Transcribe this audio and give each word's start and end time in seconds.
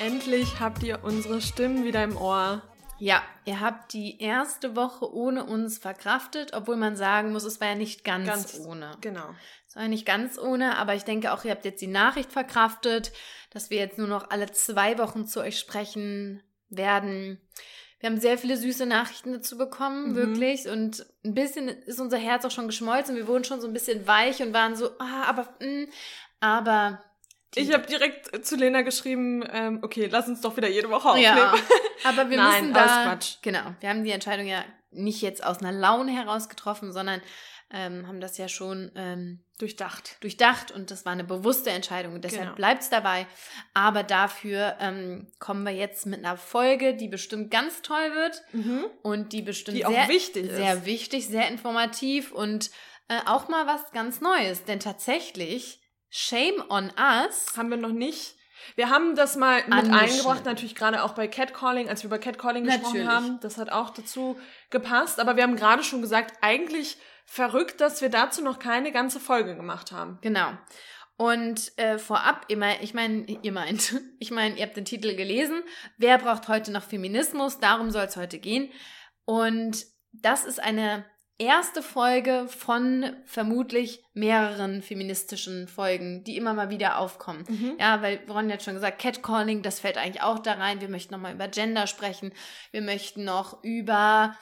Endlich 0.00 0.60
habt 0.60 0.82
ihr 0.82 1.04
unsere 1.04 1.42
Stimmen 1.42 1.84
wieder 1.84 2.02
im 2.02 2.16
Ohr. 2.16 2.62
Ja, 2.98 3.22
ihr 3.44 3.60
habt 3.60 3.92
die 3.92 4.18
erste 4.18 4.74
Woche 4.74 5.12
ohne 5.12 5.44
uns 5.44 5.76
verkraftet, 5.76 6.54
obwohl 6.54 6.76
man 6.76 6.96
sagen 6.96 7.32
muss, 7.32 7.44
es 7.44 7.60
war 7.60 7.68
ja 7.68 7.74
nicht 7.74 8.02
ganz, 8.02 8.26
ganz 8.26 8.60
ohne. 8.64 8.96
Genau. 9.02 9.34
Es 9.68 9.76
war 9.76 9.82
ja 9.82 9.88
nicht 9.88 10.06
ganz 10.06 10.38
ohne, 10.38 10.78
aber 10.78 10.94
ich 10.94 11.04
denke 11.04 11.32
auch, 11.32 11.44
ihr 11.44 11.50
habt 11.50 11.66
jetzt 11.66 11.82
die 11.82 11.86
Nachricht 11.86 12.32
verkraftet, 12.32 13.12
dass 13.50 13.68
wir 13.68 13.76
jetzt 13.76 13.98
nur 13.98 14.06
noch 14.06 14.30
alle 14.30 14.50
zwei 14.52 14.96
Wochen 14.96 15.26
zu 15.26 15.40
euch 15.40 15.58
sprechen 15.58 16.42
werden. 16.70 17.38
Wir 17.98 18.08
haben 18.08 18.20
sehr 18.20 18.38
viele 18.38 18.56
süße 18.56 18.86
Nachrichten 18.86 19.34
dazu 19.34 19.58
bekommen, 19.58 20.12
mhm. 20.12 20.14
wirklich. 20.14 20.66
Und 20.66 21.04
ein 21.26 21.34
bisschen 21.34 21.68
ist 21.68 22.00
unser 22.00 22.16
Herz 22.16 22.46
auch 22.46 22.50
schon 22.50 22.68
geschmolzen. 22.68 23.16
Wir 23.16 23.28
wurden 23.28 23.44
schon 23.44 23.60
so 23.60 23.66
ein 23.66 23.74
bisschen 23.74 24.06
weich 24.06 24.40
und 24.42 24.54
waren 24.54 24.76
so, 24.76 24.92
ah, 24.98 25.24
aber, 25.26 25.48
mh, 25.60 25.66
mm, 25.66 25.88
aber. 27.56 27.66
Ich 27.66 27.72
habe 27.72 27.86
direkt 27.86 28.44
zu 28.44 28.56
Lena 28.56 28.82
geschrieben, 28.82 29.44
ähm, 29.50 29.78
okay, 29.82 30.08
lass 30.10 30.28
uns 30.28 30.40
doch 30.40 30.56
wieder 30.56 30.68
jede 30.68 30.90
Woche 30.90 31.10
aufnehmen. 31.10 31.36
Ja, 31.36 31.54
aber 32.04 32.30
wir 32.30 32.36
Nein, 32.36 32.62
müssen 32.62 32.74
da, 32.74 33.04
Quatsch. 33.04 33.36
Genau, 33.42 33.74
wir 33.80 33.88
haben 33.88 34.04
die 34.04 34.10
Entscheidung 34.10 34.46
ja 34.46 34.64
nicht 34.90 35.22
jetzt 35.22 35.44
aus 35.44 35.58
einer 35.58 35.72
Laune 35.72 36.12
heraus 36.12 36.48
getroffen, 36.48 36.92
sondern 36.92 37.20
ähm, 37.72 38.06
haben 38.08 38.20
das 38.20 38.36
ja 38.36 38.48
schon 38.48 38.90
ähm, 38.96 39.44
durchdacht. 39.58 40.16
Durchdacht 40.20 40.72
und 40.72 40.90
das 40.90 41.04
war 41.04 41.12
eine 41.12 41.24
bewusste 41.24 41.70
Entscheidung 41.70 42.14
und 42.14 42.24
deshalb 42.24 42.42
genau. 42.42 42.54
bleibt 42.56 42.82
es 42.82 42.90
dabei. 42.90 43.26
Aber 43.74 44.02
dafür 44.02 44.76
ähm, 44.80 45.28
kommen 45.38 45.62
wir 45.64 45.72
jetzt 45.72 46.06
mit 46.06 46.24
einer 46.24 46.36
Folge, 46.36 46.96
die 46.96 47.08
bestimmt 47.08 47.50
ganz 47.50 47.82
toll 47.82 48.14
wird 48.14 48.42
mhm. 48.52 48.86
und 49.02 49.32
die 49.32 49.42
bestimmt 49.42 49.78
die 49.78 49.84
sehr, 49.84 50.08
wichtig 50.08 50.50
sehr 50.50 50.74
ist. 50.74 50.84
wichtig, 50.84 51.28
sehr 51.28 51.48
informativ 51.48 52.32
und 52.32 52.70
äh, 53.08 53.20
auch 53.26 53.48
mal 53.48 53.66
was 53.66 53.92
ganz 53.92 54.20
Neues. 54.20 54.64
Denn 54.64 54.80
tatsächlich, 54.80 55.80
Shame 56.10 56.62
on 56.68 56.92
Us. 56.98 57.56
Haben 57.56 57.70
wir 57.70 57.76
noch 57.76 57.92
nicht. 57.92 58.36
Wir 58.76 58.90
haben 58.90 59.16
das 59.16 59.36
mal 59.36 59.62
mit 59.66 59.90
eingebracht, 59.90 60.44
natürlich 60.44 60.74
gerade 60.74 61.02
auch 61.02 61.14
bei 61.14 61.28
Catcalling, 61.28 61.88
als 61.88 62.02
wir 62.02 62.08
über 62.08 62.18
Catcalling 62.18 62.64
gesprochen 62.64 62.84
natürlich. 62.84 63.08
haben. 63.08 63.40
Das 63.40 63.56
hat 63.56 63.70
auch 63.70 63.90
dazu 63.90 64.38
gepasst. 64.68 65.18
Aber 65.18 65.36
wir 65.36 65.42
haben 65.42 65.56
gerade 65.56 65.82
schon 65.82 66.02
gesagt, 66.02 66.36
eigentlich 66.42 66.98
verrückt, 67.24 67.80
dass 67.80 68.02
wir 68.02 68.10
dazu 68.10 68.42
noch 68.42 68.58
keine 68.58 68.92
ganze 68.92 69.20
Folge 69.20 69.56
gemacht 69.56 69.92
haben. 69.92 70.18
Genau. 70.20 70.50
Und 71.16 71.76
äh, 71.78 71.98
vorab, 71.98 72.46
immer, 72.48 72.80
ich 72.82 72.94
meine, 72.94 73.24
ihr 73.26 73.52
meint, 73.52 73.94
ich 74.18 74.30
meine, 74.30 74.56
ihr 74.56 74.64
habt 74.64 74.76
den 74.76 74.84
Titel 74.84 75.14
gelesen. 75.14 75.62
Wer 75.96 76.18
braucht 76.18 76.48
heute 76.48 76.72
noch 76.72 76.82
Feminismus? 76.82 77.60
Darum 77.60 77.90
soll 77.90 78.04
es 78.04 78.16
heute 78.16 78.38
gehen. 78.38 78.70
Und 79.24 79.84
das 80.12 80.44
ist 80.44 80.60
eine 80.60 81.04
erste 81.40 81.82
Folge 81.82 82.46
von 82.48 83.16
vermutlich 83.24 84.04
mehreren 84.12 84.82
feministischen 84.82 85.66
Folgen, 85.66 86.22
die 86.24 86.36
immer 86.36 86.54
mal 86.54 86.70
wieder 86.70 86.98
aufkommen. 86.98 87.44
Mhm. 87.48 87.76
Ja, 87.80 88.02
weil 88.02 88.20
Ron 88.28 88.52
hat 88.52 88.62
schon 88.62 88.74
gesagt, 88.74 89.00
Catcalling, 89.00 89.62
das 89.62 89.80
fällt 89.80 89.96
eigentlich 89.96 90.22
auch 90.22 90.38
da 90.38 90.52
rein. 90.52 90.80
Wir 90.80 90.88
möchten 90.88 91.14
nochmal 91.14 91.34
über 91.34 91.48
Gender 91.48 91.86
sprechen. 91.86 92.32
Wir 92.70 92.82
möchten 92.82 93.24
noch 93.24 93.64
über 93.64 94.36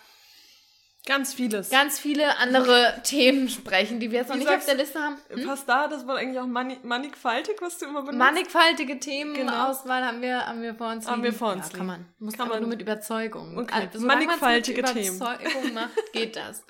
Ganz 1.08 1.32
vieles. 1.32 1.70
Ganz 1.70 1.98
viele 1.98 2.36
andere 2.36 3.00
Themen 3.02 3.48
sprechen, 3.48 3.98
die 3.98 4.10
wir 4.10 4.18
jetzt 4.18 4.28
noch 4.28 4.36
Wie 4.36 4.40
nicht 4.40 4.50
auf 4.50 4.66
der 4.66 4.74
Liste 4.74 5.00
haben. 5.00 5.16
Hm? 5.30 5.46
Passt 5.46 5.66
da, 5.66 5.88
das 5.88 6.06
war 6.06 6.18
eigentlich 6.18 6.38
auch 6.38 6.46
mannig, 6.46 6.84
mannigfaltig, 6.84 7.56
was 7.62 7.78
du 7.78 7.86
immer 7.86 8.02
benutzt. 8.02 8.18
Mannigfaltige 8.18 9.00
Themenauswahl 9.00 10.00
genau. 10.00 10.12
haben 10.12 10.20
wir, 10.20 10.46
haben 10.46 10.60
wir 10.60 10.74
vor 10.74 10.88
uns 10.88 11.06
liegen. 11.06 11.12
Haben 11.12 11.22
wir 11.22 11.32
vor 11.32 11.52
uns 11.52 11.70
ja, 11.72 11.78
kann 11.78 11.86
man. 11.86 12.04
Muss 12.18 12.36
kann 12.36 12.48
man 12.48 12.60
nur 12.60 12.68
mit 12.68 12.82
Überzeugung. 12.82 13.56
Okay. 13.56 13.88
Also, 13.90 14.06
mannigfaltige 14.06 14.82
mit 14.82 14.92
Themen. 14.92 15.16
Überzeugung 15.16 15.72
macht, 15.72 16.12
geht 16.12 16.36
das. 16.36 16.62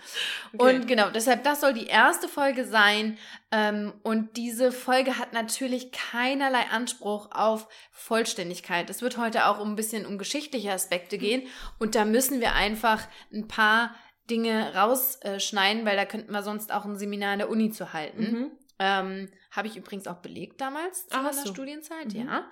Okay. 0.52 0.76
Und 0.76 0.86
genau, 0.86 1.10
deshalb, 1.10 1.42
das 1.42 1.60
soll 1.60 1.74
die 1.74 1.86
erste 1.86 2.28
Folge 2.28 2.64
sein. 2.64 3.18
Ähm, 3.50 3.92
und 4.04 4.36
diese 4.36 4.70
Folge 4.70 5.18
hat 5.18 5.32
natürlich 5.32 5.90
keinerlei 5.90 6.66
Anspruch 6.70 7.30
auf 7.32 7.66
Vollständigkeit. 7.90 8.88
Es 8.88 9.02
wird 9.02 9.16
heute 9.18 9.46
auch 9.46 9.58
um 9.58 9.72
ein 9.72 9.76
bisschen 9.76 10.06
um 10.06 10.16
geschichtliche 10.16 10.70
Aspekte 10.70 11.18
gehen. 11.18 11.42
Und 11.80 11.96
da 11.96 12.04
müssen 12.04 12.40
wir 12.40 12.52
einfach 12.52 13.02
ein 13.32 13.48
paar 13.48 13.96
Dinge 14.30 14.74
rausschneiden, 14.74 15.84
weil 15.84 15.96
da 15.96 16.04
könnten 16.04 16.32
wir 16.32 16.42
sonst 16.42 16.72
auch 16.72 16.84
ein 16.84 16.96
Seminar 16.96 17.32
in 17.32 17.38
der 17.38 17.50
Uni 17.50 17.70
zu 17.70 17.92
halten. 17.92 18.22
Mhm. 18.22 18.50
Ähm, 18.78 19.28
Habe 19.50 19.68
ich 19.68 19.76
übrigens 19.76 20.06
auch 20.06 20.16
belegt 20.16 20.60
damals 20.60 21.06
zu 21.08 21.16
meiner 21.16 21.32
so. 21.32 21.48
Studienzeit, 21.48 22.12
mhm. 22.12 22.28
ja. 22.28 22.44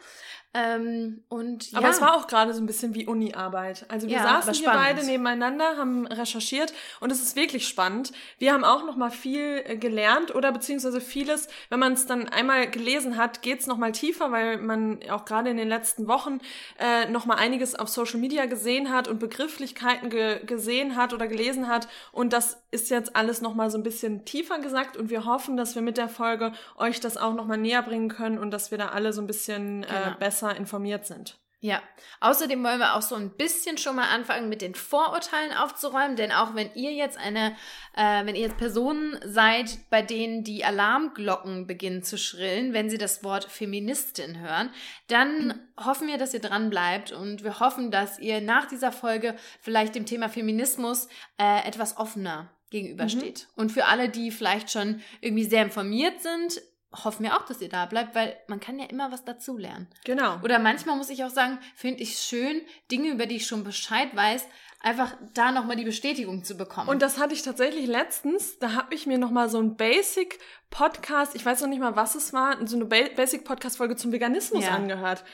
Ähm, 0.54 1.22
und, 1.28 1.70
ja. 1.72 1.78
Aber 1.78 1.90
es 1.90 2.00
war 2.00 2.16
auch 2.16 2.26
gerade 2.26 2.54
so 2.54 2.62
ein 2.62 2.66
bisschen 2.66 2.94
wie 2.94 3.06
Uni-Arbeit. 3.06 3.84
Also 3.88 4.06
wir 4.06 4.16
ja, 4.16 4.22
saßen 4.22 4.54
hier 4.54 4.70
beide 4.70 5.04
nebeneinander, 5.04 5.76
haben 5.76 6.06
recherchiert 6.06 6.72
und 7.00 7.12
es 7.12 7.20
ist 7.20 7.36
wirklich 7.36 7.68
spannend. 7.68 8.12
Wir 8.38 8.54
haben 8.54 8.64
auch 8.64 8.86
noch 8.86 8.96
mal 8.96 9.10
viel 9.10 9.62
äh, 9.66 9.76
gelernt 9.76 10.34
oder 10.34 10.52
beziehungsweise 10.52 11.02
vieles, 11.02 11.48
wenn 11.68 11.78
man 11.78 11.92
es 11.92 12.06
dann 12.06 12.30
einmal 12.30 12.70
gelesen 12.70 13.18
hat, 13.18 13.42
geht 13.42 13.60
es 13.60 13.66
noch 13.66 13.76
mal 13.76 13.92
tiefer, 13.92 14.32
weil 14.32 14.56
man 14.56 15.00
auch 15.10 15.26
gerade 15.26 15.50
in 15.50 15.58
den 15.58 15.68
letzten 15.68 16.08
Wochen 16.08 16.38
äh, 16.78 17.06
noch 17.10 17.26
mal 17.26 17.34
einiges 17.34 17.74
auf 17.74 17.90
Social 17.90 18.18
Media 18.18 18.46
gesehen 18.46 18.90
hat 18.90 19.08
und 19.08 19.18
Begrifflichkeiten 19.18 20.08
ge 20.08 20.42
gesehen 20.46 20.96
hat 20.96 21.12
oder 21.12 21.26
gelesen 21.26 21.68
hat 21.68 21.86
und 22.12 22.32
das 22.32 22.62
ist 22.70 22.88
jetzt 22.88 23.14
alles 23.14 23.42
noch 23.42 23.54
mal 23.54 23.70
so 23.70 23.76
ein 23.76 23.82
bisschen 23.82 24.24
tiefer 24.24 24.58
gesagt 24.58 24.96
und 24.96 25.10
wir 25.10 25.26
hoffen, 25.26 25.58
dass 25.58 25.74
wir 25.74 25.82
mit 25.82 25.98
der 25.98 26.08
Folge 26.08 26.52
euch 26.76 26.85
das 27.00 27.16
auch 27.16 27.34
noch 27.34 27.46
mal 27.46 27.58
näher 27.58 27.82
bringen 27.82 28.08
können 28.08 28.38
und 28.38 28.52
dass 28.52 28.70
wir 28.70 28.78
da 28.78 28.88
alle 28.88 29.12
so 29.12 29.20
ein 29.20 29.26
bisschen 29.26 29.82
äh, 29.82 29.86
genau. 29.86 30.16
besser 30.18 30.36
besser 30.46 30.56
informiert 30.56 31.06
sind. 31.06 31.38
Ja, 31.60 31.82
außerdem 32.20 32.62
wollen 32.62 32.78
wir 32.78 32.94
auch 32.94 33.02
so 33.02 33.14
ein 33.14 33.30
bisschen 33.30 33.78
schon 33.78 33.96
mal 33.96 34.14
anfangen, 34.14 34.50
mit 34.50 34.60
den 34.60 34.74
Vorurteilen 34.74 35.52
aufzuräumen, 35.52 36.14
denn 36.14 36.30
auch 36.30 36.54
wenn 36.54 36.70
ihr 36.74 36.92
jetzt 36.92 37.16
eine, 37.18 37.56
äh, 37.96 38.26
wenn 38.26 38.36
ihr 38.36 38.42
jetzt 38.42 38.58
Personen 38.58 39.18
seid, 39.24 39.78
bei 39.88 40.02
denen 40.02 40.44
die 40.44 40.64
Alarmglocken 40.64 41.66
beginnen 41.66 42.02
zu 42.02 42.18
schrillen, 42.18 42.74
wenn 42.74 42.90
sie 42.90 42.98
das 42.98 43.24
Wort 43.24 43.46
Feministin 43.46 44.38
hören, 44.38 44.68
dann 45.08 45.46
mhm. 45.46 45.84
hoffen 45.84 46.06
wir, 46.08 46.18
dass 46.18 46.34
ihr 46.34 46.40
dran 46.40 46.68
bleibt 46.68 47.10
und 47.10 47.42
wir 47.42 47.58
hoffen, 47.58 47.90
dass 47.90 48.18
ihr 48.18 48.42
nach 48.42 48.66
dieser 48.66 48.92
Folge 48.92 49.34
vielleicht 49.60 49.94
dem 49.94 50.04
Thema 50.04 50.28
Feminismus 50.28 51.08
äh, 51.38 51.66
etwas 51.66 51.96
offener 51.96 52.50
gegenübersteht. 52.68 53.48
Mhm. 53.56 53.62
Und 53.62 53.72
für 53.72 53.86
alle, 53.86 54.10
die 54.10 54.30
vielleicht 54.30 54.70
schon 54.70 55.00
irgendwie 55.22 55.44
sehr 55.44 55.62
informiert 55.62 56.20
sind, 56.20 56.60
hoffen 56.92 57.24
wir 57.24 57.36
auch, 57.36 57.44
dass 57.44 57.60
ihr 57.60 57.68
da 57.68 57.86
bleibt, 57.86 58.14
weil 58.14 58.36
man 58.46 58.60
kann 58.60 58.78
ja 58.78 58.86
immer 58.86 59.12
was 59.12 59.24
dazulernen. 59.24 59.88
Genau. 60.04 60.40
Oder 60.42 60.58
manchmal 60.58 60.96
muss 60.96 61.10
ich 61.10 61.24
auch 61.24 61.30
sagen, 61.30 61.58
finde 61.74 62.02
ich 62.02 62.18
schön, 62.18 62.62
Dinge, 62.90 63.10
über 63.10 63.26
die 63.26 63.36
ich 63.36 63.46
schon 63.46 63.64
Bescheid 63.64 64.14
weiß, 64.14 64.46
einfach 64.80 65.16
da 65.34 65.52
nochmal 65.52 65.76
die 65.76 65.84
Bestätigung 65.84 66.44
zu 66.44 66.56
bekommen. 66.56 66.88
Und 66.88 67.02
das 67.02 67.18
hatte 67.18 67.34
ich 67.34 67.42
tatsächlich 67.42 67.86
letztens, 67.86 68.58
da 68.58 68.74
habe 68.74 68.94
ich 68.94 69.06
mir 69.06 69.18
nochmal 69.18 69.48
so 69.48 69.58
ein 69.58 69.76
Basic 69.76 70.38
Podcast, 70.70 71.34
ich 71.34 71.44
weiß 71.44 71.60
noch 71.62 71.68
nicht 71.68 71.80
mal, 71.80 71.96
was 71.96 72.14
es 72.14 72.32
war, 72.32 72.64
so 72.66 72.76
eine 72.76 72.84
Basic 72.84 73.44
Podcast 73.44 73.78
Folge 73.78 73.96
zum 73.96 74.12
Veganismus 74.12 74.64
ja. 74.64 74.72
angehört 74.72 75.24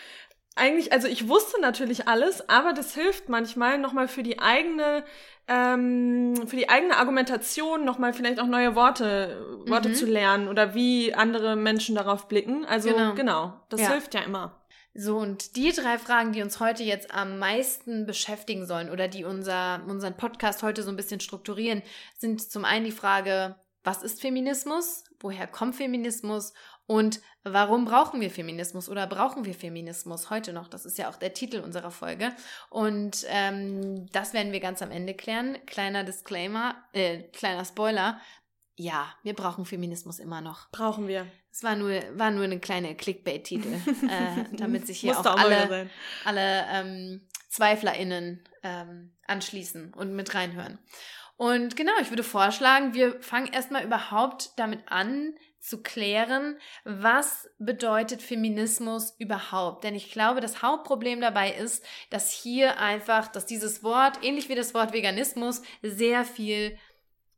eigentlich, 0.54 0.92
also 0.92 1.08
ich 1.08 1.28
wusste 1.28 1.60
natürlich 1.60 2.08
alles, 2.08 2.48
aber 2.48 2.72
das 2.72 2.94
hilft 2.94 3.28
manchmal 3.28 3.78
nochmal 3.78 4.06
für 4.06 4.22
die 4.22 4.38
eigene, 4.38 5.04
ähm, 5.48 6.34
für 6.46 6.56
die 6.56 6.68
eigene 6.68 6.96
Argumentation 6.96 7.84
nochmal 7.84 8.12
vielleicht 8.12 8.38
auch 8.38 8.46
neue 8.46 8.74
Worte, 8.74 9.64
Worte 9.66 9.90
mhm. 9.90 9.94
zu 9.94 10.06
lernen 10.06 10.48
oder 10.48 10.74
wie 10.74 11.14
andere 11.14 11.56
Menschen 11.56 11.94
darauf 11.94 12.28
blicken. 12.28 12.64
Also 12.66 12.90
genau, 12.90 13.14
genau 13.14 13.60
das 13.70 13.80
ja. 13.80 13.90
hilft 13.90 14.14
ja 14.14 14.20
immer. 14.20 14.62
So, 14.94 15.16
und 15.16 15.56
die 15.56 15.72
drei 15.72 15.96
Fragen, 15.96 16.32
die 16.32 16.42
uns 16.42 16.60
heute 16.60 16.82
jetzt 16.82 17.14
am 17.14 17.38
meisten 17.38 18.04
beschäftigen 18.04 18.66
sollen 18.66 18.90
oder 18.90 19.08
die 19.08 19.24
unser, 19.24 19.80
unseren 19.88 20.18
Podcast 20.18 20.62
heute 20.62 20.82
so 20.82 20.90
ein 20.90 20.96
bisschen 20.96 21.20
strukturieren, 21.20 21.82
sind 22.18 22.42
zum 22.42 22.66
einen 22.66 22.84
die 22.84 22.92
Frage, 22.92 23.56
was 23.84 24.02
ist 24.02 24.20
Feminismus? 24.20 25.04
Woher 25.18 25.46
kommt 25.46 25.76
Feminismus? 25.76 26.52
Und 26.92 27.22
warum 27.42 27.86
brauchen 27.86 28.20
wir 28.20 28.30
Feminismus 28.30 28.90
oder 28.90 29.06
brauchen 29.06 29.46
wir 29.46 29.54
Feminismus 29.54 30.28
heute 30.28 30.52
noch? 30.52 30.68
Das 30.68 30.84
ist 30.84 30.98
ja 30.98 31.08
auch 31.08 31.16
der 31.16 31.32
Titel 31.32 31.60
unserer 31.60 31.90
Folge. 31.90 32.34
Und 32.68 33.24
ähm, 33.28 34.04
das 34.12 34.34
werden 34.34 34.52
wir 34.52 34.60
ganz 34.60 34.82
am 34.82 34.90
Ende 34.90 35.14
klären. 35.14 35.56
Kleiner 35.64 36.04
Disclaimer, 36.04 36.74
äh, 36.92 37.22
kleiner 37.32 37.64
Spoiler. 37.64 38.20
Ja, 38.76 39.06
wir 39.22 39.32
brauchen 39.32 39.64
Feminismus 39.64 40.18
immer 40.18 40.42
noch. 40.42 40.70
Brauchen 40.70 41.08
wir. 41.08 41.26
Es 41.50 41.62
war 41.62 41.76
nur, 41.76 41.98
war 42.18 42.30
nur 42.30 42.44
eine 42.44 42.60
kleine 42.60 42.94
Clickbait-Titel, 42.94 43.72
äh, 44.10 44.44
damit 44.52 44.86
sich 44.86 45.00
hier 45.00 45.18
auch, 45.18 45.24
auch 45.24 45.38
alle, 45.38 45.88
alle 46.26 46.66
ähm, 46.70 47.26
ZweiflerInnen 47.48 48.44
ähm, 48.62 49.16
anschließen 49.26 49.94
und 49.94 50.12
mit 50.12 50.34
reinhören. 50.34 50.78
Und 51.38 51.74
genau, 51.74 51.92
ich 52.02 52.10
würde 52.10 52.22
vorschlagen, 52.22 52.92
wir 52.92 53.20
fangen 53.22 53.46
erstmal 53.46 53.82
überhaupt 53.82 54.50
damit 54.58 54.80
an, 54.92 55.34
zu 55.62 55.80
klären, 55.80 56.58
was 56.84 57.48
bedeutet 57.60 58.20
Feminismus 58.20 59.14
überhaupt. 59.18 59.84
Denn 59.84 59.94
ich 59.94 60.10
glaube, 60.10 60.40
das 60.40 60.60
Hauptproblem 60.60 61.20
dabei 61.20 61.52
ist, 61.52 61.84
dass 62.10 62.32
hier 62.32 62.80
einfach, 62.80 63.28
dass 63.28 63.46
dieses 63.46 63.84
Wort, 63.84 64.18
ähnlich 64.22 64.48
wie 64.48 64.56
das 64.56 64.74
Wort 64.74 64.92
Veganismus, 64.92 65.62
sehr 65.80 66.24
viel, 66.24 66.76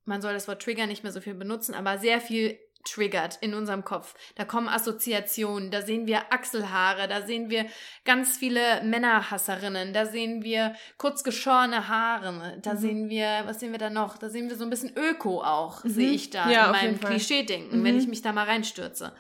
man 0.07 0.23
soll 0.23 0.33
das 0.33 0.49
Wort 0.49 0.63
Trigger 0.63 0.87
nicht 0.87 1.03
mehr 1.03 1.13
so 1.13 1.21
viel 1.21 1.35
benutzen, 1.35 1.75
aber 1.75 1.99
sehr 1.99 2.19
viel 2.19 2.59
triggert 2.85 3.39
in 3.41 3.55
unserem 3.55 3.85
Kopf. 3.85 4.15
Da 4.37 4.45
kommen 4.45 4.69
Assoziationen, 4.69 5.71
da 5.71 5.83
sehen 5.83 6.07
wir 6.07 6.33
Achselhaare, 6.33 7.09
da 7.09 7.23
sehen 7.23 7.51
wir 7.51 7.67
ganz 8.05 8.37
viele 8.37 8.83
Männerhasserinnen, 8.83 9.93
da 9.93 10.07
sehen 10.07 10.43
wir 10.43 10.75
kurz 10.99 11.25
geschorene 11.25 11.89
Haare, 11.89 12.59
da 12.63 12.75
mhm. 12.75 12.79
sehen 12.79 13.09
wir, 13.09 13.43
was 13.45 13.61
sehen 13.61 13.73
wir 13.73 13.79
da 13.79 13.91
noch? 13.91 14.19
Da 14.19 14.29
sehen 14.29 14.49
wir 14.49 14.57
so 14.57 14.65
ein 14.65 14.71
bisschen 14.71 14.97
Öko 14.97 15.43
auch, 15.43 15.83
mhm. 15.85 15.89
sehe 15.89 16.11
ich 16.11 16.31
da 16.31 16.51
ja, 16.51 16.67
in 16.67 16.73
meinem 16.73 17.01
Klischee-Denken, 17.01 17.81
mhm. 17.81 17.85
wenn 17.85 17.99
ich 17.99 18.07
mich 18.07 18.23
da 18.23 18.33
mal 18.33 18.45
reinstürze. 18.45 19.13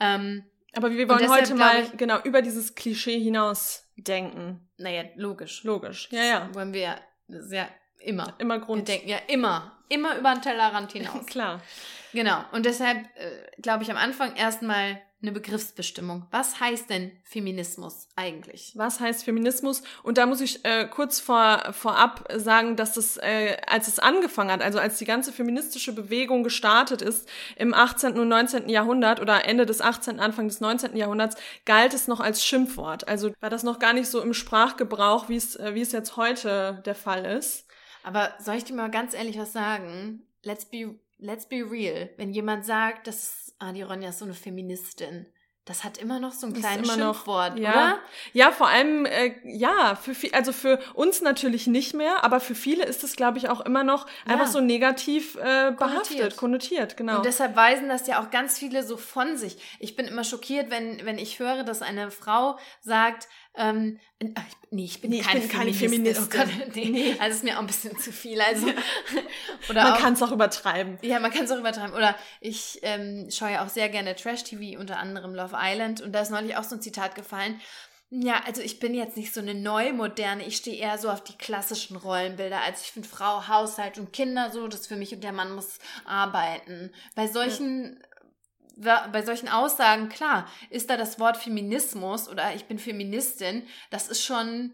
Ähm, 0.00 0.44
Aber 0.74 0.90
wir 0.90 1.08
wollen 1.08 1.28
heute 1.30 1.54
mal 1.54 1.82
ich, 1.82 1.96
genau 1.96 2.18
über 2.22 2.42
dieses 2.42 2.74
Klischee 2.74 3.20
hinaus 3.20 3.86
denken. 3.96 4.68
Naja, 4.78 5.04
logisch. 5.16 5.64
Logisch. 5.64 6.08
Ja, 6.10 6.24
ja. 6.24 6.46
Das 6.46 6.54
wollen 6.54 6.72
wir 6.72 6.96
ja 7.50 7.68
immer. 8.00 8.34
Immer 8.38 8.58
Grund. 8.58 8.88
Wir 8.88 8.94
denken 8.94 9.08
ja 9.08 9.18
immer, 9.28 9.78
immer 9.88 10.16
über 10.16 10.32
den 10.34 10.42
Tellerrand 10.42 10.92
hinaus. 10.92 11.26
Klar. 11.26 11.62
Genau. 12.12 12.44
Und 12.52 12.66
deshalb 12.66 12.98
äh, 12.98 13.60
glaube 13.60 13.82
ich 13.82 13.90
am 13.90 13.96
Anfang 13.96 14.36
erstmal 14.36 15.00
eine 15.22 15.32
Begriffsbestimmung. 15.32 16.26
Was 16.32 16.58
heißt 16.58 16.90
denn 16.90 17.12
Feminismus 17.22 18.08
eigentlich? 18.16 18.72
Was 18.74 18.98
heißt 18.98 19.24
Feminismus? 19.24 19.82
Und 20.02 20.18
da 20.18 20.26
muss 20.26 20.40
ich 20.40 20.64
äh, 20.64 20.86
kurz 20.88 21.20
vor, 21.20 21.72
vorab 21.72 22.26
sagen, 22.34 22.74
dass 22.74 22.94
das, 22.94 23.18
äh, 23.18 23.56
als 23.66 23.86
es 23.86 24.00
angefangen 24.00 24.50
hat, 24.50 24.62
also 24.62 24.80
als 24.80 24.98
die 24.98 25.04
ganze 25.04 25.32
feministische 25.32 25.92
Bewegung 25.92 26.42
gestartet 26.42 27.02
ist 27.02 27.28
im 27.54 27.72
18. 27.72 28.18
und 28.18 28.28
19. 28.28 28.68
Jahrhundert 28.68 29.20
oder 29.20 29.44
Ende 29.44 29.64
des 29.64 29.80
18., 29.80 30.18
Anfang 30.18 30.48
des 30.48 30.60
19. 30.60 30.96
Jahrhunderts, 30.96 31.36
galt 31.64 31.94
es 31.94 32.08
noch 32.08 32.18
als 32.18 32.44
Schimpfwort. 32.44 33.06
Also 33.06 33.32
war 33.40 33.50
das 33.50 33.62
noch 33.62 33.78
gar 33.78 33.92
nicht 33.92 34.08
so 34.08 34.20
im 34.20 34.34
Sprachgebrauch, 34.34 35.28
wie 35.28 35.36
es, 35.36 35.54
äh, 35.54 35.74
wie 35.74 35.82
es 35.82 35.92
jetzt 35.92 36.16
heute 36.16 36.82
der 36.84 36.96
Fall 36.96 37.24
ist. 37.24 37.66
Aber 38.02 38.32
soll 38.40 38.56
ich 38.56 38.64
dir 38.64 38.74
mal 38.74 38.90
ganz 38.90 39.14
ehrlich 39.14 39.38
was 39.38 39.52
sagen? 39.52 40.26
Let's 40.42 40.64
be, 40.64 40.96
let's 41.22 41.46
be 41.46 41.62
real. 41.62 42.10
Wenn 42.16 42.32
jemand 42.32 42.66
sagt, 42.66 43.06
dass 43.06 43.54
ah, 43.58 43.72
die 43.72 43.82
Ronja 43.82 44.10
ist 44.10 44.18
so 44.18 44.24
eine 44.24 44.34
Feministin. 44.34 45.26
Das 45.64 45.84
hat 45.84 45.96
immer 45.98 46.18
noch 46.18 46.32
so 46.32 46.48
ein 46.48 46.54
kleines 46.54 46.92
Schimpfwort, 46.92 47.56
ja. 47.56 47.70
oder? 47.70 47.98
Ja, 48.32 48.50
vor 48.50 48.66
allem, 48.66 49.06
äh, 49.06 49.36
ja, 49.44 49.94
für 49.94 50.12
viel, 50.12 50.32
also 50.32 50.50
für 50.50 50.80
uns 50.94 51.22
natürlich 51.22 51.68
nicht 51.68 51.94
mehr, 51.94 52.24
aber 52.24 52.40
für 52.40 52.56
viele 52.56 52.84
ist 52.84 53.04
es, 53.04 53.14
glaube 53.14 53.38
ich, 53.38 53.48
auch 53.48 53.60
immer 53.60 53.84
noch 53.84 54.08
ja. 54.26 54.32
einfach 54.32 54.48
so 54.48 54.60
negativ 54.60 55.36
äh, 55.36 55.70
behaftet, 55.70 55.76
konnotiert. 55.76 56.36
konnotiert, 56.36 56.96
genau. 56.96 57.18
Und 57.18 57.26
deshalb 57.26 57.54
weisen 57.54 57.88
das 57.88 58.08
ja 58.08 58.20
auch 58.20 58.30
ganz 58.32 58.58
viele 58.58 58.82
so 58.82 58.96
von 58.96 59.36
sich. 59.36 59.56
Ich 59.78 59.94
bin 59.94 60.06
immer 60.06 60.24
schockiert, 60.24 60.68
wenn, 60.70 61.06
wenn 61.06 61.16
ich 61.16 61.38
höre, 61.38 61.62
dass 61.62 61.80
eine 61.80 62.10
Frau 62.10 62.58
sagt, 62.80 63.28
ähm, 63.54 63.98
äh, 64.18 64.28
nee, 64.70 64.84
ich 64.84 65.00
bin, 65.00 65.10
nee, 65.10 65.20
ich 65.20 65.26
keine, 65.26 65.40
bin 65.40 65.48
keine 65.48 65.74
Feministin. 65.74 66.30
Feministin. 66.30 66.60
Oh 66.60 66.64
Gott, 66.64 66.76
nee. 66.76 66.88
nee. 66.90 67.16
Also 67.18 67.36
ist 67.36 67.44
mir 67.44 67.56
auch 67.56 67.60
ein 67.60 67.66
bisschen 67.66 67.98
zu 67.98 68.12
viel. 68.12 68.40
Also, 68.52 68.66
oder 69.68 69.82
man 69.84 69.98
kann 69.98 70.14
es 70.14 70.22
auch 70.22 70.32
übertreiben. 70.32 70.98
Ja, 71.02 71.20
man 71.20 71.30
kann 71.30 71.44
es 71.44 71.50
auch 71.50 71.58
übertreiben. 71.58 71.94
Oder 71.94 72.16
ich 72.40 72.80
ähm, 72.82 73.28
schaue 73.30 73.52
ja 73.52 73.64
auch 73.64 73.68
sehr 73.68 73.88
gerne 73.88 74.16
Trash-TV, 74.16 74.78
unter 74.80 74.98
anderem 74.98 75.34
Love 75.34 75.56
Island. 75.58 76.00
Und 76.00 76.12
da 76.12 76.20
ist 76.20 76.30
neulich 76.30 76.56
auch 76.56 76.64
so 76.64 76.76
ein 76.76 76.82
Zitat 76.82 77.14
gefallen. 77.14 77.60
Ja, 78.10 78.42
also 78.46 78.60
ich 78.60 78.78
bin 78.78 78.94
jetzt 78.94 79.16
nicht 79.16 79.32
so 79.32 79.40
eine 79.40 79.54
neumoderne, 79.54 80.44
ich 80.44 80.56
stehe 80.56 80.76
eher 80.76 80.98
so 80.98 81.08
auf 81.08 81.24
die 81.24 81.36
klassischen 81.38 81.96
Rollenbilder. 81.96 82.60
Also 82.60 82.80
ich 82.84 82.92
finde 82.92 83.08
Frau, 83.08 83.48
Haushalt 83.48 83.98
und 83.98 84.12
Kinder 84.12 84.50
so, 84.50 84.68
das 84.68 84.86
für 84.86 84.96
mich 84.96 85.14
und 85.14 85.24
der 85.24 85.32
Mann 85.32 85.54
muss 85.54 85.78
arbeiten. 86.04 86.90
Bei 87.14 87.26
solchen 87.26 87.98
ja 87.98 88.11
bei 88.76 89.22
solchen 89.22 89.48
Aussagen, 89.48 90.08
klar, 90.08 90.46
ist 90.70 90.90
da 90.90 90.96
das 90.96 91.18
Wort 91.18 91.36
Feminismus 91.36 92.28
oder 92.28 92.54
ich 92.54 92.66
bin 92.66 92.78
Feministin, 92.78 93.66
das 93.90 94.08
ist 94.08 94.24
schon 94.24 94.72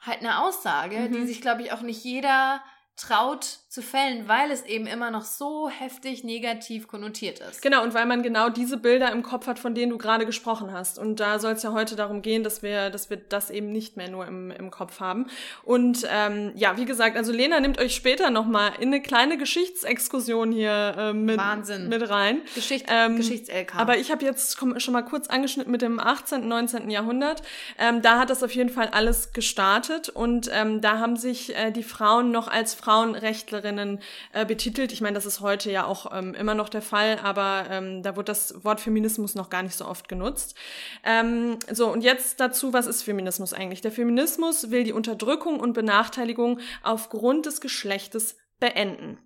halt 0.00 0.20
eine 0.20 0.42
Aussage, 0.42 0.96
mhm. 0.96 1.12
die 1.12 1.26
sich, 1.26 1.40
glaube 1.40 1.62
ich, 1.62 1.72
auch 1.72 1.82
nicht 1.82 2.04
jeder 2.04 2.62
traut 2.96 3.59
zu 3.70 3.82
fällen, 3.82 4.26
weil 4.26 4.50
es 4.50 4.66
eben 4.66 4.88
immer 4.88 5.12
noch 5.12 5.22
so 5.22 5.70
heftig 5.70 6.24
negativ 6.24 6.88
konnotiert 6.88 7.38
ist. 7.38 7.62
Genau, 7.62 7.84
und 7.84 7.94
weil 7.94 8.04
man 8.04 8.24
genau 8.24 8.48
diese 8.48 8.76
Bilder 8.76 9.12
im 9.12 9.22
Kopf 9.22 9.46
hat, 9.46 9.60
von 9.60 9.76
denen 9.76 9.90
du 9.90 9.96
gerade 9.96 10.26
gesprochen 10.26 10.72
hast. 10.72 10.98
Und 10.98 11.20
da 11.20 11.38
soll 11.38 11.52
es 11.52 11.62
ja 11.62 11.70
heute 11.70 11.94
darum 11.94 12.20
gehen, 12.20 12.42
dass 12.42 12.64
wir, 12.64 12.90
dass 12.90 13.10
wir 13.10 13.16
das 13.16 13.48
eben 13.48 13.70
nicht 13.70 13.96
mehr 13.96 14.10
nur 14.10 14.26
im, 14.26 14.50
im 14.50 14.72
Kopf 14.72 14.98
haben. 14.98 15.28
Und 15.62 16.04
ähm, 16.10 16.50
ja, 16.56 16.76
wie 16.78 16.84
gesagt, 16.84 17.16
also 17.16 17.30
Lena 17.30 17.60
nimmt 17.60 17.80
euch 17.80 17.94
später 17.94 18.30
nochmal 18.30 18.72
in 18.80 18.88
eine 18.88 19.00
kleine 19.02 19.38
Geschichtsexkursion 19.38 20.50
hier 20.50 20.96
äh, 20.98 21.12
mit, 21.12 21.38
Wahnsinn. 21.38 21.88
mit 21.88 22.10
rein. 22.10 22.40
Geschicht, 22.56 22.86
ähm, 22.88 23.18
Geschichts-LK. 23.18 23.76
Aber 23.76 23.98
ich 23.98 24.10
habe 24.10 24.24
jetzt 24.24 24.58
schon 24.58 24.92
mal 24.92 25.02
kurz 25.02 25.28
angeschnitten 25.28 25.70
mit 25.70 25.82
dem 25.82 26.00
18., 26.00 26.48
19. 26.48 26.90
Jahrhundert. 26.90 27.42
Ähm, 27.78 28.02
da 28.02 28.18
hat 28.18 28.30
das 28.30 28.42
auf 28.42 28.52
jeden 28.52 28.70
Fall 28.70 28.88
alles 28.88 29.32
gestartet 29.32 30.08
und 30.08 30.50
ähm, 30.52 30.80
da 30.80 30.98
haben 30.98 31.14
sich 31.14 31.54
äh, 31.54 31.70
die 31.70 31.84
Frauen 31.84 32.32
noch 32.32 32.48
als 32.48 32.74
Frauenrechtler 32.74 33.59
Wissenschaftlerinnen 33.60 34.00
äh, 34.32 34.46
betitelt. 34.46 34.92
Ich 34.92 35.00
meine, 35.00 35.14
das 35.14 35.26
ist 35.26 35.40
heute 35.40 35.70
ja 35.70 35.84
auch 35.84 36.12
ähm, 36.12 36.34
immer 36.34 36.54
noch 36.54 36.68
der 36.68 36.82
Fall, 36.82 37.18
aber 37.22 37.66
ähm, 37.70 38.02
da 38.02 38.16
wird 38.16 38.28
das 38.28 38.64
Wort 38.64 38.80
Feminismus 38.80 39.34
noch 39.34 39.50
gar 39.50 39.62
nicht 39.62 39.76
so 39.76 39.86
oft 39.86 40.08
genutzt. 40.08 40.56
Ähm, 41.04 41.58
so, 41.70 41.88
und 41.88 42.02
jetzt 42.02 42.40
dazu, 42.40 42.72
was 42.72 42.86
ist 42.86 43.02
Feminismus 43.02 43.52
eigentlich? 43.52 43.80
Der 43.80 43.92
Feminismus 43.92 44.70
will 44.70 44.84
die 44.84 44.92
Unterdrückung 44.92 45.60
und 45.60 45.72
Benachteiligung 45.72 46.60
aufgrund 46.82 47.46
des 47.46 47.60
Geschlechtes 47.60 48.36
beenden. 48.58 49.18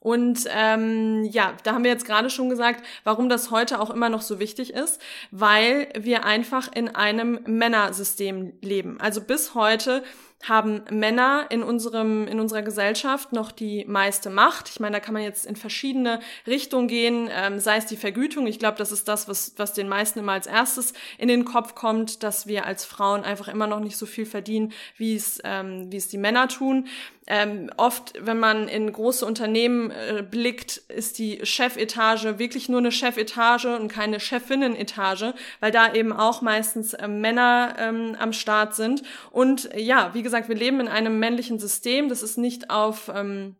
Und 0.00 0.44
ähm, 0.54 1.24
ja, 1.24 1.54
da 1.64 1.74
haben 1.74 1.82
wir 1.82 1.90
jetzt 1.90 2.06
gerade 2.06 2.30
schon 2.30 2.48
gesagt, 2.48 2.84
warum 3.02 3.28
das 3.28 3.50
heute 3.50 3.80
auch 3.80 3.90
immer 3.90 4.08
noch 4.08 4.22
so 4.22 4.38
wichtig 4.38 4.72
ist, 4.72 5.02
weil 5.32 5.88
wir 5.98 6.24
einfach 6.24 6.70
in 6.72 6.94
einem 6.94 7.40
Männersystem 7.46 8.52
leben. 8.62 9.00
Also 9.00 9.20
bis 9.20 9.56
heute 9.56 10.04
haben 10.46 10.82
Männer 10.90 11.46
in 11.50 11.62
unserem 11.62 12.28
in 12.28 12.38
unserer 12.38 12.62
Gesellschaft 12.62 13.32
noch 13.32 13.50
die 13.50 13.84
meiste 13.86 14.30
Macht. 14.30 14.68
Ich 14.68 14.80
meine, 14.80 14.96
da 14.96 15.00
kann 15.00 15.14
man 15.14 15.22
jetzt 15.22 15.46
in 15.46 15.56
verschiedene 15.56 16.20
Richtungen 16.46 16.88
gehen, 16.88 17.28
ähm, 17.32 17.58
sei 17.58 17.78
es 17.78 17.86
die 17.86 17.96
Vergütung. 17.96 18.46
Ich 18.46 18.58
glaube, 18.58 18.78
das 18.78 18.92
ist 18.92 19.08
das, 19.08 19.28
was 19.28 19.54
was 19.56 19.72
den 19.72 19.88
meisten 19.88 20.20
immer 20.20 20.32
als 20.32 20.46
erstes 20.46 20.92
in 21.18 21.28
den 21.28 21.44
Kopf 21.44 21.74
kommt, 21.74 22.22
dass 22.22 22.46
wir 22.46 22.66
als 22.66 22.84
Frauen 22.84 23.24
einfach 23.24 23.48
immer 23.48 23.66
noch 23.66 23.80
nicht 23.80 23.96
so 23.96 24.06
viel 24.06 24.26
verdienen, 24.26 24.72
wie 24.96 25.16
es 25.16 25.40
ähm, 25.44 25.90
wie 25.90 25.96
es 25.96 26.08
die 26.08 26.18
Männer 26.18 26.48
tun. 26.48 26.86
Ähm, 27.30 27.70
oft, 27.76 28.14
wenn 28.18 28.38
man 28.38 28.68
in 28.68 28.90
große 28.90 29.24
Unternehmen 29.24 29.90
äh, 29.90 30.24
blickt, 30.28 30.78
ist 30.88 31.18
die 31.18 31.40
Chefetage 31.44 32.38
wirklich 32.38 32.70
nur 32.70 32.78
eine 32.78 32.90
Chefetage 32.90 33.76
und 33.76 33.88
keine 33.88 34.18
Chefinnenetage, 34.18 35.34
weil 35.60 35.70
da 35.70 35.92
eben 35.92 36.14
auch 36.14 36.40
meistens 36.40 36.94
äh, 36.94 37.06
Männer 37.06 37.74
ähm, 37.78 38.16
am 38.18 38.32
Start 38.32 38.74
sind. 38.74 39.02
Und 39.30 39.68
ja, 39.76 40.14
wie 40.14 40.22
gesagt, 40.22 40.48
wir 40.48 40.56
leben 40.56 40.80
in 40.80 40.88
einem 40.88 41.18
männlichen 41.18 41.58
System. 41.58 42.08
Das 42.08 42.22
ist 42.22 42.38
nicht 42.38 42.70
auf 42.70 43.10
ähm, 43.14 43.56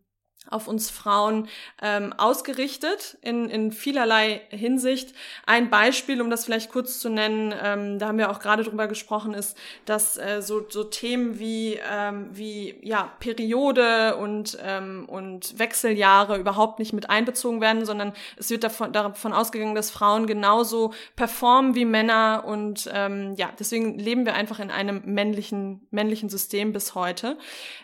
auf 0.50 0.68
uns 0.68 0.90
Frauen 0.90 1.48
ähm, 1.82 2.12
ausgerichtet 2.16 3.18
in, 3.20 3.48
in 3.48 3.72
vielerlei 3.72 4.40
Hinsicht. 4.50 5.14
Ein 5.46 5.70
Beispiel, 5.70 6.20
um 6.20 6.30
das 6.30 6.44
vielleicht 6.44 6.70
kurz 6.70 6.98
zu 7.00 7.08
nennen, 7.08 7.54
ähm, 7.62 7.98
da 7.98 8.08
haben 8.08 8.18
wir 8.18 8.30
auch 8.30 8.40
gerade 8.40 8.62
drüber 8.62 8.88
gesprochen, 8.88 9.34
ist, 9.34 9.56
dass 9.84 10.16
äh, 10.16 10.40
so, 10.40 10.64
so 10.68 10.84
Themen 10.84 11.38
wie, 11.38 11.78
ähm, 11.90 12.30
wie 12.32 12.78
ja, 12.82 13.12
Periode 13.20 14.16
und, 14.16 14.58
ähm, 14.64 15.06
und 15.08 15.58
Wechseljahre 15.58 16.38
überhaupt 16.38 16.78
nicht 16.78 16.92
mit 16.92 17.10
einbezogen 17.10 17.60
werden, 17.60 17.84
sondern 17.84 18.12
es 18.36 18.50
wird 18.50 18.64
davon, 18.64 18.92
davon 18.92 19.32
ausgegangen, 19.32 19.74
dass 19.74 19.90
Frauen 19.90 20.26
genauso 20.26 20.94
performen 21.16 21.74
wie 21.74 21.84
Männer 21.84 22.44
und 22.46 22.88
ähm, 22.92 23.34
ja, 23.36 23.50
deswegen 23.58 23.98
leben 23.98 24.24
wir 24.24 24.34
einfach 24.34 24.60
in 24.60 24.70
einem 24.70 25.02
männlichen, 25.04 25.86
männlichen 25.90 26.28
System 26.28 26.72
bis 26.72 26.94
heute. 26.94 27.36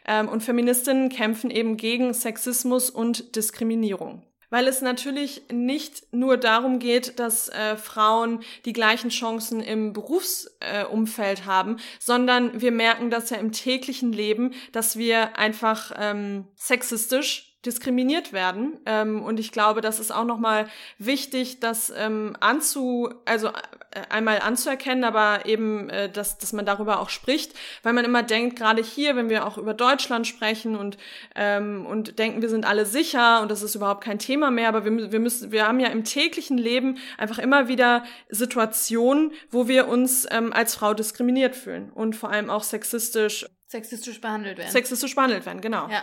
Ähm, 0.07 0.29
und 0.29 0.43
Feministinnen 0.43 1.09
kämpfen 1.09 1.51
eben 1.51 1.77
gegen 1.77 2.15
Sexismus 2.15 2.54
Rassismus 2.55 2.89
und 2.89 3.35
Diskriminierung. 3.35 4.23
Weil 4.49 4.69
es 4.69 4.81
natürlich 4.81 5.43
nicht 5.51 6.13
nur 6.13 6.37
darum 6.37 6.79
geht, 6.79 7.19
dass 7.19 7.49
äh, 7.49 7.77
Frauen 7.77 8.45
die 8.65 8.73
gleichen 8.73 9.11
Chancen 9.11 9.61
im 9.61 9.93
Berufsumfeld 9.93 11.41
äh, 11.41 11.43
haben, 11.43 11.79
sondern 11.99 12.61
wir 12.61 12.71
merken 12.71 13.11
das 13.11 13.31
ja 13.31 13.39
im 13.39 13.51
täglichen 13.51 14.13
Leben, 14.13 14.53
dass 14.71 14.97
wir 14.97 15.37
einfach 15.37 15.91
ähm, 15.99 16.47
sexistisch 16.55 17.54
diskriminiert 17.67 18.33
werden. 18.33 18.79
Ähm, 18.87 19.23
und 19.23 19.41
ich 19.41 19.53
glaube, 19.53 19.81
das 19.81 20.01
ist 20.01 20.13
auch 20.13 20.25
nochmal 20.25 20.67
wichtig, 20.99 21.61
das 21.61 21.93
ähm, 21.97 22.37
anzu, 22.41 23.11
also 23.25 23.49
äh, 23.49 24.03
einmal 24.11 24.41
anzuerkennen, 24.41 25.05
aber 25.05 25.47
eben, 25.47 25.89
äh, 25.91 26.11
dass, 26.11 26.39
dass 26.39 26.53
man 26.53 26.67
darüber 26.67 27.01
auch 27.01 27.11
spricht, 27.11 27.53
weil 27.83 27.93
man 27.93 28.05
immer 28.05 28.23
denkt, 28.23 28.57
gerade 28.57 28.83
hier, 28.83 29.17
wenn 29.17 29.29
wir 29.29 29.47
auch 29.47 29.59
über 29.59 29.75
Deutschland 29.75 30.27
sprechen 30.27 30.77
und, 30.77 30.99
ähm, 31.35 31.87
und 31.87 32.19
denken, 32.19 32.43
wir 32.43 32.49
sind 32.49 32.67
alle 32.67 32.87
sicher 32.87 33.41
und 33.43 33.51
das 33.51 33.63
ist 33.63 33.75
überhaupt 33.75 34.05
kein 34.05 34.19
Thema 34.19 34.51
mehr, 34.51 34.69
aber 34.69 34.85
wir, 34.85 35.13
wir 35.13 35.21
müssen, 35.21 35.53
wir 35.53 35.67
haben 35.67 35.81
ja 35.81 35.89
im 35.89 36.05
täglichen 36.05 36.59
Leben 36.59 36.99
einfach 37.19 37.39
immer 37.39 37.69
wieder 37.69 38.05
Situationen, 38.29 39.33
wo 39.51 39.69
wir 39.69 39.89
uns 39.89 40.27
ähm, 40.31 40.53
als 40.53 40.75
Frau 40.75 40.95
diskriminiert 40.95 41.57
fühlen 41.57 41.91
und 41.93 42.17
vor 42.17 42.31
allem 42.31 42.51
auch 42.51 42.63
sexistisch 42.63 43.47
sexistisch 43.67 44.21
behandelt 44.21 44.59
werden. 44.59 44.71
Sexistisch 44.71 45.15
behandelt 45.15 45.47
werden, 45.47 45.61
genau. 45.61 45.89
Ja. 45.89 46.03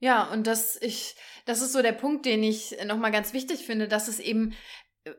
Ja, 0.00 0.24
und 0.32 0.46
das 0.46 0.80
ich, 0.80 1.14
das 1.44 1.60
ist 1.60 1.72
so 1.72 1.82
der 1.82 1.92
Punkt, 1.92 2.24
den 2.24 2.42
ich 2.42 2.74
nochmal 2.86 3.12
ganz 3.12 3.34
wichtig 3.34 3.66
finde, 3.66 3.86
dass 3.86 4.08
es 4.08 4.18
eben, 4.18 4.54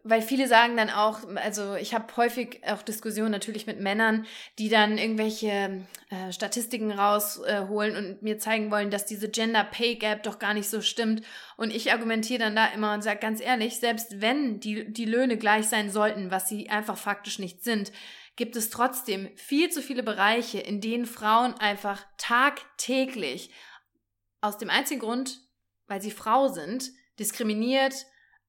weil 0.04 0.24
viele 0.24 0.48
sagen 0.48 0.76
dann 0.76 0.90
auch, 0.90 1.20
also 1.36 1.76
ich 1.76 1.94
habe 1.94 2.16
häufig 2.18 2.62
auch 2.66 2.82
Diskussionen 2.82 3.30
natürlich 3.32 3.68
mit 3.68 3.80
Männern, 3.80 4.26
die 4.58 4.70
dann 4.70 4.98
irgendwelche 4.98 5.86
äh, 6.10 6.32
Statistiken 6.32 6.92
rausholen 6.92 7.96
äh, 7.96 7.98
und 7.98 8.24
mir 8.24 8.40
zeigen 8.40 8.72
wollen, 8.72 8.90
dass 8.90 9.06
diese 9.06 9.30
Gender 9.30 9.64
Pay 9.64 9.98
Gap 9.98 10.24
doch 10.24 10.40
gar 10.40 10.56
nicht 10.56 10.70
so 10.70 10.82
stimmt. 10.82 11.24
Und 11.58 11.72
ich 11.72 11.92
argumentiere 11.92 12.40
dann 12.40 12.56
da 12.56 12.66
immer 12.68 12.96
und 12.96 13.04
sage 13.04 13.20
ganz 13.20 13.40
ehrlich, 13.40 13.80
selbst 13.80 14.20
wenn 14.20 14.60
die, 14.60 14.92
die 14.92 15.06
Löhne 15.06 15.38
gleich 15.38 15.68
sein 15.68 15.92
sollten, 15.92 16.32
was 16.32 16.50
sie 16.50 16.70
einfach 16.72 16.98
faktisch 16.98 17.38
nicht 17.38 17.64
sind, 17.64 17.92
gibt 18.36 18.56
es 18.56 18.72
trotzdem 18.72 19.30
viel 19.36 19.70
zu 19.70 19.84
viele 19.84 20.02
Bereiche, 20.02 20.60
in 20.60 20.82
denen 20.82 21.06
Frauen 21.06 21.54
einfach 21.56 22.04
tagtäglich 22.18 23.52
aus 24.42 24.58
dem 24.58 24.70
einzigen 24.70 25.00
Grund, 25.02 25.40
weil 25.88 26.02
sie 26.02 26.12
Frau 26.12 26.48
sind, 26.48 26.92
diskriminiert, 27.20 27.94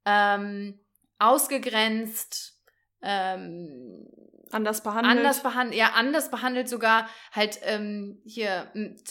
ähm, 0.04 0.80
ausgegrenzt, 1.18 2.60
ähm, 3.02 4.08
anders 4.52 4.82
behandelt. 4.82 5.16
Anders 5.16 5.42
behandelt, 5.42 5.78
ja, 5.78 5.90
anders 5.94 6.30
behandelt 6.30 6.68
sogar 6.68 7.08
halt 7.32 7.58
ähm, 7.64 8.20
hier 8.24 8.70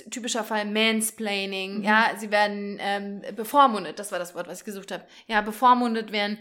typischer 0.09 0.43
Fall 0.43 0.65
Mansplaining, 0.65 1.79
mhm. 1.79 1.83
ja, 1.83 2.11
sie 2.17 2.31
werden 2.31 2.77
ähm, 2.79 3.21
bevormundet, 3.35 3.99
das 3.99 4.11
war 4.11 4.19
das 4.19 4.35
Wort, 4.35 4.47
was 4.47 4.59
ich 4.59 4.65
gesucht 4.65 4.91
habe. 4.91 5.03
Ja, 5.27 5.41
bevormundet 5.41 6.11
werden. 6.11 6.37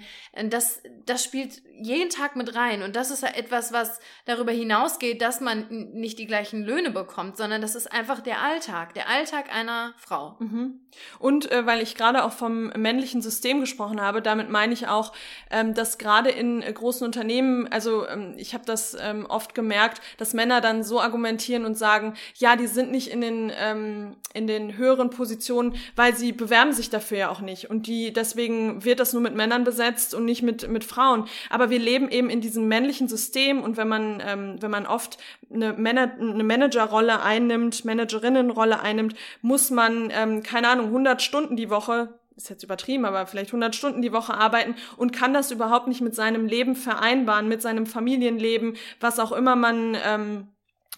Das, 0.51 0.83
das 1.07 1.25
spielt 1.25 1.63
jeden 1.81 2.11
Tag 2.11 2.37
mit 2.37 2.55
rein 2.55 2.83
und 2.83 2.97
das 2.97 3.11
ist 3.11 3.23
ja 3.23 3.31
etwas, 3.31 3.73
was 3.73 4.01
darüber 4.27 4.53
hinausgeht, 4.53 5.23
dass 5.23 5.41
man 5.41 5.67
nicht 5.93 6.19
die 6.19 6.27
gleichen 6.27 6.63
Löhne 6.63 6.91
bekommt, 6.91 7.37
sondern 7.37 7.61
das 7.63 7.75
ist 7.75 7.93
einfach 7.93 8.21
der 8.21 8.43
Alltag, 8.43 8.95
der 8.95 9.09
Alltag 9.09 9.55
einer 9.55 9.95
Frau. 9.97 10.37
Mhm. 10.39 10.81
Und 11.19 11.51
äh, 11.51 11.67
weil 11.67 11.81
ich 11.81 11.95
gerade 11.95 12.25
auch 12.25 12.33
vom 12.33 12.69
männlichen 12.69 13.23
System 13.23 13.61
gesprochen 13.61 14.01
habe, 14.01 14.23
damit 14.23 14.51
meine 14.51 14.73
ich 14.73 14.89
auch, 14.89 15.13
ähm, 15.51 15.75
dass 15.75 15.99
gerade 15.99 16.31
in 16.31 16.63
äh, 16.63 16.73
großen 16.73 17.05
Unternehmen, 17.05 17.69
also 17.69 18.07
ähm, 18.07 18.35
ich 18.37 18.55
habe 18.55 18.65
das 18.65 18.90
ähm, 19.01 19.27
oft 19.27 19.55
gemerkt, 19.55 20.01
dass 20.19 20.35
Männer 20.35 20.61
dann 20.61 20.83
so 20.83 21.01
argumentieren 21.01 21.65
und 21.65 21.77
sagen, 21.77 22.15
ja, 22.37 22.57
die 22.57 22.67
sind 22.67 22.91
nicht 22.91 23.09
in 23.09 23.21
den 23.21 23.53
ähm, 23.57 24.17
in 24.33 24.47
den 24.47 24.77
höheren 24.77 25.11
Positionen, 25.11 25.75
weil 25.97 26.15
sie 26.15 26.33
bewerben 26.33 26.73
sich 26.73 26.91
dafür 26.91 27.19
ja 27.19 27.29
auch 27.31 27.41
nicht 27.41 27.71
und 27.71 27.87
die 27.87 28.13
deswegen 28.13 28.85
wird 28.85 29.01
das 29.01 29.13
nur 29.13 29.23
mit 29.23 29.35
Männern 29.35 29.65
besetzt 29.65 30.15
und 30.15 30.25
nicht 30.25 30.43
mit 30.43 30.69
mit 30.69 30.85
Frauen. 30.85 31.27
Aber 31.49 31.71
wir 31.71 31.79
leben 31.79 32.09
eben 32.09 32.31
in 32.31 32.41
diesem 32.41 32.69
männlichen 32.69 33.09
System 33.09 33.63
und 33.63 33.77
wenn 33.77 33.89
man 33.89 34.23
ähm, 34.27 34.57
wenn 34.61 34.71
man 34.71 34.87
oft 34.87 35.19
eine, 35.53 35.73
Mana 35.73 36.13
eine 36.19 36.45
Managerrolle 36.45 37.23
einnimmt, 37.23 37.85
Managerinnenrolle 37.85 38.81
einnimmt, 38.81 39.15
muss 39.43 39.71
man 39.71 40.11
ähm, 40.13 40.43
keine 40.43 40.69
Ahnung 40.69 40.87
100 40.87 41.23
Stunden 41.23 41.57
die 41.57 41.71
Woche 41.71 42.09
ist 42.41 42.51
jetzt 42.51 42.65
übertrieben, 42.65 43.05
aber 43.05 43.27
vielleicht 43.27 43.51
100 43.51 43.75
Stunden 43.75 44.03
die 44.03 44.13
Woche 44.13 44.35
arbeiten 44.35 44.75
und 44.97 45.13
kann 45.13 45.35
das 45.35 45.51
überhaupt 45.51 45.87
nicht 45.87 46.01
mit 46.01 46.15
seinem 46.15 46.47
Leben 46.47 46.75
vereinbaren, 46.75 47.49
mit 47.49 47.63
seinem 47.63 47.87
Familienleben, 47.87 48.77
was 48.99 49.19
auch 49.19 49.33
immer 49.33 49.57
man 49.57 49.97
ähm, 50.05 50.49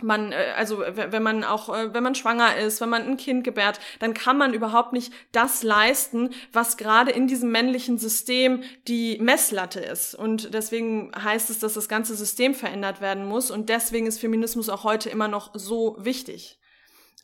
man 0.01 0.33
äh, 0.33 0.53
also 0.57 0.81
wenn 0.81 1.23
man 1.23 1.45
auch 1.45 1.69
äh, 1.69 1.93
wenn 1.93 2.03
man 2.03 2.15
schwanger 2.15 2.57
ist, 2.57 2.81
wenn 2.81 2.89
man 2.89 3.03
ein 3.03 3.17
Kind 3.17 3.45
gebärt, 3.45 3.81
dann 3.99 4.15
kann 4.15 4.39
man 4.39 4.55
überhaupt 4.55 4.93
nicht 4.93 5.13
das 5.33 5.63
leisten, 5.63 6.31
was 6.53 6.77
gerade 6.77 7.11
in 7.11 7.27
diesem 7.27 7.51
männlichen 7.51 7.99
System 7.99 8.63
die 8.89 9.19
Messlatte 9.21 9.81
ist 9.81 10.15
und 10.15 10.55
deswegen 10.55 11.13
heißt 11.15 11.51
es, 11.51 11.59
dass 11.59 11.75
das 11.75 11.89
ganze 11.89 12.15
System 12.15 12.55
verändert 12.55 13.01
werden 13.01 13.27
muss 13.27 13.51
und 13.51 13.69
deswegen 13.69 14.07
ist 14.07 14.21
Feminismus 14.21 14.69
auch 14.69 14.85
heute 14.85 15.11
immer 15.11 15.29
noch 15.29 15.51
so 15.55 15.97
wichtig. 15.99 16.59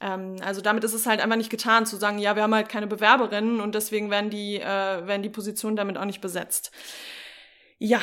Ähm, 0.00 0.37
also 0.45 0.61
damit 0.61 0.85
ist 0.85 0.95
es 0.95 1.07
halt 1.07 1.21
einfach 1.21 1.37
nicht 1.37 1.50
getan, 1.50 1.87
zu 1.87 1.97
sagen, 1.97 2.19
ja, 2.19 2.37
wir 2.37 2.43
haben 2.43 2.55
halt 2.55 2.69
keine 2.69 2.87
Bewerberinnen 2.87 3.61
und 3.61 3.75
deswegen 3.75 4.11
werden 4.11 4.31
die, 4.31 4.57
äh, 4.57 4.64
werden 5.07 5.23
die 5.23 5.28
Positionen 5.28 5.76
damit 5.76 5.99
auch 5.99 6.05
nicht 6.05 6.21
besetzt. 6.21 6.71
Ja, 7.78 8.00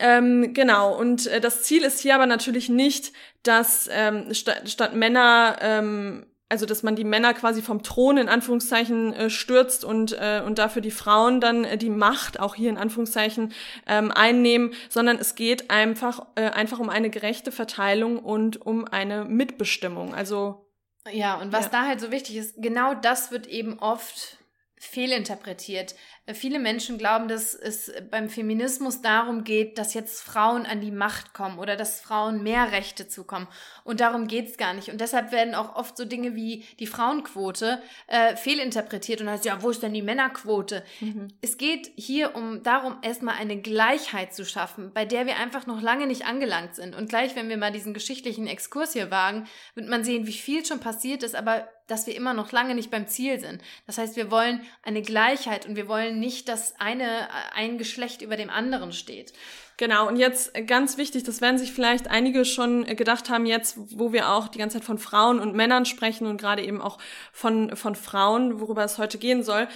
ähm, 0.00 0.54
genau, 0.54 0.96
und 0.96 1.26
äh, 1.26 1.40
das 1.40 1.62
Ziel 1.62 1.82
ist 1.84 2.00
hier 2.00 2.14
aber 2.14 2.26
natürlich 2.26 2.68
nicht, 2.70 3.12
dass 3.42 3.88
ähm, 3.92 4.32
st 4.32 4.50
statt 4.66 4.94
Männer, 4.94 5.58
ähm, 5.60 6.26
also 6.48 6.64
dass 6.66 6.82
man 6.82 6.96
die 6.96 7.04
Männer 7.04 7.34
quasi 7.34 7.60
vom 7.60 7.82
Thron 7.82 8.16
in 8.16 8.28
Anführungszeichen 8.28 9.12
äh, 9.12 9.30
stürzt 9.30 9.84
und, 9.84 10.12
äh, 10.12 10.42
und 10.44 10.58
dafür 10.58 10.80
die 10.82 10.90
Frauen 10.90 11.40
dann 11.40 11.64
äh, 11.64 11.76
die 11.76 11.90
Macht, 11.90 12.40
auch 12.40 12.54
hier 12.54 12.70
in 12.70 12.78
Anführungszeichen, 12.78 13.52
ähm, 13.86 14.10
einnehmen, 14.10 14.72
sondern 14.88 15.18
es 15.18 15.34
geht 15.34 15.70
einfach, 15.70 16.26
äh, 16.34 16.48
einfach 16.50 16.78
um 16.78 16.88
eine 16.88 17.10
gerechte 17.10 17.52
Verteilung 17.52 18.18
und 18.18 18.64
um 18.64 18.86
eine 18.86 19.26
Mitbestimmung. 19.26 20.14
Also 20.14 20.69
ja, 21.10 21.36
und 21.40 21.52
was 21.52 21.66
ja. 21.66 21.70
da 21.70 21.86
halt 21.86 22.00
so 22.00 22.10
wichtig 22.10 22.36
ist, 22.36 22.54
genau 22.58 22.94
das 22.94 23.30
wird 23.30 23.46
eben 23.46 23.78
oft 23.78 24.38
fehlinterpretiert. 24.80 25.94
Viele 26.32 26.58
Menschen 26.58 26.96
glauben, 26.96 27.28
dass 27.28 27.54
es 27.54 27.92
beim 28.10 28.30
Feminismus 28.30 29.02
darum 29.02 29.44
geht, 29.44 29.76
dass 29.76 29.92
jetzt 29.92 30.22
Frauen 30.22 30.64
an 30.64 30.80
die 30.80 30.90
Macht 30.90 31.34
kommen 31.34 31.58
oder 31.58 31.76
dass 31.76 32.00
Frauen 32.00 32.42
mehr 32.42 32.72
Rechte 32.72 33.06
zukommen. 33.06 33.46
Und 33.84 34.00
darum 34.00 34.26
geht's 34.26 34.56
gar 34.56 34.72
nicht. 34.72 34.88
Und 34.88 35.02
deshalb 35.02 35.32
werden 35.32 35.54
auch 35.54 35.76
oft 35.76 35.98
so 35.98 36.06
Dinge 36.06 36.34
wie 36.34 36.64
die 36.78 36.86
Frauenquote 36.86 37.82
äh, 38.06 38.36
fehlinterpretiert 38.36 39.20
und 39.20 39.28
heißt, 39.28 39.44
ja, 39.44 39.62
wo 39.62 39.68
ist 39.68 39.82
denn 39.82 39.92
die 39.92 40.02
Männerquote? 40.02 40.82
Mhm. 41.00 41.28
Es 41.42 41.58
geht 41.58 41.90
hier 41.96 42.34
um 42.34 42.62
darum, 42.62 42.96
erstmal 43.02 43.34
eine 43.34 43.60
Gleichheit 43.60 44.34
zu 44.34 44.46
schaffen, 44.46 44.92
bei 44.94 45.04
der 45.04 45.26
wir 45.26 45.36
einfach 45.36 45.66
noch 45.66 45.82
lange 45.82 46.06
nicht 46.06 46.24
angelangt 46.24 46.74
sind. 46.74 46.96
Und 46.96 47.10
gleich, 47.10 47.36
wenn 47.36 47.50
wir 47.50 47.58
mal 47.58 47.72
diesen 47.72 47.92
geschichtlichen 47.92 48.46
Exkurs 48.46 48.94
hier 48.94 49.10
wagen, 49.10 49.46
wird 49.74 49.88
man 49.88 50.04
sehen, 50.04 50.26
wie 50.26 50.32
viel 50.32 50.64
schon 50.64 50.80
passiert 50.80 51.22
ist, 51.22 51.34
aber 51.34 51.68
dass 51.90 52.06
wir 52.06 52.14
immer 52.14 52.34
noch 52.34 52.52
lange 52.52 52.74
nicht 52.74 52.90
beim 52.90 53.06
Ziel 53.06 53.40
sind. 53.40 53.60
Das 53.86 53.98
heißt, 53.98 54.16
wir 54.16 54.30
wollen 54.30 54.60
eine 54.82 55.02
Gleichheit 55.02 55.66
und 55.66 55.76
wir 55.76 55.88
wollen 55.88 56.18
nicht, 56.20 56.48
dass 56.48 56.78
eine, 56.78 57.28
ein 57.54 57.78
Geschlecht 57.78 58.22
über 58.22 58.36
dem 58.36 58.50
anderen 58.50 58.92
steht. 58.92 59.32
Genau, 59.76 60.06
und 60.06 60.16
jetzt 60.16 60.52
ganz 60.66 60.98
wichtig, 60.98 61.24
das 61.24 61.40
werden 61.40 61.56
sich 61.56 61.72
vielleicht 61.72 62.08
einige 62.08 62.44
schon 62.44 62.84
gedacht 62.84 63.30
haben, 63.30 63.46
jetzt, 63.46 63.78
wo 63.98 64.12
wir 64.12 64.28
auch 64.28 64.48
die 64.48 64.58
ganze 64.58 64.78
Zeit 64.78 64.84
von 64.84 64.98
Frauen 64.98 65.40
und 65.40 65.54
Männern 65.54 65.86
sprechen 65.86 66.26
und 66.26 66.38
gerade 66.38 66.62
eben 66.62 66.82
auch 66.82 66.98
von, 67.32 67.74
von 67.76 67.94
Frauen, 67.94 68.60
worüber 68.60 68.84
es 68.84 68.98
heute 68.98 69.16
gehen 69.16 69.42
soll 69.42 69.68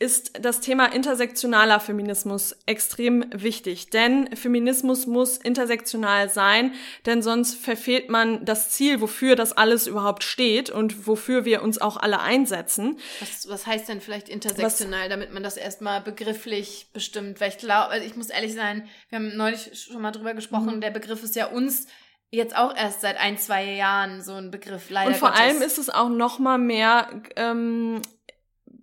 ist 0.00 0.44
das 0.44 0.60
Thema 0.60 0.86
intersektionaler 0.86 1.78
Feminismus 1.78 2.56
extrem 2.64 3.26
wichtig. 3.32 3.90
Denn 3.90 4.34
Feminismus 4.34 5.06
muss 5.06 5.36
intersektional 5.36 6.30
sein, 6.30 6.72
denn 7.04 7.22
sonst 7.22 7.54
verfehlt 7.54 8.08
man 8.08 8.44
das 8.44 8.70
Ziel, 8.70 9.02
wofür 9.02 9.36
das 9.36 9.52
alles 9.52 9.86
überhaupt 9.86 10.24
steht 10.24 10.70
und 10.70 11.06
wofür 11.06 11.44
wir 11.44 11.62
uns 11.62 11.78
auch 11.78 11.98
alle 11.98 12.20
einsetzen. 12.20 12.98
Was, 13.20 13.46
was 13.48 13.66
heißt 13.66 13.90
denn 13.90 14.00
vielleicht 14.00 14.30
intersektional, 14.30 15.02
was, 15.02 15.10
damit 15.10 15.34
man 15.34 15.42
das 15.42 15.58
erstmal 15.58 16.00
begrifflich 16.00 16.88
bestimmt? 16.94 17.38
Weil 17.40 17.50
ich 17.50 17.58
glaube, 17.58 17.90
also 17.90 18.06
ich 18.06 18.16
muss 18.16 18.30
ehrlich 18.30 18.54
sein, 18.54 18.88
wir 19.10 19.18
haben 19.18 19.36
neulich 19.36 19.78
schon 19.78 20.00
mal 20.00 20.12
drüber 20.12 20.32
gesprochen, 20.32 20.76
mhm. 20.76 20.80
der 20.80 20.90
Begriff 20.90 21.22
ist 21.22 21.36
ja 21.36 21.46
uns 21.46 21.86
jetzt 22.30 22.56
auch 22.56 22.74
erst 22.74 23.00
seit 23.00 23.18
ein, 23.18 23.38
zwei 23.38 23.64
Jahren 23.64 24.22
so 24.22 24.34
ein 24.34 24.50
Begriff, 24.50 24.88
leider. 24.88 25.08
Und 25.08 25.16
vor 25.16 25.30
Gottes. 25.30 25.44
allem 25.44 25.62
ist 25.62 25.78
es 25.78 25.90
auch 25.90 26.08
noch 26.08 26.38
mal 26.38 26.58
mehr 26.58 27.22
ähm, 27.36 28.00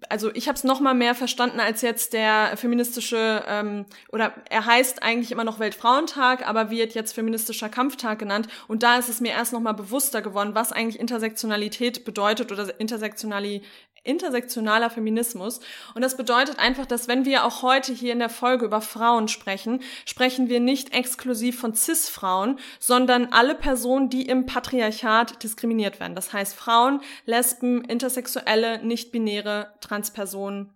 also 0.09 0.33
ich 0.33 0.47
habe 0.47 0.57
es 0.57 0.63
noch 0.63 0.79
mal 0.79 0.93
mehr 0.93 1.15
verstanden 1.15 1.59
als 1.59 1.81
jetzt 1.81 2.13
der 2.13 2.55
feministische 2.55 3.43
ähm, 3.47 3.85
oder 4.11 4.33
er 4.49 4.65
heißt 4.65 5.03
eigentlich 5.03 5.31
immer 5.31 5.43
noch 5.43 5.59
Weltfrauentag, 5.59 6.47
aber 6.47 6.69
wird 6.69 6.93
jetzt 6.93 7.13
feministischer 7.13 7.69
Kampftag 7.69 8.19
genannt. 8.19 8.47
Und 8.67 8.83
da 8.83 8.97
ist 8.97 9.09
es 9.09 9.21
mir 9.21 9.31
erst 9.31 9.53
noch 9.53 9.59
mal 9.59 9.73
bewusster 9.73 10.21
geworden, 10.21 10.55
was 10.55 10.71
eigentlich 10.71 10.99
Intersektionalität 10.99 12.05
bedeutet 12.05 12.51
oder 12.51 12.79
intersektionali 12.79 13.63
intersektionaler 14.07 14.89
Feminismus. 14.89 15.59
Und 15.93 16.01
das 16.01 16.17
bedeutet 16.17 16.59
einfach, 16.59 16.85
dass 16.85 17.07
wenn 17.07 17.25
wir 17.25 17.45
auch 17.45 17.61
heute 17.61 17.93
hier 17.93 18.13
in 18.13 18.19
der 18.19 18.29
Folge 18.29 18.65
über 18.65 18.81
Frauen 18.81 19.27
sprechen, 19.27 19.81
sprechen 20.05 20.49
wir 20.49 20.59
nicht 20.59 20.93
exklusiv 20.93 21.59
von 21.59 21.73
CIS-Frauen, 21.73 22.59
sondern 22.79 23.27
alle 23.31 23.55
Personen, 23.55 24.09
die 24.09 24.27
im 24.27 24.45
Patriarchat 24.45 25.43
diskriminiert 25.43 25.99
werden. 25.99 26.15
Das 26.15 26.33
heißt 26.33 26.55
Frauen, 26.55 27.01
Lesben, 27.25 27.83
Intersexuelle, 27.83 28.83
nicht-binäre 28.83 29.73
Transpersonen. 29.81 30.73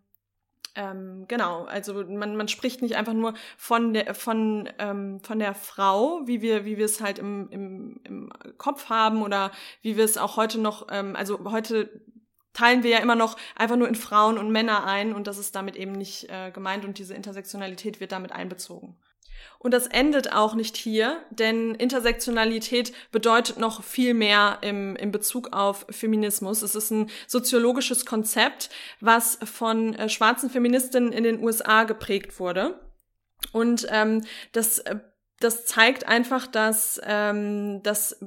Ähm, 0.73 1.25
genau, 1.27 1.65
also 1.65 2.05
man, 2.05 2.37
man 2.37 2.47
spricht 2.47 2.81
nicht 2.81 2.95
einfach 2.95 3.13
nur 3.13 3.33
von 3.57 3.93
der 3.93 4.15
von 4.15 4.69
ähm, 4.79 5.19
von 5.19 5.37
der 5.37 5.53
Frau, 5.53 6.21
wie 6.25 6.41
wir 6.41 6.63
wie 6.63 6.77
wir 6.77 6.85
es 6.85 7.01
halt 7.01 7.19
im, 7.19 7.49
im, 7.49 7.99
im 8.05 8.29
Kopf 8.57 8.87
haben 8.87 9.21
oder 9.21 9.51
wie 9.81 9.97
wir 9.97 10.05
es 10.05 10.17
auch 10.17 10.37
heute 10.37 10.61
noch, 10.61 10.87
ähm, 10.89 11.17
also 11.17 11.51
heute 11.51 12.01
teilen 12.53 12.83
wir 12.83 12.91
ja 12.91 12.99
immer 12.99 13.15
noch 13.15 13.37
einfach 13.55 13.75
nur 13.75 13.87
in 13.87 13.95
Frauen 13.95 14.37
und 14.37 14.51
Männer 14.51 14.85
ein 14.85 15.13
und 15.13 15.27
das 15.27 15.37
ist 15.37 15.55
damit 15.55 15.75
eben 15.75 15.93
nicht 15.93 16.29
äh, 16.29 16.51
gemeint 16.51 16.85
und 16.85 16.97
diese 16.97 17.13
Intersektionalität 17.13 17.99
wird 17.99 18.11
damit 18.11 18.31
einbezogen. 18.31 18.97
Und 19.59 19.73
das 19.73 19.87
endet 19.87 20.33
auch 20.33 20.55
nicht 20.55 20.75
hier, 20.75 21.23
denn 21.29 21.75
Intersektionalität 21.75 22.93
bedeutet 23.11 23.57
noch 23.57 23.83
viel 23.83 24.13
mehr 24.13 24.57
im, 24.61 24.95
im 24.95 25.11
Bezug 25.11 25.53
auf 25.53 25.85
Feminismus. 25.89 26.61
Es 26.61 26.75
ist 26.75 26.91
ein 26.91 27.09
soziologisches 27.27 28.05
Konzept, 28.05 28.69
was 28.99 29.37
von 29.43 29.93
äh, 29.93 30.09
schwarzen 30.09 30.49
Feministinnen 30.49 31.11
in 31.11 31.23
den 31.23 31.43
USA 31.43 31.83
geprägt 31.83 32.39
wurde. 32.39 32.79
Und 33.51 33.87
ähm, 33.91 34.23
das, 34.51 34.79
äh, 34.79 34.97
das 35.39 35.65
zeigt 35.65 36.07
einfach, 36.07 36.47
dass, 36.47 36.99
ähm, 37.03 37.83
dass 37.83 38.19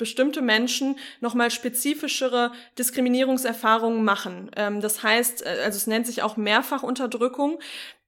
bestimmte 0.00 0.42
Menschen 0.42 0.98
nochmal 1.20 1.52
spezifischere 1.52 2.50
Diskriminierungserfahrungen 2.78 4.02
machen. 4.02 4.50
Ähm, 4.56 4.80
das 4.80 5.04
heißt, 5.04 5.46
äh, 5.46 5.60
also 5.64 5.76
es 5.76 5.86
nennt 5.86 6.06
sich 6.06 6.22
auch 6.22 6.36
Mehrfachunterdrückung, 6.36 7.60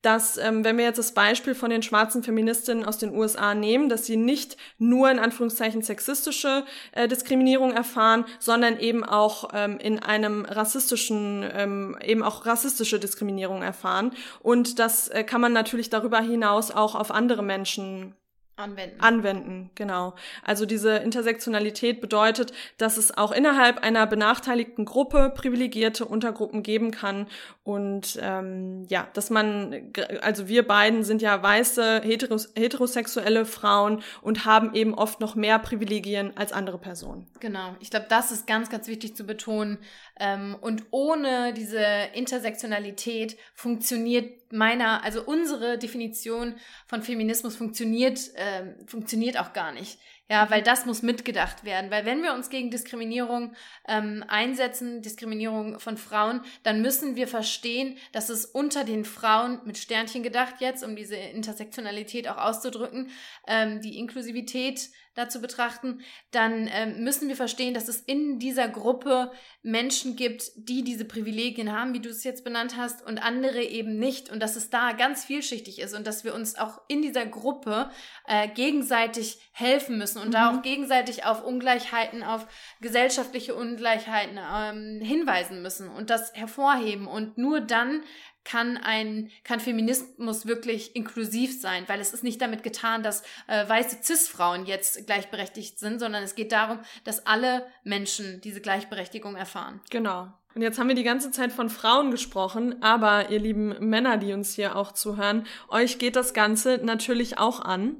dass, 0.02 0.36
ähm, 0.36 0.64
wenn 0.64 0.76
wir 0.76 0.84
jetzt 0.84 0.98
das 0.98 1.12
Beispiel 1.12 1.54
von 1.54 1.70
den 1.70 1.82
schwarzen 1.82 2.22
Feministinnen 2.22 2.84
aus 2.84 2.98
den 2.98 3.14
USA 3.14 3.54
nehmen, 3.54 3.88
dass 3.88 4.04
sie 4.04 4.16
nicht 4.16 4.56
nur 4.78 5.10
in 5.10 5.20
Anführungszeichen 5.20 5.82
sexistische 5.82 6.64
äh, 6.90 7.06
Diskriminierung 7.06 7.72
erfahren, 7.72 8.24
sondern 8.40 8.78
eben 8.78 9.04
auch 9.04 9.50
ähm, 9.54 9.78
in 9.78 10.00
einem 10.00 10.44
rassistischen, 10.44 11.48
ähm, 11.54 11.96
eben 12.02 12.24
auch 12.24 12.44
rassistische 12.44 12.98
Diskriminierung 12.98 13.62
erfahren. 13.62 14.12
Und 14.40 14.80
das 14.80 15.08
äh, 15.08 15.22
kann 15.22 15.40
man 15.40 15.52
natürlich 15.52 15.88
darüber 15.88 16.20
hinaus 16.20 16.72
auch 16.72 16.96
auf 16.96 17.12
andere 17.12 17.44
Menschen 17.44 18.16
Anwenden. 18.56 19.00
Anwenden, 19.00 19.70
genau. 19.74 20.14
Also 20.42 20.66
diese 20.66 20.96
Intersektionalität 20.96 22.02
bedeutet, 22.02 22.52
dass 22.76 22.98
es 22.98 23.16
auch 23.16 23.32
innerhalb 23.32 23.78
einer 23.78 24.06
benachteiligten 24.06 24.84
Gruppe 24.84 25.32
privilegierte 25.34 26.04
Untergruppen 26.04 26.62
geben 26.62 26.90
kann 26.90 27.28
und 27.64 28.18
ähm, 28.20 28.84
ja, 28.88 29.08
dass 29.14 29.30
man, 29.30 29.92
also 30.20 30.48
wir 30.48 30.66
beiden 30.66 31.02
sind 31.02 31.22
ja 31.22 31.42
weiße 31.42 32.02
heteros 32.02 32.52
heterosexuelle 32.54 33.46
Frauen 33.46 34.02
und 34.20 34.44
haben 34.44 34.74
eben 34.74 34.94
oft 34.94 35.20
noch 35.20 35.34
mehr 35.34 35.58
Privilegien 35.58 36.36
als 36.36 36.52
andere 36.52 36.76
Personen. 36.76 37.26
Genau, 37.40 37.74
ich 37.80 37.90
glaube, 37.90 38.06
das 38.10 38.32
ist 38.32 38.46
ganz, 38.46 38.68
ganz 38.68 38.86
wichtig 38.86 39.16
zu 39.16 39.24
betonen. 39.24 39.78
Ähm, 40.20 40.56
und 40.60 40.84
ohne 40.90 41.52
diese 41.52 41.84
Intersektionalität 42.14 43.36
funktioniert 43.54 44.52
meiner, 44.52 45.02
also 45.02 45.22
unsere 45.24 45.78
Definition 45.78 46.54
von 46.86 47.02
Feminismus 47.02 47.56
funktioniert, 47.56 48.20
ähm, 48.36 48.74
funktioniert 48.86 49.38
auch 49.38 49.52
gar 49.52 49.72
nicht. 49.72 49.98
Ja, 50.30 50.48
weil 50.48 50.62
das 50.62 50.86
muss 50.86 51.02
mitgedacht 51.02 51.64
werden. 51.64 51.90
Weil 51.90 52.06
wenn 52.06 52.22
wir 52.22 52.32
uns 52.32 52.48
gegen 52.48 52.70
Diskriminierung 52.70 53.54
ähm, 53.86 54.24
einsetzen, 54.28 55.02
Diskriminierung 55.02 55.78
von 55.78 55.98
Frauen, 55.98 56.40
dann 56.62 56.80
müssen 56.80 57.16
wir 57.16 57.28
verstehen, 57.28 57.98
dass 58.12 58.30
es 58.30 58.46
unter 58.46 58.84
den 58.84 59.04
Frauen 59.04 59.60
mit 59.64 59.76
Sternchen 59.76 60.22
gedacht 60.22 60.54
jetzt, 60.60 60.84
um 60.84 60.96
diese 60.96 61.16
Intersektionalität 61.16 62.28
auch 62.28 62.38
auszudrücken, 62.38 63.10
ähm, 63.46 63.82
die 63.82 63.98
Inklusivität 63.98 64.88
dazu 65.14 65.40
betrachten, 65.40 66.00
dann 66.30 66.68
ähm, 66.72 67.04
müssen 67.04 67.28
wir 67.28 67.36
verstehen, 67.36 67.74
dass 67.74 67.88
es 67.88 68.00
in 68.00 68.38
dieser 68.38 68.68
Gruppe 68.68 69.30
Menschen 69.62 70.16
gibt, 70.16 70.52
die 70.56 70.82
diese 70.82 71.04
Privilegien 71.04 71.72
haben, 71.72 71.94
wie 71.94 72.00
du 72.00 72.08
es 72.08 72.24
jetzt 72.24 72.44
benannt 72.44 72.76
hast, 72.76 73.06
und 73.06 73.22
andere 73.22 73.62
eben 73.62 73.98
nicht. 73.98 74.30
Und 74.30 74.40
dass 74.40 74.56
es 74.56 74.70
da 74.70 74.92
ganz 74.92 75.24
vielschichtig 75.24 75.80
ist 75.80 75.94
und 75.94 76.06
dass 76.06 76.24
wir 76.24 76.34
uns 76.34 76.56
auch 76.56 76.80
in 76.88 77.02
dieser 77.02 77.26
Gruppe 77.26 77.90
äh, 78.26 78.48
gegenseitig 78.48 79.38
helfen 79.52 79.98
müssen 79.98 80.18
und 80.18 80.28
mhm. 80.28 80.32
da 80.32 80.50
auch 80.50 80.62
gegenseitig 80.62 81.24
auf 81.24 81.44
Ungleichheiten, 81.44 82.22
auf 82.22 82.46
gesellschaftliche 82.80 83.54
Ungleichheiten 83.54 84.38
ähm, 84.38 85.00
hinweisen 85.02 85.62
müssen 85.62 85.88
und 85.88 86.10
das 86.10 86.32
hervorheben. 86.34 87.06
Und 87.06 87.36
nur 87.36 87.60
dann 87.60 88.02
kann 88.44 88.76
ein 88.76 89.30
kann 89.44 89.60
Feminismus 89.60 90.46
wirklich 90.46 90.96
inklusiv 90.96 91.60
sein, 91.60 91.84
weil 91.86 92.00
es 92.00 92.12
ist 92.12 92.24
nicht 92.24 92.40
damit 92.40 92.62
getan, 92.62 93.02
dass 93.02 93.22
äh, 93.46 93.68
weiße 93.68 93.98
cis-Frauen 94.02 94.66
jetzt 94.66 95.06
gleichberechtigt 95.06 95.78
sind, 95.78 95.98
sondern 95.98 96.22
es 96.22 96.34
geht 96.34 96.52
darum, 96.52 96.80
dass 97.04 97.26
alle 97.26 97.66
Menschen 97.84 98.40
diese 98.40 98.60
Gleichberechtigung 98.60 99.36
erfahren. 99.36 99.80
Genau. 99.90 100.32
Und 100.54 100.62
jetzt 100.62 100.78
haben 100.78 100.88
wir 100.88 100.94
die 100.94 101.02
ganze 101.02 101.30
Zeit 101.30 101.52
von 101.52 101.70
Frauen 101.70 102.10
gesprochen, 102.10 102.82
aber 102.82 103.30
ihr 103.30 103.38
lieben 103.38 103.88
Männer, 103.88 104.18
die 104.18 104.32
uns 104.32 104.54
hier 104.54 104.76
auch 104.76 104.92
zuhören, 104.92 105.46
euch 105.68 105.98
geht 105.98 106.16
das 106.16 106.34
Ganze 106.34 106.78
natürlich 106.82 107.38
auch 107.38 107.60
an. 107.60 107.96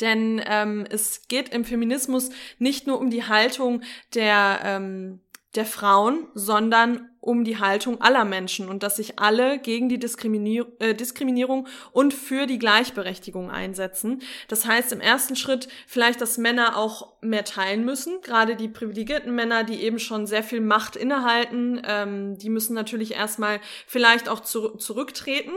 Denn 0.00 0.40
ähm, 0.46 0.86
es 0.88 1.26
geht 1.28 1.48
im 1.48 1.64
Feminismus 1.64 2.30
nicht 2.58 2.86
nur 2.86 3.00
um 3.00 3.10
die 3.10 3.24
Haltung 3.24 3.82
der, 4.14 4.60
ähm, 4.64 5.20
der 5.54 5.66
Frauen, 5.66 6.28
sondern 6.34 7.10
um 7.20 7.44
die 7.44 7.58
Haltung 7.58 8.00
aller 8.00 8.24
Menschen 8.24 8.68
und 8.68 8.82
dass 8.82 8.96
sich 8.96 9.18
alle 9.18 9.58
gegen 9.58 9.88
die 9.88 9.98
Diskriminier 9.98 10.66
äh, 10.78 10.94
Diskriminierung 10.94 11.66
und 11.92 12.14
für 12.14 12.46
die 12.46 12.58
Gleichberechtigung 12.58 13.50
einsetzen. 13.50 14.22
Das 14.48 14.66
heißt 14.66 14.92
im 14.92 15.00
ersten 15.00 15.36
Schritt 15.36 15.68
vielleicht, 15.86 16.20
dass 16.20 16.38
Männer 16.38 16.76
auch 16.76 17.14
mehr 17.20 17.44
teilen 17.44 17.84
müssen, 17.84 18.20
gerade 18.22 18.56
die 18.56 18.68
privilegierten 18.68 19.34
Männer, 19.34 19.64
die 19.64 19.82
eben 19.82 19.98
schon 19.98 20.26
sehr 20.26 20.42
viel 20.42 20.60
Macht 20.60 20.96
innehalten, 20.96 21.82
ähm, 21.84 22.38
die 22.38 22.50
müssen 22.50 22.74
natürlich 22.74 23.14
erstmal 23.14 23.60
vielleicht 23.86 24.28
auch 24.28 24.40
zu 24.40 24.76
zurücktreten. 24.76 25.52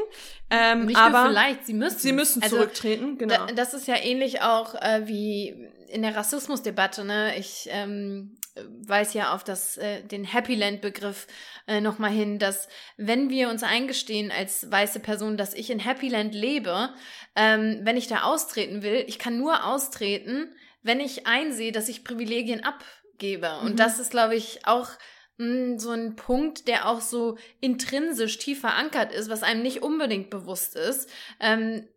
Ähm, 0.50 0.88
Nicht 0.88 0.98
aber 0.98 1.28
vielleicht, 1.30 1.66
sie 1.66 1.74
müssen. 1.74 2.00
Sie 2.00 2.12
müssen 2.12 2.42
also, 2.42 2.58
zurücktreten, 2.58 3.18
genau. 3.18 3.46
Da, 3.46 3.54
das 3.54 3.74
ist 3.74 3.88
ja 3.88 3.96
ähnlich 3.96 4.42
auch 4.42 4.76
äh, 4.76 5.04
wie 5.06 5.70
in 5.88 6.02
der 6.02 6.16
Rassismusdebatte, 6.16 7.06
ne? 7.06 7.38
Ich 7.38 7.68
ähm, 7.70 8.38
weise 8.86 9.20
ja 9.20 9.34
auf 9.34 9.44
das, 9.44 9.78
äh, 9.78 10.04
den 10.04 10.24
Happy 10.24 10.56
Land-Begriff 10.56 11.28
äh, 11.68 11.82
nochmal 11.82 12.12
hin, 12.12 12.40
dass 12.40 12.68
wenn 12.98 13.30
wir 13.30 13.50
uns 13.50 13.64
eingestehen 13.64 14.32
als 14.32 14.70
weiße 14.70 15.00
Person, 15.00 15.38
dass 15.38 15.54
ich 15.54 15.70
in 15.70 15.80
Happy 15.80 16.10
Land 16.10 16.34
lebe, 16.34 16.90
ähm, 17.36 17.80
wenn 17.84 17.98
ich 17.98 18.08
da 18.08 18.24
austreten 18.24 18.84
will, 18.84 19.04
ich 19.08 19.20
kann 19.20 19.38
nur 19.38 19.66
austreten, 19.66 20.54
wenn 20.84 21.00
ich 21.00 21.28
einsehe, 21.28 21.72
dass 21.72 21.90
ich 21.90 22.04
Privilegien 22.04 22.64
abgebe. 22.64 23.60
Und 23.62 23.74
mhm. 23.74 23.78
das 23.78 24.00
ist, 24.00 24.12
glaube 24.12 24.36
ich, 24.36 24.66
auch 24.66 24.90
hm, 25.38 25.80
so 25.80 25.92
ein 25.92 26.16
Punkt, 26.16 26.68
der 26.68 26.88
auch 26.88 27.02
so 27.02 27.38
intrinsisch 27.60 28.38
tief 28.38 28.62
verankert 28.62 29.12
ist, 29.12 29.30
was 29.30 29.44
einem 29.44 29.62
nicht 29.62 29.82
unbedingt 29.82 30.30
bewusst 30.30 30.76
ist. 30.76 31.10
Ähm, 31.40 31.88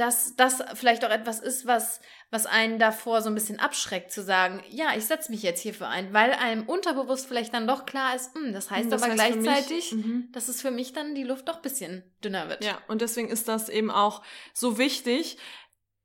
dass 0.00 0.34
das 0.34 0.62
vielleicht 0.74 1.04
auch 1.04 1.10
etwas 1.10 1.40
ist, 1.40 1.66
was, 1.66 2.00
was 2.30 2.46
einen 2.46 2.78
davor 2.78 3.20
so 3.20 3.28
ein 3.28 3.34
bisschen 3.34 3.60
abschreckt, 3.60 4.10
zu 4.10 4.22
sagen, 4.22 4.62
ja, 4.70 4.96
ich 4.96 5.04
setze 5.04 5.30
mich 5.30 5.42
jetzt 5.42 5.60
hierfür 5.60 5.88
ein, 5.88 6.14
weil 6.14 6.32
einem 6.32 6.62
unterbewusst 6.62 7.26
vielleicht 7.26 7.52
dann 7.52 7.66
doch 7.66 7.84
klar 7.84 8.16
ist, 8.16 8.34
mh, 8.34 8.46
hm, 8.46 8.52
das 8.54 8.70
heißt 8.70 8.90
das 8.90 9.02
aber 9.02 9.12
heißt 9.12 9.20
gleichzeitig, 9.22 9.92
mich, 9.92 10.04
mhm. 10.04 10.28
dass 10.32 10.48
es 10.48 10.62
für 10.62 10.70
mich 10.70 10.94
dann 10.94 11.14
die 11.14 11.22
Luft 11.22 11.48
doch 11.48 11.56
ein 11.56 11.62
bisschen 11.62 12.02
dünner 12.24 12.48
wird. 12.48 12.64
Ja, 12.64 12.78
und 12.88 13.02
deswegen 13.02 13.28
ist 13.28 13.46
das 13.48 13.68
eben 13.68 13.90
auch 13.90 14.22
so 14.54 14.78
wichtig, 14.78 15.36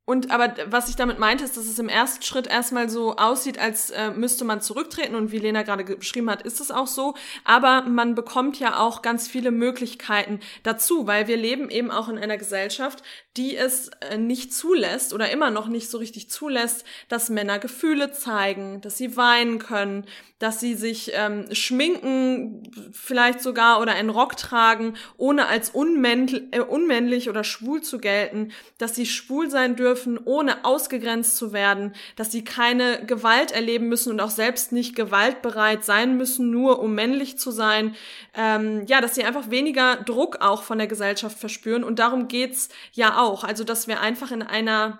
und 0.06 0.30
aber 0.30 0.54
was 0.68 0.88
ich 0.88 0.96
damit 0.96 1.18
meinte, 1.18 1.44
ist, 1.44 1.58
dass 1.58 1.66
es 1.66 1.80
im 1.80 1.90
ersten 1.90 2.22
Schritt 2.22 2.46
erstmal 2.46 2.90
so 2.90 3.16
aussieht, 3.16 3.58
als 3.58 3.90
äh, 3.90 4.12
müsste 4.12 4.46
man 4.46 4.62
zurücktreten. 4.62 5.16
Und 5.16 5.32
wie 5.32 5.40
Lena 5.40 5.64
gerade 5.64 5.84
beschrieben 5.84 6.30
hat, 6.30 6.44
ist 6.44 6.60
es 6.62 6.70
auch 6.70 6.86
so. 6.86 7.16
Aber 7.44 7.82
man 7.82 8.14
bekommt 8.14 8.60
ja 8.60 8.78
auch 8.78 9.02
ganz 9.02 9.28
viele 9.28 9.50
Möglichkeiten 9.50 10.42
dazu, 10.62 11.08
weil 11.08 11.28
wir 11.28 11.38
leben 11.38 11.72
eben 11.72 11.90
auch 11.90 12.08
in 12.08 12.20
einer 12.20 12.38
Gesellschaft, 12.38 13.02
die 13.36 13.58
es 13.58 13.90
äh, 14.02 14.18
nicht 14.18 14.54
zulässt 14.54 15.12
oder 15.12 15.32
immer 15.32 15.50
noch 15.50 15.68
nicht 15.68 15.90
so 15.90 15.98
richtig 15.98 16.30
zulässt, 16.30 16.86
dass 17.10 17.30
Männer 17.30 17.58
Gefühle 17.58 18.12
zeigen, 18.12 18.82
dass 18.82 19.00
sie 19.00 19.18
weinen 19.18 19.58
können, 19.58 20.06
dass 20.38 20.60
sie 20.60 20.76
sich 20.76 21.12
ähm, 21.16 21.46
schminken, 21.52 22.92
vielleicht 22.92 23.42
sogar 23.42 23.82
oder 23.82 23.94
einen 23.94 24.12
Rock 24.12 24.38
tragen, 24.38 24.96
ohne 25.18 25.48
als 25.48 25.72
unmännlich, 25.72 26.44
äh, 26.52 26.60
unmännlich 26.60 27.28
oder 27.28 27.44
schwul 27.44 27.82
zu 27.82 27.98
gelten, 27.98 28.52
dass 28.78 28.94
sie 28.94 29.08
schwul 29.08 29.50
sein 29.50 29.76
dürfen, 29.76 29.95
ohne 30.26 30.64
ausgegrenzt 30.66 31.38
zu 31.38 31.54
werden, 31.54 31.94
dass 32.16 32.32
sie 32.32 32.44
keine 32.44 33.06
Gewalt 33.06 33.52
erleben 33.52 33.88
müssen 33.88 34.12
und 34.12 34.20
auch 34.20 34.30
selbst 34.30 34.72
nicht 34.72 34.96
gewaltbereit 34.96 35.84
sein 35.84 36.18
müssen, 36.18 36.52
nur 36.52 36.80
um 36.80 36.94
männlich 36.94 37.38
zu 37.40 37.52
sein. 37.52 37.96
Ähm, 38.34 38.86
ja, 38.88 39.02
dass 39.02 39.16
sie 39.16 39.24
einfach 39.24 39.50
weniger 39.50 39.98
Druck 39.98 40.42
auch 40.42 40.64
von 40.64 40.78
der 40.78 40.88
Gesellschaft 40.88 41.38
verspüren 41.40 41.84
und 41.84 42.00
darum 42.00 42.28
geht's 42.28 42.70
ja 42.94 43.20
auch. 43.20 43.44
Also, 43.44 43.64
dass 43.64 43.88
wir 43.88 44.02
einfach 44.02 44.32
in 44.32 44.44
einer 44.44 45.00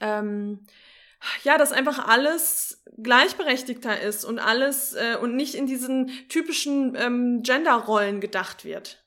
ähm, 0.00 0.66
ja, 1.42 1.58
dass 1.58 1.72
einfach 1.72 2.06
alles 2.06 2.82
gleichberechtigter 3.02 4.00
ist 4.00 4.24
und 4.24 4.38
alles 4.38 4.94
äh, 4.94 5.16
und 5.20 5.34
nicht 5.36 5.54
in 5.54 5.66
diesen 5.66 6.10
typischen 6.28 6.94
ähm, 6.96 7.42
Genderrollen 7.42 8.20
gedacht 8.20 8.64
wird. 8.64 9.04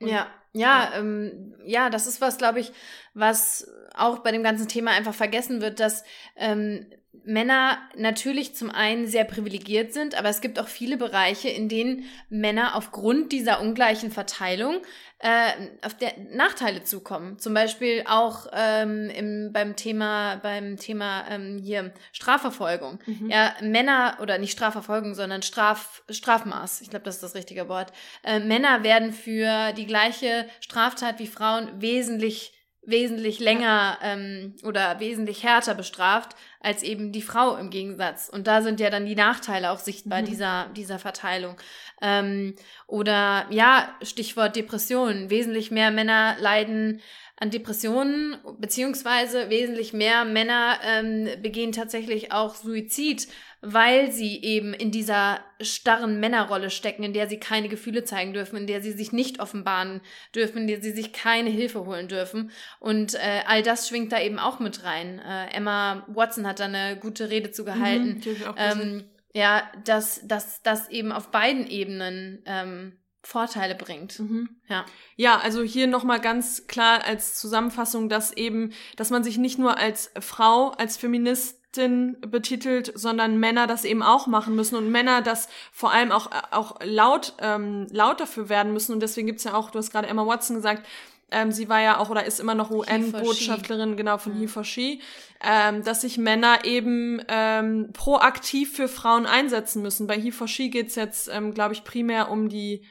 Und, 0.00 0.08
ja, 0.08 0.26
ja, 0.56 0.90
ja. 0.92 0.98
Ähm, 0.98 1.54
ja, 1.64 1.90
das 1.90 2.06
ist 2.06 2.20
was, 2.20 2.38
glaube 2.38 2.60
ich, 2.60 2.72
was 3.14 3.70
auch 3.94 4.18
bei 4.20 4.32
dem 4.32 4.42
ganzen 4.42 4.68
Thema 4.68 4.92
einfach 4.92 5.14
vergessen 5.14 5.60
wird, 5.60 5.80
dass 5.80 6.04
ähm, 6.36 6.86
Männer 7.24 7.78
natürlich 7.96 8.54
zum 8.54 8.70
einen 8.70 9.06
sehr 9.06 9.24
privilegiert 9.24 9.92
sind, 9.92 10.14
aber 10.14 10.28
es 10.28 10.40
gibt 10.40 10.58
auch 10.58 10.68
viele 10.68 10.96
Bereiche, 10.96 11.48
in 11.48 11.68
denen 11.68 12.04
Männer 12.28 12.76
aufgrund 12.76 13.32
dieser 13.32 13.60
ungleichen 13.60 14.10
Verteilung 14.10 14.80
äh, 15.18 15.50
auf 15.82 15.96
der 15.96 16.12
Nachteile 16.30 16.84
zukommen. 16.84 17.38
Zum 17.38 17.54
Beispiel 17.54 18.04
auch 18.06 18.46
ähm, 18.52 19.10
im, 19.10 19.50
beim 19.52 19.74
Thema, 19.76 20.36
beim 20.36 20.76
Thema 20.76 21.24
ähm, 21.30 21.58
hier 21.58 21.92
Strafverfolgung. 22.12 22.98
Mhm. 23.06 23.30
Ja, 23.30 23.54
Männer, 23.62 24.18
oder 24.20 24.38
nicht 24.38 24.52
Strafverfolgung, 24.52 25.14
sondern 25.14 25.42
Straf, 25.42 26.02
Strafmaß, 26.10 26.82
ich 26.82 26.90
glaube, 26.90 27.04
das 27.04 27.16
ist 27.16 27.22
das 27.22 27.34
richtige 27.34 27.68
Wort. 27.68 27.92
Äh, 28.24 28.40
Männer 28.40 28.82
werden 28.82 29.12
für 29.12 29.72
die 29.72 29.86
gleiche 29.86 30.46
Straftat 30.60 31.18
wie 31.18 31.26
Frauen 31.26 31.80
wesentlich 31.80 32.52
wesentlich 32.86 33.40
länger 33.40 33.98
ähm, 34.02 34.54
oder 34.62 35.00
wesentlich 35.00 35.42
härter 35.42 35.74
bestraft 35.74 36.36
als 36.60 36.82
eben 36.82 37.12
die 37.12 37.22
Frau 37.22 37.56
im 37.56 37.70
Gegensatz. 37.70 38.28
Und 38.28 38.46
da 38.46 38.62
sind 38.62 38.80
ja 38.80 38.90
dann 38.90 39.06
die 39.06 39.14
Nachteile 39.14 39.70
auch 39.70 39.78
sichtbar 39.78 40.22
mhm. 40.22 40.26
dieser, 40.26 40.66
dieser 40.76 40.98
Verteilung. 40.98 41.56
Ähm, 42.00 42.54
oder 42.86 43.46
ja, 43.50 43.94
Stichwort 44.02 44.56
Depressionen. 44.56 45.30
Wesentlich 45.30 45.70
mehr 45.70 45.90
Männer 45.90 46.36
leiden 46.40 47.00
an 47.38 47.50
Depressionen, 47.50 48.38
beziehungsweise 48.58 49.50
wesentlich 49.50 49.92
mehr 49.92 50.24
Männer 50.24 50.78
ähm, 50.82 51.28
begehen 51.42 51.72
tatsächlich 51.72 52.32
auch 52.32 52.54
Suizid, 52.54 53.28
weil 53.60 54.12
sie 54.12 54.42
eben 54.42 54.74
in 54.74 54.90
dieser 54.90 55.40
starren 55.60 56.20
Männerrolle 56.20 56.70
stecken, 56.70 57.02
in 57.02 57.12
der 57.12 57.28
sie 57.28 57.38
keine 57.38 57.68
Gefühle 57.68 58.04
zeigen 58.04 58.32
dürfen, 58.32 58.56
in 58.56 58.66
der 58.66 58.82
sie 58.82 58.92
sich 58.92 59.12
nicht 59.12 59.40
offenbaren 59.40 60.00
dürfen, 60.34 60.58
in 60.58 60.66
der 60.66 60.80
sie 60.80 60.92
sich 60.92 61.12
keine 61.12 61.50
Hilfe 61.50 61.86
holen 61.86 62.08
dürfen. 62.08 62.50
Und 62.78 63.14
äh, 63.14 63.42
all 63.46 63.62
das 63.62 63.88
schwingt 63.88 64.12
da 64.12 64.20
eben 64.20 64.38
auch 64.38 64.60
mit 64.60 64.84
rein. 64.84 65.18
Äh, 65.18 65.54
Emma 65.54 66.04
Watson 66.08 66.46
hat 66.46 66.60
da 66.60 66.64
eine 66.64 66.98
gute 66.98 67.30
Rede 67.30 67.50
zugehalten. 67.50 68.22
Mhm, 68.24 68.54
ähm, 68.56 69.04
ja, 69.34 69.70
dass 69.84 70.22
das 70.62 70.88
eben 70.88 71.12
auf 71.12 71.30
beiden 71.30 71.66
Ebenen 71.66 72.42
ähm, 72.46 72.98
Vorteile 73.26 73.74
bringt. 73.74 74.20
Mhm. 74.20 74.48
Ja. 74.68 74.86
Ja, 75.16 75.38
also 75.38 75.62
hier 75.62 75.88
nochmal 75.88 76.20
ganz 76.20 76.68
klar 76.68 77.02
als 77.04 77.34
Zusammenfassung, 77.34 78.08
dass 78.08 78.32
eben, 78.32 78.72
dass 78.94 79.10
man 79.10 79.24
sich 79.24 79.36
nicht 79.36 79.58
nur 79.58 79.76
als 79.78 80.12
Frau, 80.20 80.70
als 80.70 80.96
Feministin 80.96 82.18
betitelt, 82.20 82.92
sondern 82.94 83.38
Männer 83.38 83.66
das 83.66 83.84
eben 83.84 84.04
auch 84.04 84.28
machen 84.28 84.54
müssen 84.54 84.76
und 84.76 84.92
Männer 84.92 85.22
das 85.22 85.48
vor 85.72 85.92
allem 85.92 86.12
auch, 86.12 86.30
auch 86.52 86.76
laut, 86.84 87.34
ähm, 87.40 87.88
laut 87.90 88.20
dafür 88.20 88.48
werden 88.48 88.72
müssen. 88.72 88.92
Und 88.92 89.00
deswegen 89.00 89.26
gibt's 89.26 89.44
ja 89.44 89.54
auch, 89.54 89.72
du 89.72 89.78
hast 89.80 89.90
gerade 89.90 90.06
Emma 90.06 90.24
Watson 90.24 90.54
gesagt, 90.54 90.86
ähm, 91.32 91.50
sie 91.50 91.68
war 91.68 91.80
ja 91.80 91.98
auch 91.98 92.10
oder 92.10 92.24
ist 92.24 92.38
immer 92.38 92.54
noch 92.54 92.70
UN-Botschafterin, 92.70 93.96
genau, 93.96 94.18
von 94.18 94.38
mhm. 94.38 94.48
He 94.62 95.00
ähm, 95.44 95.82
dass 95.82 96.02
sich 96.02 96.18
Männer 96.18 96.64
eben 96.64 97.20
ähm, 97.28 97.90
proaktiv 97.92 98.76
für 98.76 98.86
Frauen 98.86 99.26
einsetzen 99.26 99.82
müssen. 99.82 100.06
Bei 100.06 100.18
He 100.18 100.30
for 100.30 100.46
She 100.46 100.70
geht's 100.70 100.94
jetzt, 100.94 101.28
ähm, 101.28 101.52
glaube 101.52 101.74
ich, 101.74 101.82
primär 101.82 102.30
um 102.30 102.48
die 102.48 102.82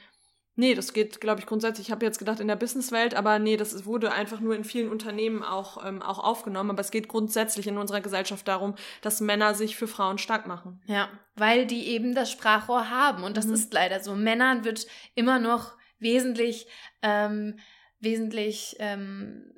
Nee, 0.57 0.73
das 0.73 0.93
geht, 0.93 1.19
glaube 1.19 1.41
ich, 1.41 1.45
grundsätzlich. 1.45 1.87
Ich 1.87 1.91
habe 1.91 2.05
jetzt 2.05 2.17
gedacht 2.17 2.39
in 2.39 2.47
der 2.47 2.55
Businesswelt, 2.55 3.13
aber 3.13 3.39
nee, 3.39 3.57
das 3.57 3.85
wurde 3.85 4.13
einfach 4.13 4.39
nur 4.39 4.55
in 4.55 4.63
vielen 4.63 4.89
Unternehmen 4.89 5.43
auch, 5.43 5.85
ähm, 5.85 6.01
auch 6.01 6.19
aufgenommen. 6.19 6.69
Aber 6.69 6.81
es 6.81 6.91
geht 6.91 7.09
grundsätzlich 7.09 7.67
in 7.67 7.77
unserer 7.77 8.01
Gesellschaft 8.01 8.47
darum, 8.47 8.75
dass 9.01 9.19
Männer 9.19 9.53
sich 9.53 9.75
für 9.75 9.87
Frauen 9.87 10.17
stark 10.17 10.47
machen. 10.47 10.81
Ja, 10.85 11.09
weil 11.35 11.65
die 11.65 11.87
eben 11.89 12.15
das 12.15 12.31
Sprachrohr 12.31 12.89
haben. 12.89 13.23
Und 13.23 13.35
das 13.35 13.47
mhm. 13.47 13.53
ist 13.53 13.73
leider 13.73 13.99
so. 13.99 14.15
Männern 14.15 14.63
wird 14.63 14.87
immer 15.13 15.39
noch 15.39 15.73
wesentlich 15.99 16.67
ähm, 17.01 17.59
wesentlich 17.99 18.75
ähm, 18.79 19.51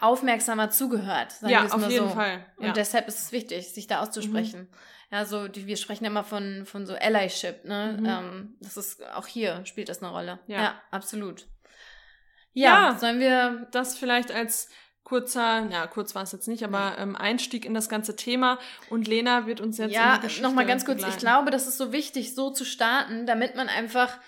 aufmerksamer 0.00 0.70
zugehört. 0.70 1.32
Sagen 1.32 1.52
ja, 1.52 1.66
auf 1.66 1.90
jeden 1.90 2.08
so. 2.08 2.14
Fall. 2.14 2.46
Ja. 2.58 2.68
Und 2.68 2.76
deshalb 2.76 3.06
ist 3.08 3.18
es 3.20 3.32
wichtig, 3.32 3.72
sich 3.72 3.86
da 3.86 4.00
auszusprechen. 4.00 4.62
Mhm. 4.62 4.68
Ja, 5.14 5.24
so, 5.24 5.46
die, 5.46 5.68
wir 5.68 5.76
sprechen 5.76 6.04
immer 6.06 6.24
von, 6.24 6.66
von 6.66 6.86
so 6.86 6.94
Allyship, 6.94 7.64
ne? 7.64 7.96
Mhm. 8.00 8.06
Ähm, 8.06 8.56
das 8.58 8.76
ist 8.76 9.00
auch 9.14 9.28
hier 9.28 9.64
spielt 9.64 9.88
das 9.88 10.02
eine 10.02 10.10
Rolle. 10.10 10.40
Ja, 10.48 10.60
ja 10.60 10.82
absolut. 10.90 11.46
Ja, 12.52 12.90
ja, 12.90 12.98
sollen 12.98 13.20
wir 13.20 13.68
das 13.70 13.96
vielleicht 13.96 14.32
als 14.32 14.68
kurzer, 15.04 15.68
ja, 15.70 15.86
kurz 15.86 16.16
war 16.16 16.24
es 16.24 16.32
jetzt 16.32 16.48
nicht, 16.48 16.64
aber 16.64 16.98
ähm, 16.98 17.14
Einstieg 17.14 17.64
in 17.64 17.74
das 17.74 17.88
ganze 17.88 18.16
Thema. 18.16 18.58
Und 18.90 19.06
Lena 19.06 19.46
wird 19.46 19.60
uns 19.60 19.78
jetzt 19.78 19.94
ja 19.94 20.20
nochmal 20.42 20.66
ganz 20.66 20.84
kurz. 20.84 20.96
Begleiten. 20.96 21.14
Ich 21.14 21.20
glaube, 21.20 21.52
das 21.52 21.68
ist 21.68 21.78
so 21.78 21.92
wichtig, 21.92 22.34
so 22.34 22.50
zu 22.50 22.64
starten, 22.64 23.24
damit 23.24 23.54
man 23.54 23.68
einfach 23.68 24.18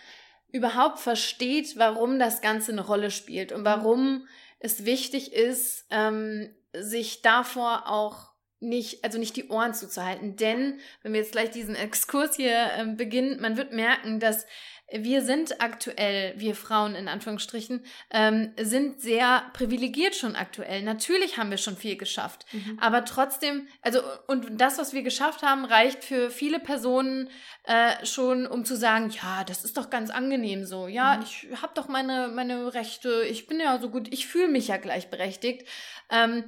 überhaupt 0.53 1.01
versteht, 1.01 1.77
warum 1.77 2.21
das 2.21 2.43
Ganze 2.43 2.71
eine 2.71 2.87
Rolle 2.87 3.11
spielt 3.11 3.51
und 3.51 3.65
warum 3.65 4.29
es 4.61 4.85
wichtig 4.85 5.33
ist, 5.33 5.85
ähm, 5.91 6.55
sich 6.73 7.23
davor 7.23 7.89
auch 7.89 8.36
nicht, 8.61 9.05
also 9.05 9.19
nicht 9.19 9.37
die 9.37 9.49
Ohren 9.49 9.75
zuzuhalten. 9.75 10.37
Denn, 10.37 10.81
wenn 11.03 11.13
wir 11.13 11.21
jetzt 11.21 11.33
gleich 11.33 11.51
diesen 11.51 11.75
Exkurs 11.77 12.37
hier 12.37 12.71
äh, 12.77 12.87
beginnen, 12.87 13.41
man 13.41 13.57
wird 13.57 13.73
merken, 13.73 14.21
dass 14.21 14.47
wir 14.93 15.23
sind 15.23 15.61
aktuell, 15.61 16.35
wir 16.37 16.55
Frauen 16.55 16.95
in 16.95 17.09
Anführungsstrichen, 17.09 17.85
ähm, 18.11 18.53
sind 18.57 19.01
sehr 19.01 19.43
privilegiert 19.53 20.15
schon 20.15 20.37
aktuell. 20.37 20.83
Natürlich 20.83 21.39
haben 21.39 21.51
wir 21.51 21.59
schon 21.59 21.77
viel 21.77 21.97
geschafft. 21.97 22.47
Mhm. 22.53 22.79
Aber 22.81 23.05
trotzdem, 23.05 23.67
also, 23.83 24.01
und 24.29 24.61
das, 24.61 24.79
was 24.79 24.93
wir 24.93 25.03
geschafft 25.03 25.43
haben, 25.43 25.65
reicht 25.65 26.05
für 26.05 26.31
viele 26.31 26.61
Personen 26.61 27.31
äh, 27.65 28.07
schon, 28.07 28.47
um 28.47 28.65
zu 28.65 28.77
sagen, 28.77 29.11
ja, 29.11 29.43
das 29.43 29.65
ist 29.65 29.77
doch 29.77 29.91
ganz 29.91 30.11
angenehm 30.11 30.65
so. 30.65 30.87
Ja, 30.87 31.17
mhm. 31.17 31.23
ich 31.25 31.49
habe 31.61 31.73
doch 31.75 31.89
meine, 31.89 32.29
meine 32.29 32.73
Rechte, 32.73 33.25
ich 33.29 33.49
bin 33.49 33.59
ja 33.59 33.81
so 33.81 33.91
gut, 33.91 34.07
ich 34.13 34.29
fühle 34.29 34.49
mich 34.49 34.69
ja 34.69 34.77
gleichberechtigt. 34.77 35.67
Ähm, 36.11 36.45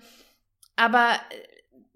aber 0.77 1.19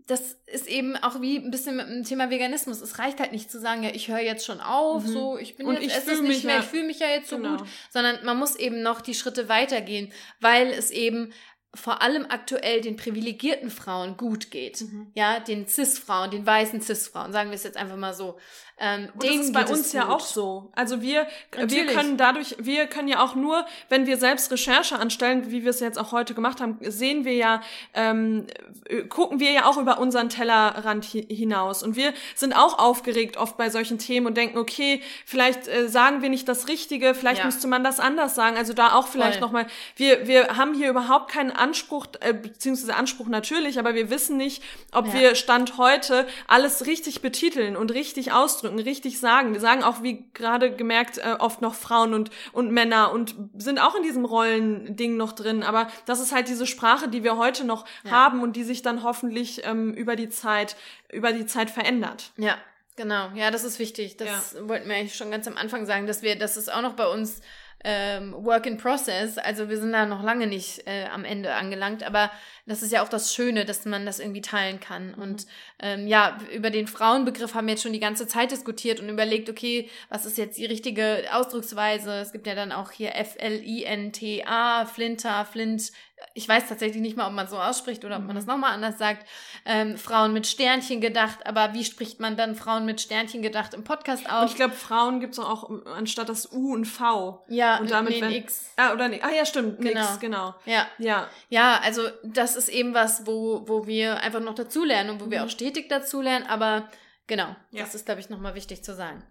das 0.07 0.37
ist 0.47 0.67
eben 0.67 0.97
auch 0.97 1.21
wie 1.21 1.37
ein 1.37 1.51
bisschen 1.51 1.77
mit 1.77 1.89
dem 1.89 2.05
Thema 2.05 2.31
Veganismus. 2.31 2.81
Es 2.81 2.99
reicht 2.99 3.21
halt 3.21 3.33
nicht 3.33 3.51
zu 3.51 3.61
sagen, 3.61 3.83
ja, 3.83 3.91
ich 3.93 4.09
höre 4.09 4.21
jetzt 4.21 4.45
schon 4.45 4.61
auf, 4.61 5.05
mhm. 5.05 5.13
so, 5.13 5.39
ich 5.39 5.57
bin 5.57 5.67
und 5.67 5.75
jetzt, 5.75 5.87
ich 5.87 5.97
esse 5.97 6.13
es 6.13 6.21
nicht 6.23 6.45
mehr, 6.45 6.57
ja, 6.57 6.61
ich 6.61 6.67
fühle 6.67 6.85
mich 6.85 6.99
ja 6.99 7.09
jetzt 7.09 7.29
so 7.29 7.37
genau. 7.37 7.59
gut, 7.59 7.69
sondern 7.91 8.25
man 8.25 8.39
muss 8.39 8.57
eben 8.57 8.83
noch 8.83 9.01
die 9.01 9.15
Schritte 9.15 9.49
weitergehen, 9.49 10.13
weil 10.41 10.69
es 10.69 10.91
eben 10.91 11.33
vor 11.75 12.03
allem 12.03 12.27
aktuell 12.29 12.83
den 12.83 12.97
privilegierten 12.97 13.71
Frauen 13.71 14.17
gut 14.17 14.51
geht. 14.51 14.83
Mhm. 14.83 15.11
Ja, 15.15 15.41
den 15.41 15.67
Cis-Frauen, 15.67 16.31
den 16.31 16.45
weißen 16.45 16.83
Cis-Frauen, 16.83 17.33
sagen 17.33 17.51
wir 17.51 17.55
es 17.55 17.63
jetzt 17.63 17.79
einfach 17.79 17.97
mal 17.97 18.13
so. 18.13 18.39
Ähm, 18.79 19.11
und 19.15 19.23
das 19.23 19.37
ist 19.37 19.53
bei 19.53 19.65
uns 19.67 19.93
ja 19.93 20.09
auch 20.09 20.21
so. 20.21 20.71
Also 20.75 21.03
wir, 21.03 21.27
wir 21.53 21.87
können 21.87 22.17
dadurch, 22.17 22.57
wir 22.59 22.87
können 22.87 23.07
ja 23.07 23.23
auch 23.23 23.35
nur, 23.35 23.65
wenn 23.89 24.07
wir 24.07 24.17
selbst 24.17 24.51
Recherche 24.51 24.99
anstellen, 24.99 25.51
wie 25.51 25.63
wir 25.63 25.71
es 25.71 25.81
jetzt 25.81 25.99
auch 25.99 26.13
heute 26.13 26.35
gemacht 26.35 26.61
haben, 26.61 26.79
sehen 26.81 27.25
wir 27.25 27.35
ja, 27.35 27.61
ähm, 27.95 28.47
gucken 29.09 29.41
wir 29.41 29.53
ja 29.53 29.67
auch 29.67 29.77
über 29.77 29.99
unseren 29.99 30.31
Tellerrand 30.31 31.05
hinaus. 31.05 31.83
Und 31.83 31.97
wir 31.97 32.13
sind 32.35 32.55
auch 32.55 32.79
aufgeregt 32.79 33.37
oft 33.37 33.57
bei 33.57 33.71
solchen 33.71 33.99
Themen 33.99 34.27
und 34.27 34.37
denken, 34.37 34.59
okay, 34.59 35.01
vielleicht 35.27 35.69
äh, 35.69 35.89
sagen 35.89 36.23
wir 36.23 36.29
nicht 36.29 36.49
das 36.49 36.67
Richtige, 36.67 37.15
vielleicht 37.15 37.41
ja. 37.41 37.47
müsste 37.47 37.69
man 37.69 37.85
das 37.85 38.01
anders 38.01 38.35
sagen. 38.35 38.57
Also 38.57 38.73
da 38.73 38.95
auch 38.95 39.07
vielleicht 39.07 39.41
nochmal, 39.41 39.67
wir, 39.97 40.27
wir 40.27 40.57
haben 40.57 40.75
hier 40.75 40.91
überhaupt 40.91 41.31
keinen 41.31 41.53
Anspruch, 41.53 42.07
äh, 42.21 42.33
beziehungsweise 42.33 42.97
Anspruch 42.97 43.29
natürlich, 43.29 43.79
aber 43.79 43.95
wir 43.95 44.11
wissen 44.11 44.39
nicht, 44.39 44.63
ob 44.93 45.09
ja. 45.09 45.13
wir 45.13 45.35
Stand 45.37 45.79
heute 45.79 46.27
alles 46.49 46.87
richtig 46.87 47.23
betiteln 47.23 47.77
und 47.77 47.93
richtig 47.93 48.33
ausdrücken 48.33 48.62
ausdrücken, 48.63 48.79
richtig 48.81 49.19
sagen. 49.19 49.53
Wir 49.53 49.61
sagen 49.61 49.83
auch, 49.83 50.03
wie 50.03 50.25
gerade 50.35 50.75
gemerkt, 50.75 51.19
äh, 51.19 51.37
oft 51.39 51.61
noch 51.61 51.75
Frauen 51.75 52.15
und, 52.15 52.31
und 52.53 52.71
Männer 52.71 53.13
und 53.13 53.35
sind 53.57 53.79
auch 53.79 53.95
in 53.95 54.03
diesem 54.03 54.25
Rollending 54.25 55.17
noch 55.17 55.33
drin. 55.33 55.63
Aber 55.63 55.89
das 56.07 56.21
ist 56.21 56.33
halt 56.33 56.49
diese 56.49 56.67
Sprache, 56.67 57.09
die 57.09 57.25
wir 57.25 57.37
heute 57.37 57.65
noch 57.65 57.85
ja. 58.05 58.11
haben 58.13 58.43
und 58.43 58.57
die 58.57 58.65
sich 58.65 58.83
dann 58.83 59.03
hoffentlich 59.03 59.65
ähm, 59.65 59.93
über 59.95 60.17
die 60.17 60.29
Zeit, 60.29 60.77
über 61.11 61.33
die 61.33 61.47
Zeit 61.47 61.71
verändert. 61.71 62.31
Ja, 62.37 62.57
genau. 62.97 63.31
Ja, 63.35 63.51
das 63.51 63.65
ist 63.65 63.79
wichtig. 63.79 64.17
Das 64.17 64.55
ja. 64.55 64.69
wollten 64.69 64.89
wir 64.89 64.97
eigentlich 64.97 65.17
schon 65.17 65.31
ganz 65.31 65.47
am 65.49 65.57
Anfang 65.57 65.87
sagen, 65.87 66.07
dass 66.07 66.23
wir, 66.23 66.39
dass 66.39 66.57
es 66.57 66.69
auch 66.69 66.83
noch 66.83 66.95
bei 66.95 67.07
uns 67.07 67.41
ähm, 67.85 68.33
Work 68.45 68.67
in 68.67 68.77
Process. 68.77 69.39
Also 69.39 69.69
wir 69.69 69.79
sind 69.79 69.93
da 69.93 70.07
noch 70.07 70.23
lange 70.23 70.47
nicht 70.47 70.87
äh, 70.87 71.07
am 71.07 71.25
Ende 71.25 71.55
angelangt, 71.55 72.05
aber 72.05 72.31
das 72.67 72.83
ist 72.83 72.93
ja 72.93 73.03
auch 73.03 73.09
das 73.09 73.35
Schöne, 73.35 73.65
dass 73.65 73.85
man 73.85 74.07
das 74.07 74.21
irgendwie 74.21 74.41
teilen 74.41 74.79
kann. 74.79 75.13
Mhm. 75.13 75.23
Und 75.23 75.47
ähm, 75.81 76.07
ja, 76.07 76.39
über 76.55 76.71
den 76.71 76.87
Frauenbegriff 76.87 77.55
haben 77.55 77.67
wir 77.67 77.75
jetzt 77.75 77.83
schon 77.83 77.93
die 77.93 78.01
ganze 78.01 78.29
Zeit 78.29 78.53
diskutiert 78.53 79.01
und 79.01 79.09
überlegt, 79.09 79.51
okay, 79.51 79.91
was 80.09 80.27
ist 80.27 80.39
jetzt 80.39 80.59
die 80.59 80.67
richtige 80.67 81.25
Ausdrucksweise? 81.33 82.13
Es 82.15 82.33
gibt 82.33 82.47
ja 82.47 82.55
dann 82.55 82.73
auch 82.73 82.93
hier 82.93 83.17
F-L-I-N-T-A, 83.17 84.87
Flinter, 84.87 85.45
Flint, 85.45 85.93
ich 86.35 86.49
weiß 86.49 86.69
tatsächlich 86.69 87.03
nicht 87.03 87.17
mal, 87.17 87.27
ob 87.27 87.33
man 87.33 87.49
so 87.49 87.59
ausspricht 87.59 88.05
oder 88.05 88.17
ob 88.17 88.25
man 88.25 88.37
das 88.37 88.47
mhm. 88.47 88.53
nochmal 88.53 88.73
anders 88.73 88.99
sagt, 88.99 89.27
ähm, 89.65 89.97
Frauen 89.97 90.33
mit 90.33 90.47
Sternchen 90.47 91.01
gedacht, 91.01 91.47
aber 91.47 91.75
wie 91.75 91.85
spricht 91.85 92.21
man 92.21 92.37
dann 92.37 92.55
Frauen 92.55 92.85
mit 92.85 93.01
Sternchen 93.01 93.43
gedacht 93.43 93.75
im 93.75 93.85
Podcast 93.85 94.31
aus? 94.31 94.43
Und 94.43 94.51
ich 94.51 94.57
glaube, 94.57 94.75
Frauen 94.75 95.21
gibt 95.21 95.35
es 95.35 95.39
auch 95.39 95.71
anstatt 95.87 96.29
das 96.29 96.53
U 96.53 96.73
und 96.73 96.85
V. 96.85 97.45
Ja, 97.49 97.79
und 97.79 97.91
damit 97.91 98.15
nee, 98.15 98.21
wenn, 98.21 98.33
X. 98.33 98.73
Ah, 98.77 98.93
oder 98.93 99.11
Ah 99.23 99.31
ja, 99.37 99.45
stimmt, 99.45 99.81
genau. 99.81 100.01
nix, 100.01 100.21
genau. 100.21 100.55
Ja. 100.65 100.87
Ja. 100.99 101.29
Ja, 101.49 101.81
also 101.83 102.03
das 102.23 102.52
ist 102.57 102.69
eben 102.69 102.95
was, 102.95 103.27
wo, 103.27 103.67
wo 103.67 103.87
wir 103.87 104.21
einfach 104.21 104.41
noch 104.41 104.55
dazulernen 104.55 105.11
und 105.11 105.21
wo 105.21 105.27
mhm. 105.27 105.31
wir 105.31 105.45
auch 105.45 105.51
stetig 105.51 105.89
dazulernen, 105.89 106.47
aber 106.47 106.89
genau, 107.27 107.55
ja. 107.71 107.83
das 107.83 107.95
ist, 107.95 108.07
glaube 108.07 108.21
ich, 108.21 108.31
nochmal 108.31 108.55
wichtig 108.55 108.85
zu 108.85 108.95
sagen. 108.95 109.23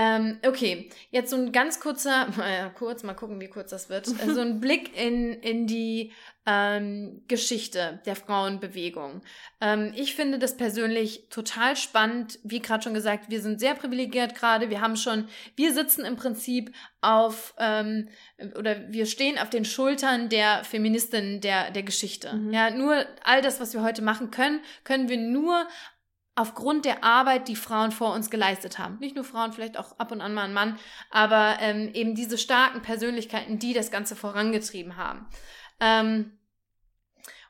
Ähm, 0.00 0.38
okay, 0.46 0.88
jetzt 1.10 1.30
so 1.30 1.36
ein 1.36 1.50
ganz 1.50 1.80
kurzer, 1.80 2.28
äh, 2.40 2.70
kurz, 2.78 3.02
mal 3.02 3.14
gucken, 3.14 3.40
wie 3.40 3.48
kurz 3.48 3.70
das 3.70 3.88
wird, 3.88 4.06
so 4.06 4.40
ein 4.40 4.60
Blick 4.60 4.96
in, 4.96 5.32
in 5.32 5.66
die 5.66 6.12
ähm, 6.46 7.24
Geschichte 7.26 8.00
der 8.06 8.14
Frauenbewegung. 8.14 9.22
Ähm, 9.60 9.92
ich 9.96 10.14
finde 10.14 10.38
das 10.38 10.56
persönlich 10.56 11.28
total 11.30 11.74
spannend. 11.76 12.38
Wie 12.44 12.60
gerade 12.60 12.84
schon 12.84 12.94
gesagt, 12.94 13.28
wir 13.28 13.42
sind 13.42 13.58
sehr 13.58 13.74
privilegiert 13.74 14.36
gerade. 14.36 14.70
Wir 14.70 14.80
haben 14.80 14.94
schon, 14.94 15.26
wir 15.56 15.74
sitzen 15.74 16.04
im 16.04 16.14
Prinzip 16.14 16.72
auf 17.00 17.54
ähm, 17.58 18.08
oder 18.56 18.92
wir 18.92 19.06
stehen 19.06 19.36
auf 19.36 19.50
den 19.50 19.64
Schultern 19.64 20.28
der 20.28 20.62
Feministinnen 20.62 21.40
der, 21.40 21.72
der 21.72 21.82
Geschichte. 21.82 22.32
Mhm. 22.32 22.52
Ja, 22.52 22.70
nur 22.70 23.04
all 23.24 23.42
das, 23.42 23.60
was 23.60 23.74
wir 23.74 23.82
heute 23.82 24.02
machen 24.02 24.30
können, 24.30 24.60
können 24.84 25.08
wir 25.08 25.18
nur 25.18 25.66
aufgrund 26.38 26.84
der 26.84 27.04
Arbeit, 27.04 27.48
die 27.48 27.56
Frauen 27.56 27.90
vor 27.90 28.14
uns 28.14 28.30
geleistet 28.30 28.78
haben. 28.78 28.98
Nicht 29.00 29.16
nur 29.16 29.24
Frauen, 29.24 29.52
vielleicht 29.52 29.76
auch 29.76 29.98
ab 29.98 30.12
und 30.12 30.20
an 30.20 30.34
mal 30.34 30.44
ein 30.44 30.54
Mann, 30.54 30.78
aber 31.10 31.58
ähm, 31.60 31.90
eben 31.94 32.14
diese 32.14 32.38
starken 32.38 32.80
Persönlichkeiten, 32.80 33.58
die 33.58 33.72
das 33.72 33.90
Ganze 33.90 34.14
vorangetrieben 34.14 34.96
haben. 34.96 35.26
Ähm, 35.80 36.38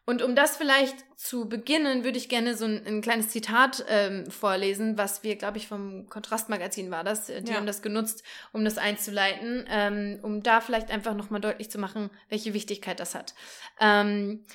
und 0.07 0.23
um 0.23 0.35
das 0.35 0.57
vielleicht 0.57 1.05
zu 1.17 1.51
beginnen, 1.51 2.03
würde 2.03 2.17
ich 2.17 2.31
gerne 2.31 2.57
so 2.57 2.65
ein, 2.65 2.87
ein 2.87 3.03
kleines 3.03 3.29
Zitat 3.29 3.85
ähm, 3.89 4.31
vorlesen, 4.31 4.97
was 4.97 5.23
wir, 5.23 5.37
glaube 5.37 5.59
ich, 5.59 5.69
vom 5.69 6.09
Kontrastmagazin 6.09 6.91
war 6.91 7.05
das. 7.05 7.27
Die 7.27 7.51
ja. 7.51 7.57
haben 7.57 7.67
das 7.67 7.83
genutzt, 7.83 8.23
um 8.55 8.65
das 8.65 8.79
einzuleiten, 8.79 9.67
ähm, 9.69 10.19
um 10.23 10.43
da 10.43 10.63
vielleicht 10.63 10.91
einfach 10.91 11.15
nochmal 11.15 11.43
deutlich 11.43 11.71
zu 11.71 11.77
machen, 11.79 12.09
welche 12.31 12.55
Wichtigkeit 12.55 13.01
das 13.01 13.15
hat. 13.15 13.35
Ähm, 13.81 14.47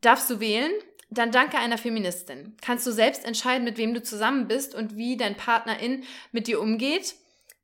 darfst 0.00 0.28
du 0.30 0.40
wählen? 0.40 0.72
Dann 1.10 1.32
danke 1.32 1.58
einer 1.58 1.78
Feministin. 1.78 2.56
Kannst 2.60 2.86
du 2.86 2.92
selbst 2.92 3.24
entscheiden, 3.24 3.64
mit 3.64 3.78
wem 3.78 3.94
du 3.94 4.02
zusammen 4.02 4.46
bist 4.46 4.74
und 4.74 4.96
wie 4.96 5.16
dein 5.16 5.36
Partnerin 5.36 6.04
mit 6.32 6.46
dir 6.46 6.60
umgeht? 6.60 7.14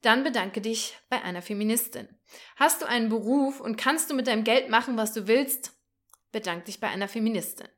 Dann 0.01 0.25
bedanke 0.25 0.61
dich 0.61 0.97
bei 1.09 1.23
einer 1.23 1.43
Feministin. 1.43 2.09
Hast 2.57 2.83
du 2.83 2.87
einen 2.87 3.09
Beruf 3.09 3.61
und 3.61 3.77
kannst 3.77 4.11
du 4.11 4.15
mit 4.15 4.27
deinem 4.27 4.45
Geld 4.45 4.69
machen, 4.69 4.97
was 4.97 5.13
du 5.13 5.27
willst? 5.27 5.73
Bedank 6.33 6.65
dich 6.65 6.81
bei 6.81 6.89
einer 6.89 7.09
Feministin. 7.09 7.69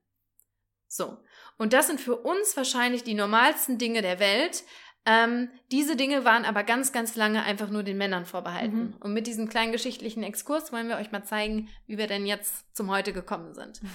So. 0.88 1.18
Und 1.58 1.72
das 1.72 1.86
sind 1.86 2.00
für 2.00 2.16
uns 2.16 2.56
wahrscheinlich 2.56 3.02
die 3.02 3.14
normalsten 3.14 3.78
Dinge 3.78 4.02
der 4.02 4.18
Welt. 4.18 4.64
Ähm, 5.08 5.50
diese 5.70 5.94
Dinge 5.94 6.24
waren 6.24 6.44
aber 6.44 6.64
ganz, 6.64 6.92
ganz 6.92 7.14
lange 7.14 7.44
einfach 7.44 7.70
nur 7.70 7.84
den 7.84 7.96
Männern 7.96 8.26
vorbehalten. 8.26 8.76
Mhm. 8.76 8.94
Und 8.98 9.12
mit 9.12 9.28
diesem 9.28 9.48
kleinen 9.48 9.70
geschichtlichen 9.70 10.24
Exkurs 10.24 10.72
wollen 10.72 10.88
wir 10.88 10.96
euch 10.96 11.12
mal 11.12 11.22
zeigen, 11.22 11.68
wie 11.86 11.96
wir 11.96 12.08
denn 12.08 12.26
jetzt 12.26 12.74
zum 12.76 12.90
Heute 12.90 13.12
gekommen 13.12 13.54
sind. 13.54 13.80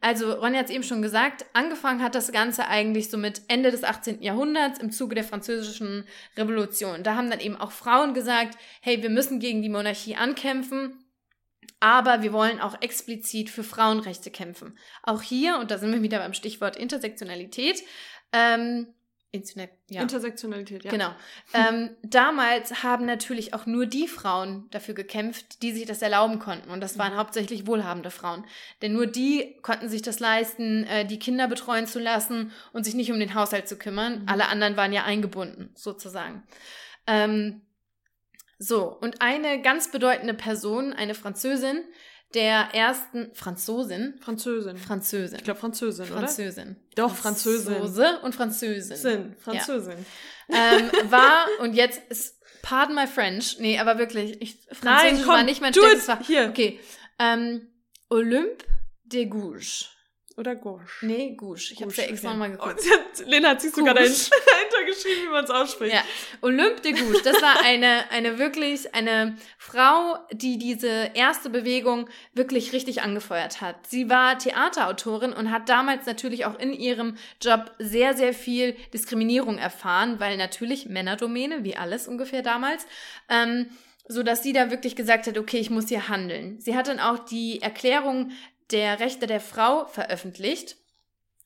Also, 0.00 0.34
Ronja 0.34 0.58
hat 0.58 0.66
es 0.66 0.70
eben 0.70 0.84
schon 0.84 1.00
gesagt, 1.00 1.46
angefangen 1.54 2.02
hat 2.02 2.14
das 2.14 2.30
Ganze 2.30 2.68
eigentlich 2.68 3.08
so 3.08 3.16
mit 3.16 3.40
Ende 3.48 3.70
des 3.70 3.84
18. 3.84 4.20
Jahrhunderts 4.20 4.78
im 4.78 4.90
Zuge 4.90 5.14
der 5.14 5.24
französischen 5.24 6.04
Revolution. 6.36 7.02
Da 7.02 7.16
haben 7.16 7.30
dann 7.30 7.40
eben 7.40 7.56
auch 7.56 7.72
Frauen 7.72 8.12
gesagt, 8.12 8.58
hey, 8.82 9.02
wir 9.02 9.08
müssen 9.08 9.40
gegen 9.40 9.62
die 9.62 9.70
Monarchie 9.70 10.14
ankämpfen. 10.14 11.02
Aber 11.80 12.22
wir 12.22 12.34
wollen 12.34 12.60
auch 12.60 12.82
explizit 12.82 13.48
für 13.48 13.64
Frauenrechte 13.64 14.30
kämpfen. 14.30 14.76
Auch 15.02 15.22
hier, 15.22 15.56
und 15.56 15.70
da 15.70 15.78
sind 15.78 15.92
wir 15.92 16.02
wieder 16.02 16.18
beim 16.18 16.34
Stichwort 16.34 16.76
Intersektionalität, 16.76 17.82
ähm, 18.32 18.88
ja. 19.88 20.02
Intersektionalität, 20.02 20.84
ja. 20.84 20.90
Genau. 20.90 21.10
ähm, 21.52 21.90
damals 22.02 22.82
haben 22.82 23.04
natürlich 23.04 23.52
auch 23.52 23.66
nur 23.66 23.86
die 23.86 24.06
Frauen 24.06 24.68
dafür 24.70 24.94
gekämpft, 24.94 25.62
die 25.62 25.72
sich 25.72 25.86
das 25.86 26.02
erlauben 26.02 26.38
konnten. 26.38 26.70
Und 26.70 26.80
das 26.80 26.98
waren 26.98 27.14
mhm. 27.14 27.18
hauptsächlich 27.18 27.66
wohlhabende 27.66 28.10
Frauen. 28.10 28.44
Denn 28.80 28.92
nur 28.92 29.06
die 29.06 29.56
konnten 29.62 29.88
sich 29.88 30.02
das 30.02 30.20
leisten, 30.20 30.84
äh, 30.84 31.04
die 31.04 31.18
Kinder 31.18 31.48
betreuen 31.48 31.86
zu 31.86 31.98
lassen 31.98 32.52
und 32.72 32.84
sich 32.84 32.94
nicht 32.94 33.10
um 33.10 33.18
den 33.18 33.34
Haushalt 33.34 33.68
zu 33.68 33.76
kümmern. 33.76 34.22
Mhm. 34.22 34.28
Alle 34.28 34.48
anderen 34.48 34.76
waren 34.76 34.92
ja 34.92 35.04
eingebunden, 35.04 35.70
sozusagen. 35.74 36.44
Ähm, 37.06 37.62
so, 38.58 38.96
und 39.00 39.20
eine 39.20 39.60
ganz 39.60 39.90
bedeutende 39.90 40.34
Person, 40.34 40.92
eine 40.92 41.14
Französin, 41.14 41.84
der 42.34 42.74
ersten 42.74 43.30
Franzosin. 43.34 44.14
Französin. 44.20 44.76
Französin. 44.76 45.38
Ich 45.38 45.44
glaube 45.44 45.60
Französin, 45.60 46.06
Französin, 46.06 46.68
oder? 46.70 46.76
Doch, 46.96 47.14
Französin. 47.14 47.74
Franzose 47.74 48.20
und 48.22 48.34
Französin. 48.34 48.96
Sinn, 48.96 49.36
Französin. 49.38 50.04
Ja. 50.48 50.56
ähm, 50.78 50.90
war, 51.10 51.46
und 51.60 51.74
jetzt 51.74 52.00
ist, 52.08 52.40
pardon 52.62 52.96
my 52.96 53.06
French, 53.06 53.58
nee, 53.60 53.78
aber 53.78 53.98
wirklich, 53.98 54.40
ich, 54.42 54.58
Französisch 54.72 54.82
Nein, 54.84 55.16
komm, 55.18 55.34
war 55.34 55.42
nicht 55.44 55.60
mein 55.60 55.72
Fach. 55.74 56.26
Hier. 56.26 56.48
Okay. 56.50 56.80
Ähm, 57.18 57.68
Olympe 58.10 58.64
de 59.04 59.26
Gouges. 59.26 59.90
Oder 60.36 60.56
Gouche? 60.56 61.06
Nee, 61.06 61.34
Gouche. 61.36 61.72
Ich 61.74 61.80
habe 61.80 61.92
es 61.92 61.96
ja 61.96 62.04
extra 62.04 62.30
okay. 62.30 62.38
mal 62.38 62.50
geguckt. 62.50 62.80
Oh, 62.84 62.90
hat, 62.90 63.26
Lena 63.28 63.50
hat 63.50 63.60
sich 63.60 63.72
sogar 63.72 63.94
dahinter 63.94 64.14
geschrieben, 64.86 65.22
wie 65.26 65.30
man 65.30 65.44
es 65.44 65.50
ausspricht. 65.50 65.94
Ja. 65.94 66.02
Olympe 66.40 66.80
de 66.80 66.92
Gouche. 66.92 67.22
Das 67.22 67.40
war 67.40 67.62
eine, 67.64 68.10
eine 68.10 68.38
wirklich, 68.38 68.94
eine 68.96 69.36
Frau, 69.58 70.18
die 70.32 70.58
diese 70.58 71.12
erste 71.14 71.50
Bewegung 71.50 72.08
wirklich 72.32 72.72
richtig 72.72 73.02
angefeuert 73.02 73.60
hat. 73.60 73.86
Sie 73.86 74.10
war 74.10 74.36
Theaterautorin 74.36 75.32
und 75.32 75.52
hat 75.52 75.68
damals 75.68 76.04
natürlich 76.06 76.46
auch 76.46 76.58
in 76.58 76.72
ihrem 76.72 77.16
Job 77.40 77.70
sehr, 77.78 78.16
sehr 78.16 78.34
viel 78.34 78.72
Diskriminierung 78.92 79.58
erfahren, 79.58 80.18
weil 80.18 80.36
natürlich 80.36 80.86
Männerdomäne, 80.86 81.62
wie 81.62 81.76
alles 81.76 82.08
ungefähr 82.08 82.42
damals, 82.42 82.86
ähm, 83.28 83.66
so 84.06 84.22
dass 84.22 84.42
sie 84.42 84.52
da 84.52 84.70
wirklich 84.70 84.96
gesagt 84.96 85.26
hat, 85.26 85.38
okay, 85.38 85.58
ich 85.58 85.70
muss 85.70 85.88
hier 85.88 86.08
handeln. 86.08 86.60
Sie 86.60 86.76
hat 86.76 86.88
dann 86.88 87.00
auch 87.00 87.20
die 87.20 87.62
Erklärung 87.62 88.32
der 88.70 89.00
Rechte 89.00 89.26
der 89.26 89.40
Frau 89.40 89.86
veröffentlicht 89.86 90.76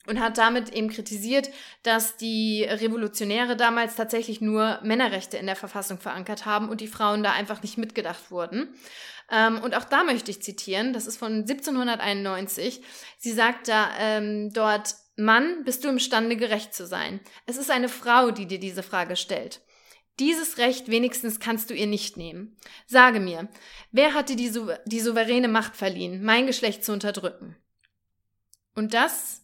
und 0.07 0.20
hat 0.20 0.38
damit 0.38 0.72
eben 0.72 0.88
kritisiert, 0.88 1.50
dass 1.83 2.16
die 2.16 2.64
Revolutionäre 2.64 3.57
damals 3.57 3.94
tatsächlich 3.94 4.40
nur 4.40 4.81
Männerrechte 4.83 5.37
in 5.37 5.46
der 5.46 5.57
Verfassung 5.57 5.98
verankert 5.98 6.46
haben 6.46 6.68
und 6.68 6.81
die 6.81 6.88
Frauen 6.88 7.22
da 7.22 7.33
einfach 7.33 7.62
nicht 7.62 7.76
mitgedacht 7.76 8.31
wurden. 8.31 8.74
Ähm, 9.31 9.61
und 9.62 9.76
auch 9.76 9.85
da 9.85 10.04
möchte 10.04 10.31
ich 10.31 10.42
zitieren, 10.42 10.94
das 10.94 11.07
ist 11.07 11.18
von 11.18 11.40
1791. 11.40 12.81
Sie 13.18 13.33
sagt 13.33 13.68
da 13.68 13.90
ähm, 13.98 14.52
dort, 14.52 14.94
Mann, 15.16 15.64
bist 15.64 15.85
du 15.85 15.88
imstande 15.88 16.37
gerecht 16.37 16.72
zu 16.72 16.87
sein? 16.87 17.20
Es 17.44 17.57
ist 17.57 17.70
eine 17.70 17.88
Frau, 17.88 18.31
die 18.31 18.46
dir 18.46 18.61
diese 18.61 18.83
Frage 18.83 19.16
stellt. 19.16 19.61
Dieses 20.18 20.59
Recht 20.59 20.90
wenigstens 20.90 21.40
kannst 21.40 21.70
du 21.70 21.74
ihr 21.74 21.87
nicht 21.87 22.16
nehmen. 22.16 22.57
Sage 22.87 23.20
mir, 23.20 23.48
wer 23.92 24.14
hat 24.14 24.28
dir 24.28 24.37
die, 24.37 24.48
Sou 24.48 24.70
die 24.85 25.00
souveräne 25.00 25.48
Macht 25.48 25.76
verliehen, 25.76 26.22
mein 26.22 26.46
Geschlecht 26.46 26.85
zu 26.85 26.92
unterdrücken? 26.92 27.57
Und 28.74 28.94
das 28.94 29.42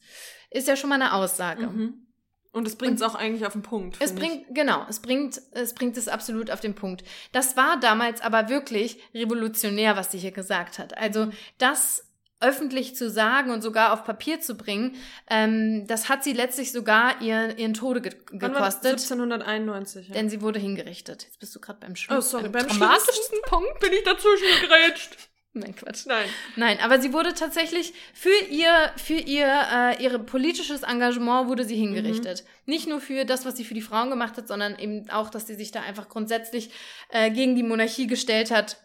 ist 0.51 0.69
ja 0.69 0.77
schon 0.77 0.91
mal 0.91 0.97
eine 0.97 1.15
Aussage. 1.15 1.67
Mhm. 1.67 2.05
Und 2.53 2.69
es 2.69 2.77
bringt 2.77 2.95
es 2.95 3.03
auch 3.03 3.17
eigentlich 3.17 3.45
auf 3.47 3.53
den 3.53 3.63
Punkt. 3.63 3.97
Es 3.99 4.15
bringt, 4.15 4.47
ich. 4.49 4.55
genau, 4.55 4.87
es 4.89 5.01
bringt, 5.01 5.43
es 5.51 5.75
bringt 5.75 5.97
es 5.97 6.07
absolut 6.07 6.53
auf 6.53 6.61
den 6.61 6.77
Punkt. 6.77 7.03
Das 7.33 7.57
war 7.57 7.81
damals 7.81 8.21
aber 8.21 8.49
wirklich 8.49 8.99
revolutionär, 9.13 9.97
was 9.97 10.13
sie 10.13 10.19
hier 10.19 10.31
gesagt 10.31 10.79
hat. 10.79 10.97
Also, 10.97 11.31
das 11.59 12.09
öffentlich 12.45 12.95
zu 12.95 13.11
sagen 13.11 13.51
und 13.51 13.63
sogar 13.63 13.93
auf 13.93 14.05
Papier 14.05 14.41
zu 14.41 14.55
bringen, 14.57 14.97
ähm, 15.31 15.87
das 15.87 16.09
hat 16.09 16.23
sie 16.23 16.33
letztlich 16.33 16.73
sogar 16.73 17.21
ihren, 17.23 17.57
ihren 17.57 17.75
Tode 17.75 18.03
ge 18.03 18.13
gekostet. 18.31 18.93
1791. 18.93 20.09
Ja. 20.09 20.15
Denn 20.15 20.29
sie 20.29 20.43
wurde 20.43 20.59
hingerichtet. 20.59 21.25
Jetzt 21.25 21.41
bist 21.41 21.55
du 21.57 21.61
gerade 21.61 21.81
beim 21.81 21.97
Schluss. 21.97 22.19
Oh, 22.35 22.39
sorry, 22.39 22.49
beim 22.49 22.69
dramatischsten 22.69 23.39
Punkt 23.47 23.81
bin 23.81 23.93
ich 23.93 24.03
dazwischen 24.05 24.61
gegrätscht. 24.61 25.17
Nein, 25.57 25.77
Quatsch. 25.77 26.07
Nein. 26.07 26.29
Nein, 26.57 26.79
aber 26.83 27.01
sie 27.01 27.13
wurde 27.13 27.33
tatsächlich 27.33 27.95
für 28.13 28.37
ihr, 28.51 28.91
für 28.97 29.15
ihr, 29.15 29.47
äh, 29.73 30.03
ihre 30.03 30.19
politisches 30.19 30.83
Engagement 30.83 31.49
wurde 31.49 31.65
sie 31.65 31.77
hingerichtet. 31.77 32.43
Mhm. 32.43 32.73
Nicht 32.73 32.89
nur 32.89 33.01
für 33.01 33.25
das, 33.25 33.47
was 33.47 33.57
sie 33.57 33.65
für 33.65 33.75
die 33.75 33.81
Frauen 33.81 34.11
gemacht 34.11 34.37
hat, 34.37 34.49
sondern 34.49 34.77
eben 34.77 35.09
auch, 35.11 35.31
dass 35.31 35.47
sie 35.47 35.55
sich 35.55 35.71
da 35.71 35.81
einfach 35.81 36.09
grundsätzlich 36.09 36.71
äh, 37.09 37.31
gegen 37.31 37.55
die 37.55 37.63
Monarchie 37.63 38.09
gestellt 38.09 38.51
hat 38.51 38.79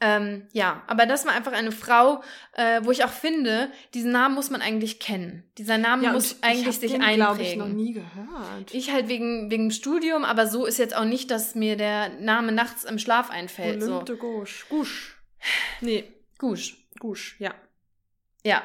ähm, 0.00 0.46
ja, 0.52 0.82
aber 0.86 1.04
das 1.04 1.26
war 1.26 1.34
einfach 1.34 1.52
eine 1.52 1.72
Frau, 1.72 2.22
äh, 2.54 2.80
wo 2.84 2.90
ich 2.90 3.04
auch 3.04 3.10
finde, 3.10 3.70
diesen 3.92 4.12
Namen 4.12 4.34
muss 4.34 4.48
man 4.48 4.62
eigentlich 4.62 4.98
kennen. 4.98 5.44
Dieser 5.58 5.76
Name 5.76 6.04
ja, 6.04 6.12
muss 6.12 6.38
eigentlich 6.42 6.78
sich 6.78 6.92
den, 6.92 7.02
einprägen. 7.02 7.44
Ich 7.44 7.56
noch 7.56 7.68
nie 7.68 7.92
gehört. 7.92 8.72
Ich 8.72 8.92
halt 8.92 9.08
wegen 9.08 9.50
wegen 9.50 9.70
Studium, 9.70 10.24
aber 10.24 10.46
so 10.46 10.64
ist 10.64 10.78
jetzt 10.78 10.96
auch 10.96 11.04
nicht, 11.04 11.30
dass 11.30 11.54
mir 11.54 11.76
der 11.76 12.08
Name 12.20 12.52
nachts 12.52 12.84
im 12.84 12.98
Schlaf 12.98 13.30
einfällt. 13.30 13.82
Olympe 13.82 14.12
so. 14.14 14.18
Gouche. 14.18 14.66
Gouche. 14.70 15.12
Nee, 15.82 16.04
Gouche. 16.38 16.76
Gouche, 16.98 17.36
ja. 17.38 17.54
Ja. 18.42 18.62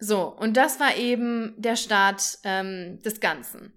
So, 0.00 0.26
und 0.26 0.56
das 0.56 0.80
war 0.80 0.96
eben 0.96 1.54
der 1.58 1.76
Start 1.76 2.38
ähm, 2.42 3.00
des 3.02 3.20
Ganzen. 3.20 3.72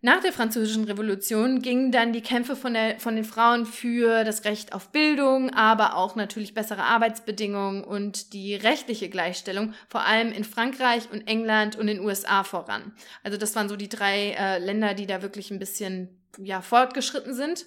Nach 0.00 0.20
der 0.20 0.32
Französischen 0.32 0.84
Revolution 0.84 1.60
gingen 1.60 1.90
dann 1.90 2.12
die 2.12 2.20
Kämpfe 2.20 2.54
von, 2.54 2.74
der, 2.74 3.00
von 3.00 3.16
den 3.16 3.24
Frauen 3.24 3.66
für 3.66 4.22
das 4.22 4.44
Recht 4.44 4.72
auf 4.72 4.90
Bildung, 4.90 5.50
aber 5.50 5.96
auch 5.96 6.14
natürlich 6.14 6.54
bessere 6.54 6.84
Arbeitsbedingungen 6.84 7.82
und 7.82 8.32
die 8.32 8.54
rechtliche 8.54 9.08
Gleichstellung 9.08 9.74
vor 9.88 10.06
allem 10.06 10.30
in 10.30 10.44
Frankreich 10.44 11.10
und 11.10 11.26
England 11.26 11.74
und 11.74 11.88
den 11.88 11.98
USA 11.98 12.44
voran. 12.44 12.92
Also 13.24 13.38
das 13.38 13.56
waren 13.56 13.68
so 13.68 13.74
die 13.74 13.88
drei 13.88 14.36
äh, 14.38 14.58
Länder, 14.58 14.94
die 14.94 15.06
da 15.06 15.20
wirklich 15.20 15.50
ein 15.50 15.58
bisschen 15.58 16.08
ja, 16.38 16.62
fortgeschritten 16.62 17.34
sind. 17.34 17.66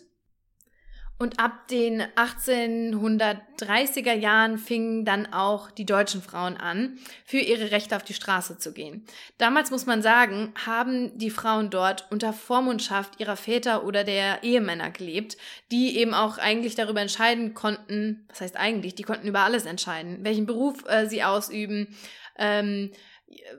Und 1.21 1.39
ab 1.39 1.67
den 1.67 2.01
1830er 2.01 4.13
Jahren 4.13 4.57
fingen 4.57 5.05
dann 5.05 5.31
auch 5.31 5.69
die 5.69 5.85
deutschen 5.85 6.23
Frauen 6.23 6.57
an, 6.57 6.97
für 7.25 7.37
ihre 7.37 7.69
Rechte 7.69 7.95
auf 7.95 8.01
die 8.01 8.15
Straße 8.15 8.57
zu 8.57 8.73
gehen. 8.73 9.05
Damals 9.37 9.69
muss 9.69 9.85
man 9.85 10.01
sagen, 10.01 10.51
haben 10.65 11.15
die 11.19 11.29
Frauen 11.29 11.69
dort 11.69 12.07
unter 12.09 12.33
Vormundschaft 12.33 13.19
ihrer 13.19 13.35
Väter 13.35 13.83
oder 13.83 14.03
der 14.03 14.41
Ehemänner 14.41 14.89
gelebt, 14.89 15.37
die 15.71 15.99
eben 15.99 16.15
auch 16.15 16.39
eigentlich 16.39 16.73
darüber 16.73 17.01
entscheiden 17.01 17.53
konnten, 17.53 18.25
was 18.27 18.41
heißt 18.41 18.57
eigentlich, 18.57 18.95
die 18.95 19.03
konnten 19.03 19.27
über 19.27 19.41
alles 19.41 19.67
entscheiden, 19.67 20.23
welchen 20.23 20.47
Beruf 20.47 20.89
äh, 20.89 21.05
sie 21.05 21.23
ausüben, 21.23 21.95
ähm, 22.39 22.89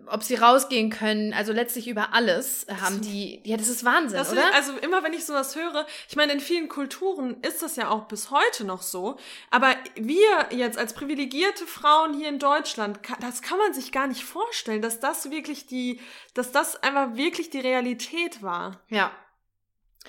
ob 0.07 0.23
sie 0.23 0.35
rausgehen 0.35 0.91
können, 0.91 1.33
also 1.33 1.53
letztlich 1.53 1.89
über 1.89 2.13
alles 2.13 2.67
haben 2.81 3.01
die, 3.01 3.41
ja, 3.45 3.57
das 3.57 3.69
ist 3.69 3.85
Wahnsinn, 3.85 4.19
das 4.19 4.33
oder? 4.33 4.55
also 4.55 4.77
immer 4.79 5.03
wenn 5.03 5.13
ich 5.13 5.25
sowas 5.25 5.57
höre, 5.57 5.87
ich 6.09 6.17
meine, 6.17 6.33
in 6.33 6.41
vielen 6.41 6.69
Kulturen 6.69 7.41
ist 7.43 7.63
das 7.63 7.77
ja 7.77 7.89
auch 7.89 8.05
bis 8.05 8.31
heute 8.31 8.65
noch 8.65 8.83
so, 8.83 9.17
aber 9.51 9.75
wir 9.95 10.49
jetzt 10.51 10.79
als 10.79 10.95
privilegierte 10.95 11.67
Frauen 11.67 12.15
hier 12.15 12.29
in 12.29 12.39
Deutschland, 12.39 13.01
das 13.21 13.43
kann 13.43 13.59
man 13.59 13.73
sich 13.75 13.93
gar 13.93 14.07
nicht 14.07 14.25
vorstellen, 14.25 14.83
dass 14.83 15.01
das 15.01 15.31
wirklich 15.31 15.67
die, 15.67 16.01
dass 16.35 16.53
das 16.53 16.83
einfach 16.83 17.17
wirklich 17.17 17.51
die 17.51 17.61
Realität 17.61 18.43
war. 18.43 18.81
Ja. 18.89 19.11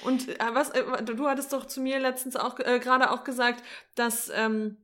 Und 0.04 0.28
äh, 0.28 0.38
was, 0.54 0.72
äh, 0.72 1.04
du 1.04 1.28
hattest 1.28 1.54
doch 1.54 1.66
zu 1.66 1.80
mir 1.82 2.00
letztens 2.00 2.36
auch 2.36 2.60
äh, 2.60 2.80
gerade 2.80 3.12
auch 3.12 3.24
gesagt, 3.24 3.64
dass 3.96 4.32
ähm, 4.34 4.78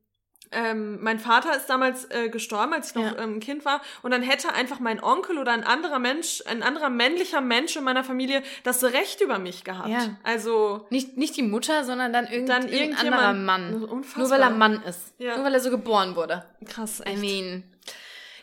ähm, 0.52 1.02
mein 1.02 1.20
Vater 1.20 1.56
ist 1.56 1.68
damals 1.68 2.10
äh, 2.12 2.30
gestorben, 2.30 2.74
als 2.74 2.90
ich 2.90 2.96
noch 2.96 3.04
ja. 3.04 3.18
ähm, 3.20 3.40
Kind 3.40 3.66
war, 3.66 3.82
und 4.02 4.12
dann 4.12 4.24
hätte 4.24 4.54
einfach 4.54 4.80
mein 4.80 5.02
Onkel 5.02 5.38
oder 5.38 5.52
ein 5.52 5.64
anderer 5.64 6.00
Mensch, 6.00 6.44
ein 6.48 6.64
anderer 6.64 6.90
männlicher 6.90 7.42
Mensch 7.42 7.76
in 7.76 7.84
meiner 7.84 8.04
Familie 8.04 8.42
das 8.64 8.84
Recht 8.84 9.22
über 9.22 9.38
mich 9.40 9.64
gehabt. 9.64 9.90
Ja. 9.90 10.18
Also 10.24 10.88
nicht 10.90 11.18
nicht 11.18 11.38
die 11.38 11.44
Mutter, 11.44 11.84
sondern 11.84 12.14
dann, 12.14 12.28
irgend, 12.28 12.50
dann 12.50 12.68
irgendein 12.68 13.14
anderer 13.14 13.34
Mann. 13.34 13.84
Unfassbar. 13.84 14.24
Nur 14.24 14.30
weil 14.32 14.42
er 14.42 14.50
Mann 14.50 14.84
ist. 14.84 15.14
Ja. 15.20 15.36
Nur 15.36 15.46
weil 15.46 15.54
er 15.54 15.60
so 15.60 15.70
geboren 15.70 16.16
wurde. 16.16 16.46
Krass. 16.66 17.02
Echt. 17.02 17.18
I 17.18 17.20
mean. 17.20 17.64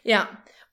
Ja. 0.03 0.29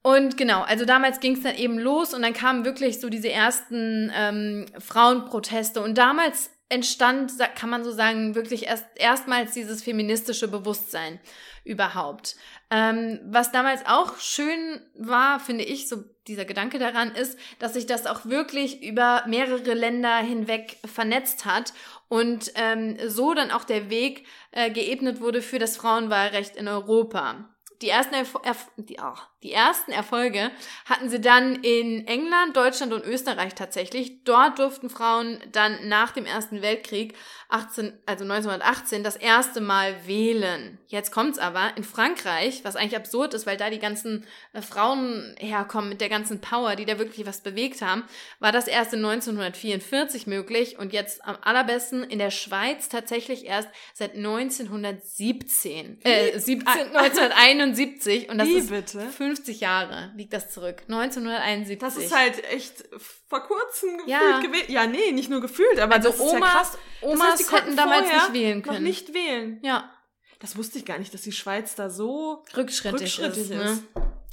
Und 0.06 0.36
genau, 0.36 0.64
also 0.64 0.84
damals 0.84 1.22
ging 1.22 1.38
es 1.38 1.44
dann 1.44 1.56
eben 1.56 1.80
los 1.80 2.14
und 2.14 2.24
dann 2.24 2.34
kamen 2.34 2.66
wirklich 2.66 3.00
so 3.00 3.10
diese 3.10 3.30
ersten 3.30 4.12
ähm, 4.14 4.66
Frauenproteste 4.78 5.82
und 5.82 5.98
damals 5.98 6.52
entstand, 6.74 7.34
kann 7.56 7.70
man 7.70 7.84
so 7.84 7.92
sagen, 7.92 8.34
wirklich 8.36 8.66
erst 8.66 8.86
erstmals 8.96 9.54
dieses 9.54 9.84
feministische 9.84 10.48
Bewusstsein 10.48 11.20
überhaupt. 11.64 12.36
Ähm, 12.72 13.20
was 13.26 13.52
damals 13.52 13.86
auch 13.86 14.18
schön 14.20 14.82
war, 14.96 15.40
finde 15.40 15.64
ich, 15.64 15.88
so 15.88 16.04
dieser 16.28 16.46
Gedanke 16.46 16.80
daran 16.80 17.14
ist, 17.14 17.38
dass 17.60 17.74
sich 17.74 17.86
das 17.86 18.08
auch 18.08 18.26
wirklich 18.26 18.82
über 18.82 19.24
mehrere 19.28 19.74
Länder 19.74 20.18
hinweg 20.18 20.78
vernetzt 20.86 21.46
hat 21.46 21.74
und 22.10 22.52
ähm, 22.56 22.98
so 23.08 23.34
dann 23.34 23.52
auch 23.52 23.66
der 23.66 23.90
Weg 23.90 24.26
äh, 24.52 24.72
geebnet 24.72 25.22
wurde 25.22 25.42
für 25.42 25.60
das 25.60 25.78
Frauenwahlrecht 25.78 26.56
in 26.56 26.68
Europa. 26.68 27.50
Die 27.82 27.90
ersten, 27.90 28.16
Erf 28.16 28.36
Erf 28.44 28.72
die, 28.78 28.98
oh, 29.00 29.18
die 29.44 29.52
ersten 29.52 29.92
Erfolge 29.92 30.52
hatten 30.86 31.10
sie 31.10 31.20
dann 31.20 31.56
in 31.56 32.08
England, 32.08 32.56
Deutschland 32.56 32.94
und 32.94 33.04
Österreich 33.04 33.54
tatsächlich. 33.56 34.24
Dort 34.24 34.58
durften 34.58 34.90
Frauen 34.90 35.40
dann 35.52 35.90
nach 35.90 36.12
dem 36.12 36.26
Ersten 36.26 36.62
Weltkrieg 36.62 37.14
18, 37.50 37.94
also 38.08 38.24
1918 38.24 39.04
das 39.04 39.16
erste 39.16 39.62
Mal 39.62 40.08
wählen. 40.08 40.80
Jetzt 40.88 41.12
kommt's 41.12 41.38
aber 41.38 41.72
in 41.76 41.84
Frankreich, 41.84 42.64
was 42.64 42.76
eigentlich 42.76 42.96
absurd 42.96 43.36
ist, 43.36 43.46
weil 43.46 43.58
da 43.58 43.70
die 43.70 43.80
ganzen 43.80 44.26
äh, 44.54 44.62
Frauen 44.62 45.36
herkommen 45.38 45.90
mit 45.90 46.02
der 46.02 46.10
ganzen 46.10 46.42
Power, 46.42 46.76
die 46.76 46.86
da 46.86 46.98
wirklich 46.98 47.28
was 47.28 47.42
bewegt 47.42 47.84
haben, 47.84 48.06
war 48.40 48.52
das 48.52 48.68
erst 48.68 48.94
in 48.94 49.06
1944 49.06 50.26
möglich 50.26 50.80
und 50.80 50.94
jetzt 50.94 51.24
am 51.26 51.38
allerbesten 51.42 52.04
in 52.04 52.18
der 52.18 52.32
Schweiz 52.32 52.90
tatsächlich 52.90 53.46
erst 53.46 53.70
seit 53.94 54.16
1917. 54.16 56.00
Äh, 56.04 56.40
17, 56.40 56.96
1971 56.96 58.30
und 58.30 58.40
das 58.40 58.48
Wie 58.48 58.54
ist 58.54 58.70
bitte? 58.70 59.10
50 59.36 59.60
Jahre 59.60 60.12
liegt 60.16 60.34
das 60.34 60.52
zurück. 60.52 60.84
1971. 60.88 61.80
Das 61.80 61.98
ist 61.98 62.16
halt 62.16 62.44
echt 62.52 62.86
vor 63.28 63.42
kurzem 63.42 63.98
gefühlt 63.98 64.10
ja. 64.10 64.40
gewählt. 64.40 64.70
Ja, 64.70 64.86
nee, 64.86 65.12
nicht 65.12 65.30
nur 65.30 65.42
gefühlt, 65.42 65.80
aber 65.80 65.96
also 65.96 66.10
das 66.10 66.20
Omas, 66.20 66.34
ist 66.34 66.40
ja 66.40 66.48
krass. 66.48 66.78
Omas 67.02 67.20
das 67.20 67.28
heißt, 67.28 67.40
die 67.40 67.44
konnten 67.46 67.76
damals 67.76 68.08
nicht 68.08 68.34
wählen 68.34 68.62
können. 68.62 68.76
Noch 68.76 68.84
nicht 68.84 69.14
wählen. 69.14 69.60
Ja. 69.64 69.92
Das 70.40 70.58
wusste 70.58 70.78
ich 70.78 70.86
gar 70.86 71.00
nicht, 71.00 71.14
dass 71.14 71.22
die 71.22 71.32
Schweiz 71.32 71.76
da 71.76 71.90
so 71.90 72.44
rückschrittig, 72.56 73.20
rückschrittig 73.20 73.44
ist. 73.44 73.52
ist. 73.52 73.58
Ne? 73.58 73.84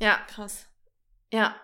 Ja. 0.01 0.19
Krass. 0.29 0.67
Ja. 1.33 1.55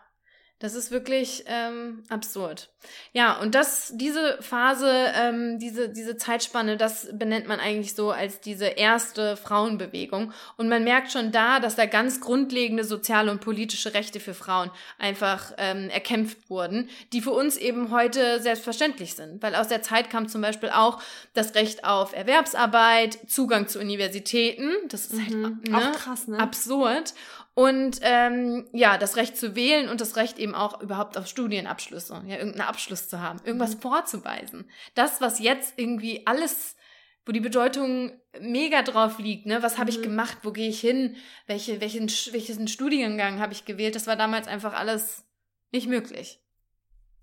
Das 0.59 0.75
ist 0.75 0.91
wirklich 0.91 1.45
ähm, 1.49 2.03
absurd. 2.09 2.71
Ja, 3.13 3.39
und 3.41 3.55
das, 3.55 3.93
diese 3.95 4.39
Phase, 4.41 4.91
ähm, 5.15 5.59
diese, 5.59 5.91
diese 5.91 6.17
Zeitspanne, 6.17 6.79
das 6.79 7.09
benennt 7.13 7.47
man 7.47 7.61
eigentlich 7.61 7.95
so 7.95 8.11
als 8.11 8.41
diese 8.41 8.65
erste 8.65 9.37
Frauenbewegung. 9.37 10.33
Und 10.57 10.71
man 10.71 10.83
merkt 10.83 11.13
schon 11.13 11.31
da, 11.31 11.61
dass 11.61 11.77
da 11.77 11.85
ganz 11.85 12.23
grundlegende 12.23 12.85
soziale 12.85 13.31
und 13.31 13.43
politische 13.43 13.93
Rechte 13.93 14.19
für 14.19 14.33
Frauen 14.33 14.71
einfach 14.99 15.53
ähm, 15.59 15.91
erkämpft 15.91 16.49
wurden, 16.49 16.89
die 17.13 17.21
für 17.21 17.33
uns 17.33 17.59
eben 17.59 17.91
heute 17.91 18.41
selbstverständlich 18.41 19.15
sind. 19.15 19.43
Weil 19.43 19.57
aus 19.57 19.69
der 19.69 19.83
Zeit 19.83 20.09
kam 20.09 20.27
zum 20.27 20.41
Beispiel 20.41 20.71
auch 20.71 21.03
das 21.35 21.55
Recht 21.55 21.85
auf 21.85 22.15
Erwerbsarbeit, 22.15 23.19
Zugang 23.29 23.69
zu 23.69 23.79
Universitäten. 23.79 24.71
Das 24.89 25.07
ist 25.07 25.21
halt 25.21 25.35
mhm. 25.35 25.61
ne, 25.69 25.77
auch 25.77 25.93
krass, 25.93 26.29
ne? 26.29 26.39
absurd. 26.39 27.13
Und 27.59 28.01
ähm, 28.03 28.69
ja, 28.75 28.99
das 28.99 29.17
Recht 29.17 29.39
zu 29.39 29.57
wählen 29.57 29.89
und 29.89 30.03
das 30.03 30.17
Recht 30.17 30.39
eben 30.39 30.55
auch 30.55 30.83
überhaupt 30.83 31.17
auf 31.17 31.27
Studienabschlüsse, 31.27 32.23
ja, 32.27 32.37
irgendeinen 32.37 32.69
Abschluss 32.69 33.09
zu 33.09 33.23
haben, 33.23 33.41
irgendwas 33.45 33.77
mhm. 33.77 33.81
vorzuweisen. 33.81 34.71
Das, 34.95 35.23
was 35.23 35.39
jetzt 35.39 35.73
irgendwie 35.79 36.27
alles, 36.27 36.77
wo 37.25 37.33
die 37.33 37.41
Bedeutung 37.41 38.13
mega 38.39 38.83
drauf 38.83 39.19
liegt, 39.19 39.47
ne, 39.47 39.63
was 39.63 39.79
habe 39.79 39.89
ich 39.89 40.01
mhm. 40.01 40.03
gemacht, 40.03 40.37
wo 40.43 40.53
gehe 40.53 40.69
ich 40.69 40.81
hin, 40.81 41.17
welche, 41.47 41.81
welchen, 41.81 42.11
welchen 42.11 42.69
Studiengang 42.69 43.41
habe 43.41 43.55
ich 43.55 43.65
gewählt, 43.65 43.95
das 43.95 44.07
war 44.07 44.17
damals 44.17 44.49
einfach 44.49 44.75
alles 44.75 45.25
nicht 45.73 45.89
möglich. 45.89 46.43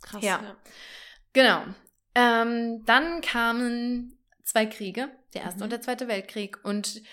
Krass. 0.02 0.24
Ja. 0.24 0.42
ja. 0.42 0.56
Genau. 1.34 1.62
Ähm, 2.16 2.84
dann 2.86 3.22
kamen 3.22 4.18
zwei 4.44 4.66
Kriege, 4.66 5.12
der 5.36 5.44
erste 5.44 5.60
mhm. 5.60 5.64
und 5.66 5.70
der 5.70 5.82
zweite 5.82 6.08
Weltkrieg. 6.08 6.58
Und 6.64 7.04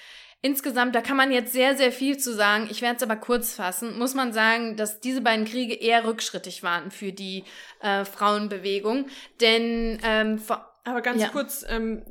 Insgesamt, 0.43 0.95
da 0.95 1.03
kann 1.03 1.19
man 1.19 1.33
jetzt 1.33 1.53
sehr, 1.53 1.77
sehr 1.77 1.93
viel 1.93 2.17
zu 2.17 2.35
sagen. 2.35 2.69
Ich 2.71 2.81
werde 2.81 2.97
es 2.97 3.03
aber 3.03 3.17
kurz 3.17 3.55
fassen. 3.55 3.99
Muss 3.99 4.15
man 4.15 4.33
sagen, 4.33 4.77
dass 4.77 5.01
diese 5.01 5.21
beiden 5.21 5.45
Kriege 5.45 5.75
eher 5.75 6.07
rückschrittig 6.07 6.63
waren 6.63 6.91
für 6.91 7.13
die 7.13 7.45
äh, 7.81 8.07
Frauenbewegung. 8.07 9.07
Denn 9.43 9.99
ähm, 10.03 10.39
vor, 10.39 10.67
aber 10.85 11.03
ganz 11.03 11.21
ja. 11.21 11.29
kurz, 11.29 11.63
ähm, 11.69 12.03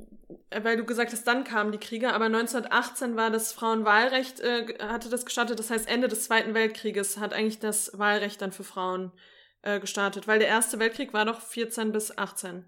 weil 0.51 0.77
du 0.77 0.85
gesagt 0.85 1.11
hast, 1.11 1.25
dann 1.25 1.43
kamen 1.43 1.71
die 1.71 1.79
Kriege, 1.79 2.13
aber 2.13 2.25
1918 2.25 3.15
war 3.15 3.31
das 3.31 3.51
Frauenwahlrecht, 3.51 4.41
äh, 4.41 4.75
hatte 4.79 5.09
das 5.09 5.25
gestartet. 5.25 5.57
Das 5.57 5.71
heißt, 5.71 5.89
Ende 5.89 6.07
des 6.07 6.25
Zweiten 6.25 6.53
Weltkrieges 6.53 7.17
hat 7.17 7.33
eigentlich 7.33 7.59
das 7.59 7.97
Wahlrecht 7.97 8.43
dann 8.43 8.51
für 8.51 8.63
Frauen 8.63 9.11
äh, 9.63 9.79
gestartet, 9.79 10.27
weil 10.27 10.37
der 10.37 10.49
Erste 10.49 10.77
Weltkrieg 10.77 11.13
war 11.13 11.25
doch 11.25 11.41
14 11.41 11.91
bis 11.91 12.15
18. 12.15 12.63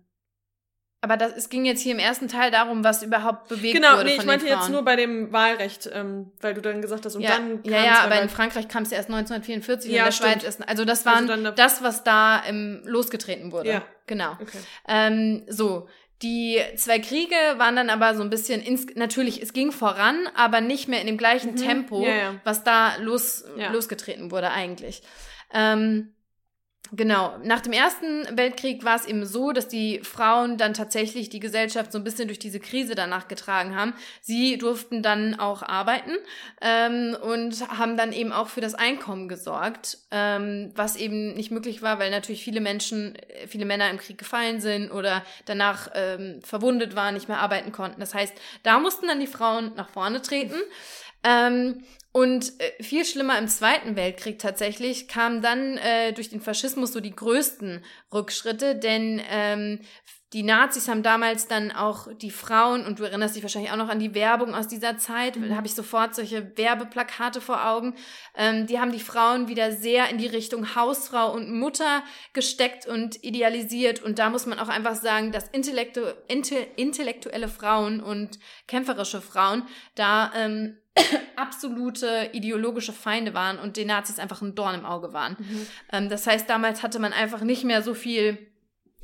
Aber 1.03 1.17
das, 1.17 1.35
es 1.35 1.49
ging 1.49 1.65
jetzt 1.65 1.81
hier 1.81 1.93
im 1.93 1.99
ersten 1.99 2.27
Teil 2.27 2.51
darum, 2.51 2.83
was 2.83 3.01
überhaupt 3.01 3.47
bewegt 3.47 3.73
genau, 3.73 3.93
wurde. 3.93 4.03
Genau, 4.03 4.11
nee, 4.11 4.19
ich 4.19 4.25
meinte 4.25 4.45
jetzt 4.45 4.69
nur 4.69 4.83
bei 4.83 4.95
dem 4.95 5.31
Wahlrecht, 5.33 5.89
ähm, 5.91 6.31
weil 6.41 6.53
du 6.53 6.61
dann 6.61 6.79
gesagt 6.79 7.05
hast, 7.05 7.15
und 7.15 7.23
ja, 7.23 7.31
dann 7.31 7.59
Ja, 7.63 7.83
ja, 7.83 7.99
aber 8.03 8.21
in 8.21 8.29
Frankreich 8.29 8.67
kam 8.67 8.83
es 8.83 8.91
erst 8.91 9.09
1944 9.09 9.91
ja, 9.91 9.97
in 9.97 10.05
der 10.05 10.11
stimmt. 10.11 10.29
Schweiz 10.29 10.43
erst. 10.43 10.69
Also 10.69 10.85
das 10.85 11.03
waren 11.07 11.27
also 11.27 11.49
das, 11.49 11.81
was 11.81 12.03
da 12.03 12.39
im, 12.47 12.83
losgetreten 12.85 13.51
wurde. 13.51 13.69
Ja. 13.69 13.81
Genau. 14.05 14.33
Okay. 14.39 14.59
Ähm, 14.87 15.43
so. 15.47 15.87
Die 16.21 16.61
zwei 16.75 16.99
Kriege 16.99 17.35
waren 17.57 17.75
dann 17.75 17.89
aber 17.89 18.13
so 18.13 18.21
ein 18.21 18.29
bisschen 18.29 18.61
ins, 18.61 18.85
natürlich, 18.93 19.41
es 19.41 19.53
ging 19.53 19.71
voran, 19.71 20.29
aber 20.35 20.61
nicht 20.61 20.87
mehr 20.87 21.01
in 21.01 21.07
dem 21.07 21.17
gleichen 21.17 21.53
mhm. 21.53 21.55
Tempo, 21.55 22.05
ja, 22.05 22.15
ja. 22.15 22.35
was 22.43 22.63
da 22.63 22.97
los, 22.97 23.43
losgetreten 23.71 24.29
wurde 24.29 24.51
eigentlich. 24.51 25.01
Ähm, 25.51 26.13
Genau. 26.93 27.37
Nach 27.41 27.61
dem 27.61 27.71
Ersten 27.71 28.25
Weltkrieg 28.37 28.83
war 28.83 28.97
es 28.97 29.05
eben 29.05 29.25
so, 29.25 29.53
dass 29.53 29.69
die 29.69 30.01
Frauen 30.03 30.57
dann 30.57 30.73
tatsächlich 30.73 31.29
die 31.29 31.39
Gesellschaft 31.39 31.93
so 31.93 31.97
ein 31.97 32.03
bisschen 32.03 32.27
durch 32.27 32.39
diese 32.39 32.59
Krise 32.59 32.95
danach 32.95 33.29
getragen 33.29 33.77
haben. 33.77 33.93
Sie 34.19 34.57
durften 34.57 35.01
dann 35.01 35.39
auch 35.39 35.63
arbeiten 35.63 36.11
ähm, 36.59 37.15
und 37.21 37.65
haben 37.69 37.95
dann 37.95 38.11
eben 38.11 38.33
auch 38.33 38.49
für 38.49 38.59
das 38.59 38.73
Einkommen 38.73 39.29
gesorgt, 39.29 39.99
ähm, 40.11 40.71
was 40.75 40.97
eben 40.97 41.33
nicht 41.33 41.49
möglich 41.49 41.81
war, 41.81 41.97
weil 41.97 42.11
natürlich 42.11 42.43
viele 42.43 42.59
Menschen, 42.59 43.17
viele 43.47 43.63
Männer 43.63 43.89
im 43.89 43.97
Krieg 43.97 44.17
gefallen 44.17 44.59
sind 44.59 44.91
oder 44.91 45.23
danach 45.45 45.91
ähm, 45.95 46.41
verwundet 46.43 46.93
waren, 46.93 47.13
nicht 47.13 47.29
mehr 47.29 47.39
arbeiten 47.39 47.71
konnten. 47.71 48.01
Das 48.01 48.13
heißt, 48.13 48.33
da 48.63 48.79
mussten 48.79 49.07
dann 49.07 49.21
die 49.21 49.27
Frauen 49.27 49.71
nach 49.77 49.89
vorne 49.89 50.21
treten. 50.21 50.59
Ähm, 51.23 51.83
und 52.13 52.59
äh, 52.59 52.83
viel 52.83 53.05
schlimmer 53.05 53.37
im 53.37 53.47
Zweiten 53.47 53.95
Weltkrieg 53.95 54.37
tatsächlich 54.37 55.07
kamen 55.07 55.41
dann 55.41 55.77
äh, 55.77 56.11
durch 56.11 56.29
den 56.29 56.41
Faschismus 56.41 56.91
so 56.91 56.99
die 56.99 57.15
größten 57.15 57.83
Rückschritte, 58.11 58.75
denn 58.75 59.21
ähm, 59.29 59.79
die 60.33 60.43
Nazis 60.43 60.87
haben 60.87 61.03
damals 61.03 61.47
dann 61.47 61.71
auch 61.71 62.07
die 62.13 62.31
Frauen, 62.31 62.85
und 62.85 62.99
du 62.99 63.03
erinnerst 63.03 63.35
dich 63.35 63.43
wahrscheinlich 63.43 63.71
auch 63.71 63.77
noch 63.77 63.89
an 63.89 63.99
die 63.99 64.15
Werbung 64.15 64.55
aus 64.55 64.67
dieser 64.67 64.97
Zeit, 64.97 65.35
mhm. 65.35 65.49
da 65.49 65.55
habe 65.55 65.67
ich 65.67 65.75
sofort 65.75 66.15
solche 66.15 66.57
Werbeplakate 66.57 67.41
vor 67.41 67.65
Augen, 67.65 67.95
ähm, 68.35 68.65
die 68.65 68.79
haben 68.79 68.93
die 68.93 68.99
Frauen 68.99 69.49
wieder 69.49 69.73
sehr 69.73 70.09
in 70.09 70.17
die 70.17 70.27
Richtung 70.27 70.75
Hausfrau 70.75 71.33
und 71.33 71.51
Mutter 71.51 72.03
gesteckt 72.31 72.87
und 72.87 73.23
idealisiert. 73.23 74.01
Und 74.01 74.19
da 74.19 74.29
muss 74.29 74.45
man 74.45 74.59
auch 74.59 74.69
einfach 74.69 74.95
sagen, 74.95 75.33
dass 75.33 75.49
intellektu 75.49 76.01
intellektuelle 76.27 77.49
Frauen 77.49 78.01
und 78.01 78.39
kämpferische 78.67 79.21
Frauen 79.21 79.63
da 79.95 80.31
ähm, 80.35 80.77
absolute 81.35 82.29
ideologische 82.33 82.93
Feinde 82.93 83.33
waren 83.33 83.59
und 83.59 83.77
den 83.77 83.87
Nazis 83.87 84.19
einfach 84.19 84.41
ein 84.41 84.55
Dorn 84.55 84.75
im 84.75 84.85
Auge 84.85 85.13
waren. 85.13 85.37
Mhm. 85.39 85.67
Ähm, 85.91 86.09
das 86.09 86.27
heißt, 86.27 86.49
damals 86.49 86.83
hatte 86.83 86.99
man 86.99 87.13
einfach 87.13 87.41
nicht 87.41 87.63
mehr 87.63 87.81
so 87.81 87.93
viel 87.93 88.37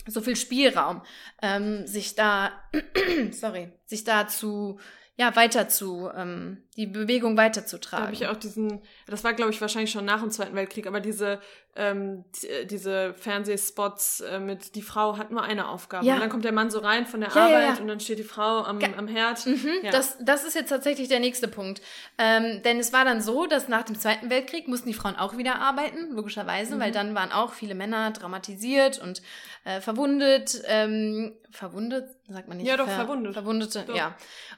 so 0.10 0.21
viel 0.21 0.38
Spielraum, 0.38 1.02
ähm, 1.41 1.86
sich 1.86 2.15
da, 2.15 2.52
sorry, 3.32 3.73
sich 3.86 4.06
da 4.06 4.28
zu 4.28 4.80
ja, 5.17 5.36
weiter 5.36 5.67
zu, 5.67 6.10
ähm, 6.15 6.63
die 6.78 6.86
Bewegung 6.86 7.36
weiterzutragen. 7.38 8.04
Da 8.04 8.06
habe 8.06 8.13
ich 8.13 8.28
auch 8.28 8.38
diesen, 8.38 8.82
das 9.08 9.24
war 9.24 9.34
glaube 9.34 9.52
ich 9.52 9.60
wahrscheinlich 9.60 9.92
schon 9.92 10.06
nach 10.06 10.22
dem 10.22 10.30
Zweiten 10.30 10.56
Weltkrieg, 10.56 10.86
aber 10.86 11.00
diese, 11.00 11.42
ähm, 11.76 12.24
die, 12.42 12.68
diese 12.68 13.16
Fernsehspots 13.16 14.22
äh, 14.22 14.40
mit 14.40 14.76
die 14.76 14.84
Frau 14.84 15.18
hat 15.18 15.32
nur 15.32 15.42
eine 15.42 15.70
Aufgabe. 15.70 16.06
Ja. 16.06 16.13
Und 16.13 16.20
dann 16.22 16.30
kommt 16.30 16.46
der 16.46 16.52
Mann 16.52 16.70
so 16.70 16.80
rein 16.80 17.08
von 17.08 17.22
der 17.22 17.32
ja, 17.32 17.46
Arbeit 17.46 17.76
ja, 17.76 17.82
und 17.82 17.88
dann 17.88 18.00
steht 18.00 18.20
die 18.20 18.24
Frau 18.24 18.63
am, 18.63 18.80
am 18.96 19.08
Herd. 19.08 19.46
Mhm, 19.48 19.90
das, 19.92 20.18
das 20.22 20.44
ist 20.44 20.54
jetzt 20.54 20.70
tatsächlich 20.70 21.08
der 21.08 21.20
nächste 21.20 21.48
Punkt. 21.48 21.82
Ähm, 22.20 22.62
denn 22.63 22.80
es 22.80 22.94
war 22.94 23.06
dann 23.06 23.22
so, 23.22 23.48
dass 23.48 23.68
nach 23.68 23.84
dem 23.84 23.98
Zweiten 23.98 24.30
Weltkrieg 24.30 24.68
mussten 24.68 24.88
die 24.88 24.94
Frauen 24.94 25.16
auch 25.16 25.36
wieder 25.36 25.60
arbeiten, 25.60 26.12
logischerweise, 26.12 26.76
mhm. 26.76 26.80
weil 26.80 26.92
dann 26.92 27.16
waren 27.16 27.32
auch 27.32 27.54
viele 27.54 27.74
Männer 27.74 28.12
dramatisiert 28.12 29.00
und 29.00 29.24
äh, 29.63 29.82
verwundet, 29.82 30.62
ähm, 30.68 31.34
verwundet, 31.50 32.10
sagt 32.28 32.48
man 32.48 32.58
nicht. 32.58 32.68
Ja, 32.68 32.78
doch, 32.78 32.86
ver 32.86 32.96
verwundet. 32.96 33.34
Verwundete, 33.34 33.84
doch. 33.88 33.96
ja. 33.96 34.16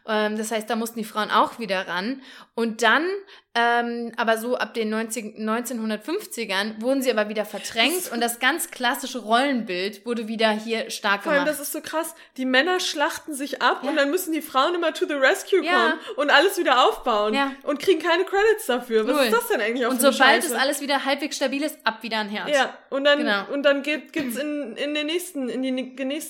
Ähm, 0.07 0.37
das 0.37 0.51
heißt, 0.51 0.69
da 0.69 0.75
mussten 0.75 0.99
die 0.99 1.05
Frauen 1.05 1.31
auch 1.31 1.59
wieder 1.59 1.87
ran. 1.87 2.08
An. 2.09 2.21
Und 2.55 2.81
dann 2.81 3.05
ähm, 3.55 4.11
aber 4.15 4.37
so 4.37 4.57
ab 4.57 4.75
den 4.75 4.89
90, 4.89 5.39
1950ern 5.39 6.81
wurden 6.81 7.01
sie 7.01 7.09
aber 7.09 7.29
wieder 7.29 7.45
verdrängt 7.45 8.11
und 8.11 8.21
das 8.21 8.39
ganz 8.39 8.69
klassische 8.69 9.17
Rollenbild 9.17 10.05
wurde 10.05 10.27
wieder 10.27 10.51
hier 10.51 10.91
stark 10.91 11.23
Vor 11.23 11.31
allem, 11.31 11.45
gemacht. 11.45 11.59
das 11.59 11.67
ist 11.67 11.73
so 11.73 11.81
krass. 11.81 12.13
Die 12.37 12.45
Männer 12.45 12.79
schlachten 12.79 13.33
sich 13.33 13.59
ab 13.59 13.81
ja. 13.81 13.89
und 13.89 13.95
dann 13.95 14.11
müssen 14.11 14.33
die 14.33 14.43
Frauen 14.43 14.75
immer 14.75 14.93
to 14.93 15.07
the 15.07 15.15
rescue 15.15 15.65
ja. 15.65 15.71
kommen 15.71 15.93
und 16.17 16.29
alles 16.29 16.59
wieder 16.59 16.87
aufbauen 16.87 17.33
ja. 17.33 17.51
und 17.63 17.79
kriegen 17.79 17.99
keine 17.99 18.23
Credits 18.23 18.67
dafür. 18.67 19.07
Was 19.07 19.15
Null. 19.15 19.25
ist 19.25 19.33
das 19.33 19.47
denn 19.47 19.61
eigentlich 19.61 19.85
auf 19.87 19.93
Und 19.93 20.01
sobald 20.01 20.43
es 20.43 20.51
alles 20.51 20.79
wieder 20.79 21.03
halbwegs 21.03 21.37
stabil 21.37 21.63
ist, 21.63 21.79
ab 21.83 22.03
wieder 22.03 22.19
ein 22.19 22.29
Herz. 22.29 22.55
Ja, 22.55 22.77
und 22.91 23.03
dann, 23.03 23.17
genau. 23.17 23.51
und 23.51 23.63
dann 23.63 23.81
geht, 23.81 24.13
gibt's 24.13 24.37
in, 24.37 24.75
in 24.75 24.93
den 24.93 25.07
nächsten, 25.07 25.49
in, 25.49 25.63
die, 25.63 25.69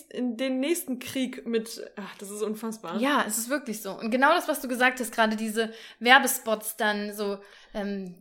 in 0.10 0.38
den 0.38 0.62
nächsten 0.62 1.00
Krieg 1.00 1.46
mit, 1.46 1.92
ach, 1.98 2.16
das 2.18 2.32
ist 2.32 2.44
unfassbar. 2.44 2.98
Ja, 3.00 3.26
es 3.28 3.38
ist 3.38 3.50
wirklich 3.50 3.82
so. 3.82 3.92
Und 3.92 4.10
genau 4.10 4.34
das, 4.34 4.48
was 4.48 4.62
du 4.62 4.70
gesagt 4.70 5.02
hast, 5.02 5.14
gerade 5.14 5.36
diese 5.36 5.74
Werbespots 6.00 6.78
dann 6.78 7.09
so, 7.14 7.40
ähm, 7.74 8.16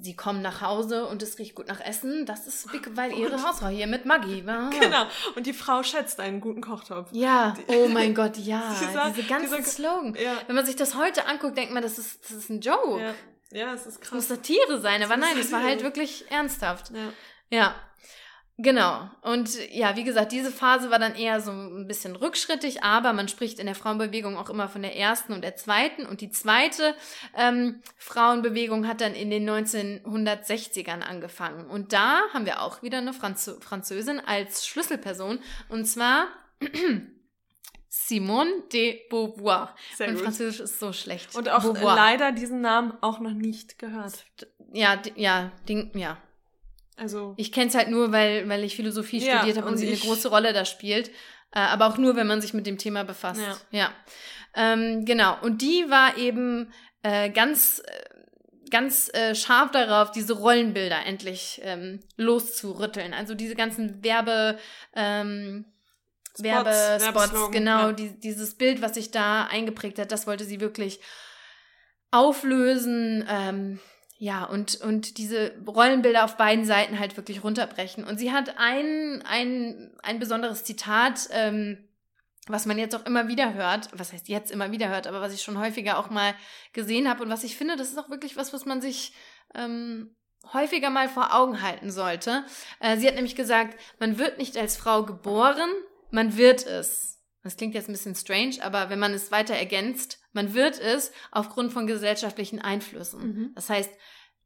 sie 0.00 0.16
kommen 0.16 0.42
nach 0.42 0.60
Hause 0.60 1.06
und 1.06 1.22
es 1.22 1.38
riecht 1.38 1.54
gut 1.54 1.68
nach 1.68 1.80
Essen. 1.80 2.26
Das 2.26 2.46
ist 2.46 2.68
weil 2.94 3.12
ihre 3.12 3.42
Hausfrau 3.42 3.68
hier 3.68 3.86
mit 3.86 4.04
Maggi 4.06 4.46
war. 4.46 4.70
Genau. 4.70 5.06
Und 5.36 5.46
die 5.46 5.52
Frau 5.52 5.82
schätzt 5.82 6.20
einen 6.20 6.40
guten 6.40 6.60
Kochtopf. 6.60 7.08
Ja. 7.12 7.54
Oh 7.68 7.88
mein 7.88 8.14
Gott, 8.16 8.36
ja. 8.38 8.74
Dieser, 8.80 9.10
Diese 9.10 9.28
ganzen 9.28 9.56
dieser, 9.56 9.70
Slogan. 9.70 10.16
Ja. 10.20 10.38
Wenn 10.46 10.56
man 10.56 10.66
sich 10.66 10.76
das 10.76 10.96
heute 10.96 11.26
anguckt, 11.26 11.56
denkt 11.56 11.72
man, 11.72 11.82
das 11.82 11.98
ist, 11.98 12.24
das 12.24 12.32
ist 12.32 12.50
ein 12.50 12.60
Joke. 12.60 13.00
Ja. 13.00 13.14
Ja, 13.52 13.74
es 13.74 13.86
ist 13.86 14.00
krass. 14.00 14.08
Es 14.08 14.12
muss 14.12 14.28
Satire 14.28 14.80
sein, 14.80 15.02
aber 15.02 15.18
nein, 15.18 15.36
es 15.38 15.52
war 15.52 15.62
halt 15.62 15.82
wirklich 15.82 16.24
ernsthaft. 16.30 16.90
Ja. 16.90 17.12
Ja. 17.50 17.74
Genau. 18.58 19.08
Und 19.22 19.50
ja, 19.72 19.96
wie 19.96 20.04
gesagt, 20.04 20.30
diese 20.30 20.52
Phase 20.52 20.90
war 20.90 20.98
dann 20.98 21.14
eher 21.14 21.40
so 21.40 21.50
ein 21.50 21.88
bisschen 21.88 22.14
rückschrittig, 22.14 22.82
aber 22.82 23.12
man 23.12 23.28
spricht 23.28 23.58
in 23.58 23.66
der 23.66 23.74
Frauenbewegung 23.74 24.36
auch 24.36 24.50
immer 24.50 24.68
von 24.68 24.82
der 24.82 24.96
ersten 24.96 25.32
und 25.32 25.42
der 25.42 25.56
zweiten. 25.56 26.04
Und 26.04 26.20
die 26.20 26.30
zweite 26.30 26.94
ähm, 27.36 27.80
Frauenbewegung 27.96 28.86
hat 28.86 29.00
dann 29.00 29.14
in 29.14 29.30
den 29.30 29.48
1960ern 29.48 31.00
angefangen. 31.00 31.66
Und 31.66 31.92
da 31.92 32.20
haben 32.34 32.44
wir 32.44 32.60
auch 32.60 32.82
wieder 32.82 32.98
eine 32.98 33.14
Franz 33.14 33.50
Französin 33.60 34.20
als 34.20 34.66
Schlüsselperson. 34.66 35.38
Und 35.68 35.86
zwar 35.86 36.26
Simone 37.88 38.64
de 38.72 39.00
Beauvoir. 39.08 39.74
Sehr 39.96 40.08
mein 40.08 40.16
gut. 40.16 40.24
Französisch 40.24 40.60
ist 40.60 40.78
so 40.78 40.92
schlecht. 40.92 41.34
Und 41.34 41.48
auch 41.48 41.62
Beauvoir. 41.62 41.96
leider 41.96 42.32
diesen 42.32 42.60
Namen 42.60 42.92
auch 43.00 43.18
noch 43.18 43.32
nicht 43.32 43.78
gehört. 43.78 44.26
Ja, 44.72 45.00
ja, 45.16 45.52
Ding, 45.68 45.90
ja, 45.94 46.18
also 46.96 47.34
ich 47.36 47.52
kenne 47.52 47.68
es 47.68 47.74
halt 47.74 47.88
nur, 47.88 48.12
weil, 48.12 48.48
weil 48.48 48.64
ich 48.64 48.76
Philosophie 48.76 49.18
ja, 49.18 49.38
studiert 49.38 49.56
habe 49.56 49.66
und, 49.66 49.74
und 49.74 49.78
sie 49.78 49.88
eine 49.88 49.96
große 49.96 50.28
Rolle 50.28 50.52
da 50.52 50.64
spielt. 50.64 51.08
Äh, 51.54 51.60
aber 51.60 51.86
auch 51.86 51.98
nur, 51.98 52.16
wenn 52.16 52.26
man 52.26 52.40
sich 52.40 52.54
mit 52.54 52.66
dem 52.66 52.78
Thema 52.78 53.04
befasst. 53.04 53.40
Ja. 53.40 53.78
ja. 53.78 53.92
Ähm, 54.54 55.04
genau. 55.04 55.36
Und 55.42 55.62
die 55.62 55.86
war 55.88 56.16
eben 56.16 56.72
äh, 57.02 57.30
ganz, 57.30 57.82
äh, 57.84 58.70
ganz 58.70 59.10
äh, 59.12 59.34
scharf 59.34 59.70
darauf, 59.70 60.10
diese 60.12 60.34
Rollenbilder 60.34 61.04
endlich 61.04 61.60
ähm, 61.64 62.00
loszurütteln. 62.16 63.14
Also 63.14 63.34
diese 63.34 63.54
ganzen 63.54 64.02
Werbe, 64.02 64.58
ähm, 64.94 65.66
Spots, 66.34 66.42
Werbespots, 66.44 67.50
genau, 67.50 67.88
ja. 67.88 67.92
die, 67.92 68.18
dieses 68.18 68.54
Bild, 68.54 68.80
was 68.80 68.94
sich 68.94 69.10
da 69.10 69.44
eingeprägt 69.44 69.98
hat, 69.98 70.12
das 70.12 70.26
wollte 70.26 70.44
sie 70.44 70.60
wirklich 70.60 71.00
auflösen. 72.10 73.26
Ähm, 73.28 73.80
ja, 74.22 74.44
und, 74.44 74.80
und 74.82 75.18
diese 75.18 75.52
Rollenbilder 75.66 76.22
auf 76.22 76.36
beiden 76.36 76.64
Seiten 76.64 77.00
halt 77.00 77.16
wirklich 77.16 77.42
runterbrechen. 77.42 78.04
Und 78.04 78.18
sie 78.18 78.30
hat 78.30 78.56
ein, 78.56 79.20
ein, 79.26 79.90
ein 80.00 80.20
besonderes 80.20 80.62
Zitat, 80.62 81.28
ähm, 81.32 81.88
was 82.46 82.64
man 82.64 82.78
jetzt 82.78 82.94
auch 82.94 83.04
immer 83.04 83.26
wieder 83.26 83.52
hört, 83.54 83.88
was 83.92 84.12
heißt 84.12 84.28
jetzt 84.28 84.52
immer 84.52 84.70
wieder 84.70 84.88
hört, 84.90 85.08
aber 85.08 85.20
was 85.20 85.34
ich 85.34 85.42
schon 85.42 85.58
häufiger 85.58 85.98
auch 85.98 86.08
mal 86.08 86.36
gesehen 86.72 87.08
habe 87.08 87.24
und 87.24 87.30
was 87.30 87.42
ich 87.42 87.56
finde, 87.56 87.74
das 87.74 87.88
ist 87.88 87.98
auch 87.98 88.10
wirklich 88.10 88.36
was, 88.36 88.52
was 88.52 88.64
man 88.64 88.80
sich 88.80 89.12
ähm, 89.56 90.14
häufiger 90.52 90.90
mal 90.90 91.08
vor 91.08 91.34
Augen 91.34 91.60
halten 91.60 91.90
sollte. 91.90 92.44
Äh, 92.78 92.98
sie 92.98 93.08
hat 93.08 93.16
nämlich 93.16 93.34
gesagt, 93.34 93.76
man 93.98 94.18
wird 94.18 94.38
nicht 94.38 94.56
als 94.56 94.76
Frau 94.76 95.02
geboren, 95.02 95.68
man 96.12 96.36
wird 96.36 96.64
es. 96.64 97.20
Das 97.42 97.56
klingt 97.56 97.74
jetzt 97.74 97.88
ein 97.88 97.94
bisschen 97.94 98.14
strange, 98.14 98.58
aber 98.60 98.88
wenn 98.88 99.00
man 99.00 99.14
es 99.14 99.32
weiter 99.32 99.54
ergänzt, 99.54 100.21
man 100.32 100.54
wird 100.54 100.78
es 100.80 101.12
aufgrund 101.30 101.72
von 101.72 101.86
gesellschaftlichen 101.86 102.60
Einflüssen. 102.60 103.20
Mhm. 103.20 103.52
Das 103.54 103.68
heißt, 103.70 103.90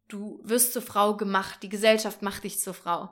du 0.08 0.40
wirst 0.42 0.72
zur 0.72 0.82
Frau 0.82 1.16
gemacht, 1.16 1.62
die 1.62 1.68
Gesellschaft 1.68 2.22
macht 2.22 2.44
dich 2.44 2.60
zur 2.60 2.74
Frau. 2.74 3.10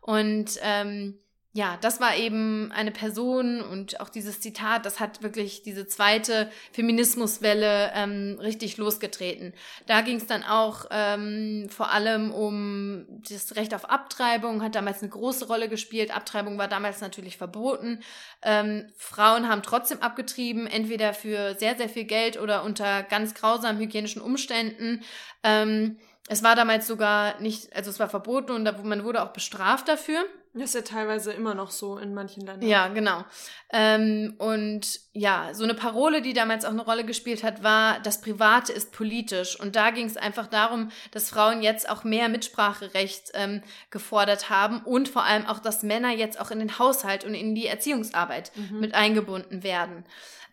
Und 0.00 0.58
ähm, 0.62 1.18
ja, 1.56 1.78
das 1.80 2.00
war 2.02 2.14
eben 2.14 2.70
eine 2.70 2.90
Person 2.90 3.62
und 3.62 3.98
auch 4.00 4.10
dieses 4.10 4.40
Zitat, 4.40 4.84
das 4.84 5.00
hat 5.00 5.22
wirklich 5.22 5.62
diese 5.62 5.86
zweite 5.86 6.50
Feminismuswelle 6.72 7.92
ähm, 7.94 8.36
richtig 8.42 8.76
losgetreten. 8.76 9.54
Da 9.86 10.02
ging 10.02 10.16
es 10.16 10.26
dann 10.26 10.42
auch 10.42 10.84
ähm, 10.90 11.68
vor 11.70 11.90
allem 11.90 12.30
um 12.30 13.06
das 13.26 13.56
Recht 13.56 13.72
auf 13.72 13.88
Abtreibung, 13.88 14.62
hat 14.62 14.74
damals 14.74 15.00
eine 15.00 15.08
große 15.08 15.46
Rolle 15.46 15.70
gespielt. 15.70 16.14
Abtreibung 16.14 16.58
war 16.58 16.68
damals 16.68 17.00
natürlich 17.00 17.38
verboten. 17.38 18.00
Ähm, 18.42 18.90
Frauen 18.94 19.48
haben 19.48 19.62
trotzdem 19.62 20.02
abgetrieben, 20.02 20.66
entweder 20.66 21.14
für 21.14 21.54
sehr, 21.58 21.74
sehr 21.74 21.88
viel 21.88 22.04
Geld 22.04 22.38
oder 22.38 22.64
unter 22.64 23.02
ganz 23.02 23.32
grausamen 23.32 23.80
hygienischen 23.80 24.20
Umständen. 24.20 25.02
Ähm, 25.42 25.96
es 26.28 26.42
war 26.42 26.56
damals 26.56 26.86
sogar 26.86 27.40
nicht, 27.40 27.74
also 27.74 27.90
es 27.90 28.00
war 28.00 28.08
verboten 28.08 28.52
und 28.52 28.84
man 28.84 29.04
wurde 29.04 29.22
auch 29.22 29.32
bestraft 29.32 29.88
dafür. 29.88 30.24
Das 30.54 30.70
ist 30.70 30.74
ja 30.74 30.80
teilweise 30.80 31.32
immer 31.32 31.54
noch 31.54 31.70
so 31.70 31.98
in 31.98 32.14
manchen 32.14 32.46
Ländern. 32.46 32.66
Ja, 32.66 32.88
genau. 32.88 33.24
Ähm, 33.70 34.36
und 34.38 35.00
ja, 35.12 35.50
so 35.52 35.64
eine 35.64 35.74
Parole, 35.74 36.22
die 36.22 36.32
damals 36.32 36.64
auch 36.64 36.70
eine 36.70 36.82
Rolle 36.82 37.04
gespielt 37.04 37.44
hat, 37.44 37.62
war, 37.62 38.00
das 38.00 38.22
Private 38.22 38.72
ist 38.72 38.90
politisch. 38.90 39.60
Und 39.60 39.76
da 39.76 39.90
ging 39.90 40.06
es 40.06 40.16
einfach 40.16 40.46
darum, 40.46 40.90
dass 41.10 41.28
Frauen 41.28 41.60
jetzt 41.60 41.90
auch 41.90 42.04
mehr 42.04 42.30
Mitspracherecht 42.30 43.32
ähm, 43.34 43.62
gefordert 43.90 44.48
haben 44.48 44.80
und 44.80 45.10
vor 45.10 45.24
allem 45.24 45.44
auch, 45.44 45.58
dass 45.58 45.82
Männer 45.82 46.10
jetzt 46.10 46.40
auch 46.40 46.50
in 46.50 46.58
den 46.58 46.78
Haushalt 46.78 47.24
und 47.24 47.34
in 47.34 47.54
die 47.54 47.66
Erziehungsarbeit 47.66 48.50
mhm. 48.56 48.80
mit 48.80 48.94
eingebunden 48.94 49.62
werden. 49.62 50.04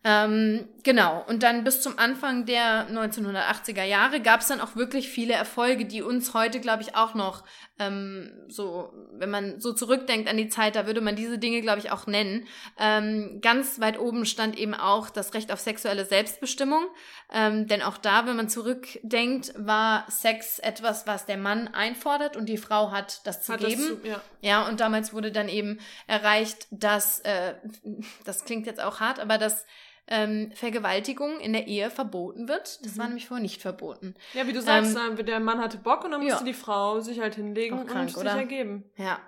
Ähm, 0.05 0.67
genau, 0.83 1.23
und 1.27 1.43
dann 1.43 1.63
bis 1.63 1.81
zum 1.81 1.97
Anfang 1.97 2.45
der 2.45 2.89
1980er 2.89 3.83
Jahre 3.83 4.19
gab 4.19 4.41
es 4.41 4.47
dann 4.47 4.59
auch 4.59 4.75
wirklich 4.75 5.07
viele 5.07 5.33
Erfolge, 5.33 5.85
die 5.85 6.01
uns 6.01 6.33
heute, 6.33 6.59
glaube 6.59 6.83
ich, 6.83 6.95
auch 6.95 7.13
noch 7.13 7.45
ähm, 7.79 8.29
so, 8.49 8.91
wenn 9.13 9.29
man 9.29 9.61
so 9.61 9.71
zurückdenkt 9.71 10.29
an 10.29 10.35
die 10.35 10.49
Zeit, 10.49 10.75
da 10.75 10.85
würde 10.87 10.99
man 10.99 11.15
diese 11.15 11.37
Dinge, 11.37 11.61
glaube 11.61 11.79
ich, 11.79 11.89
auch 11.89 12.05
nennen. 12.05 12.45
Ähm, 12.77 13.39
ganz 13.41 13.79
weit 13.79 13.97
oben 13.97 14.25
stand 14.25 14.57
eben 14.57 14.73
auch 14.73 15.09
das 15.09 15.33
Recht 15.33 15.53
auf 15.53 15.61
sexuelle 15.61 16.03
Selbstbestimmung, 16.03 16.85
ähm, 17.31 17.67
denn 17.67 17.81
auch 17.81 17.97
da, 17.97 18.27
wenn 18.27 18.35
man 18.35 18.49
zurückdenkt, 18.49 19.53
war 19.57 20.05
Sex 20.11 20.59
etwas, 20.59 21.07
was 21.07 21.25
der 21.25 21.37
Mann 21.37 21.69
einfordert 21.69 22.35
und 22.35 22.47
die 22.47 22.57
Frau 22.57 22.91
hat 22.91 23.25
das 23.25 23.43
zu 23.43 23.53
hat 23.53 23.61
geben. 23.61 23.81
Das 23.81 24.01
zu, 24.01 24.07
ja. 24.07 24.21
ja, 24.41 24.67
und 24.67 24.81
damals 24.81 25.13
wurde 25.13 25.31
dann 25.31 25.47
eben 25.47 25.79
erreicht, 26.07 26.67
dass, 26.71 27.21
äh, 27.21 27.53
das 28.25 28.43
klingt 28.43 28.65
jetzt 28.65 28.83
auch 28.83 28.99
hart, 28.99 29.21
aber 29.21 29.37
dass 29.37 29.65
ähm, 30.07 30.51
Vergewaltigung 30.53 31.39
in 31.39 31.53
der 31.53 31.67
Ehe 31.67 31.89
verboten 31.89 32.47
wird. 32.47 32.85
Das 32.85 32.95
mhm. 32.95 32.99
war 32.99 33.07
nämlich 33.07 33.27
vorher 33.27 33.41
nicht 33.41 33.61
verboten. 33.61 34.15
Ja, 34.33 34.47
wie 34.47 34.53
du 34.53 34.61
sagst, 34.61 34.97
ähm, 34.97 35.25
der 35.25 35.39
Mann 35.39 35.59
hatte 35.59 35.77
Bock 35.77 36.03
und 36.03 36.11
dann 36.11 36.21
musste 36.21 36.39
ja. 36.39 36.45
die 36.45 36.53
Frau 36.53 36.99
sich 36.99 37.19
halt 37.19 37.35
hinlegen 37.35 37.85
krank, 37.85 38.01
und 38.01 38.07
sich 38.09 38.17
oder? 38.17 38.31
ergeben. 38.31 38.91
Ja. 38.97 39.19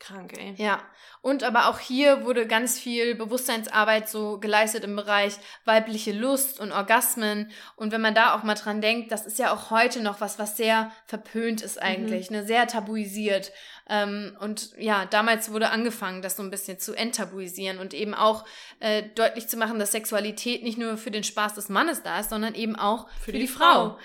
Krank, 0.00 0.32
ey. 0.38 0.54
Ja. 0.56 0.82
Und 1.20 1.44
aber 1.44 1.68
auch 1.68 1.78
hier 1.78 2.24
wurde 2.24 2.46
ganz 2.46 2.78
viel 2.78 3.14
Bewusstseinsarbeit 3.14 4.08
so 4.08 4.40
geleistet 4.40 4.82
im 4.82 4.96
Bereich 4.96 5.36
weibliche 5.66 6.12
Lust 6.12 6.58
und 6.58 6.72
Orgasmen. 6.72 7.50
Und 7.76 7.92
wenn 7.92 8.00
man 8.00 8.14
da 8.14 8.34
auch 8.34 8.42
mal 8.42 8.54
dran 8.54 8.80
denkt, 8.80 9.12
das 9.12 9.26
ist 9.26 9.38
ja 9.38 9.52
auch 9.52 9.70
heute 9.70 10.02
noch 10.02 10.22
was, 10.22 10.38
was 10.38 10.56
sehr 10.56 10.90
verpönt 11.04 11.60
ist 11.60 11.80
eigentlich, 11.80 12.30
mhm. 12.30 12.36
ne, 12.36 12.46
sehr 12.46 12.66
tabuisiert. 12.66 13.52
Ähm, 13.90 14.36
und 14.38 14.70
ja, 14.78 15.04
damals 15.04 15.50
wurde 15.50 15.70
angefangen, 15.70 16.22
das 16.22 16.36
so 16.36 16.44
ein 16.44 16.50
bisschen 16.50 16.78
zu 16.78 16.94
enttabuisieren 16.94 17.78
und 17.78 17.92
eben 17.92 18.14
auch 18.14 18.44
äh, 18.78 19.02
deutlich 19.16 19.48
zu 19.48 19.56
machen, 19.56 19.80
dass 19.80 19.90
Sexualität 19.90 20.62
nicht 20.62 20.78
nur 20.78 20.96
für 20.96 21.10
den 21.10 21.24
Spaß 21.24 21.54
des 21.54 21.68
Mannes 21.68 22.02
da 22.04 22.20
ist, 22.20 22.30
sondern 22.30 22.54
eben 22.54 22.76
auch 22.76 23.08
für, 23.08 23.24
für 23.24 23.32
die, 23.32 23.40
die, 23.40 23.48
Frau. 23.48 23.90
Frau. 23.90 23.98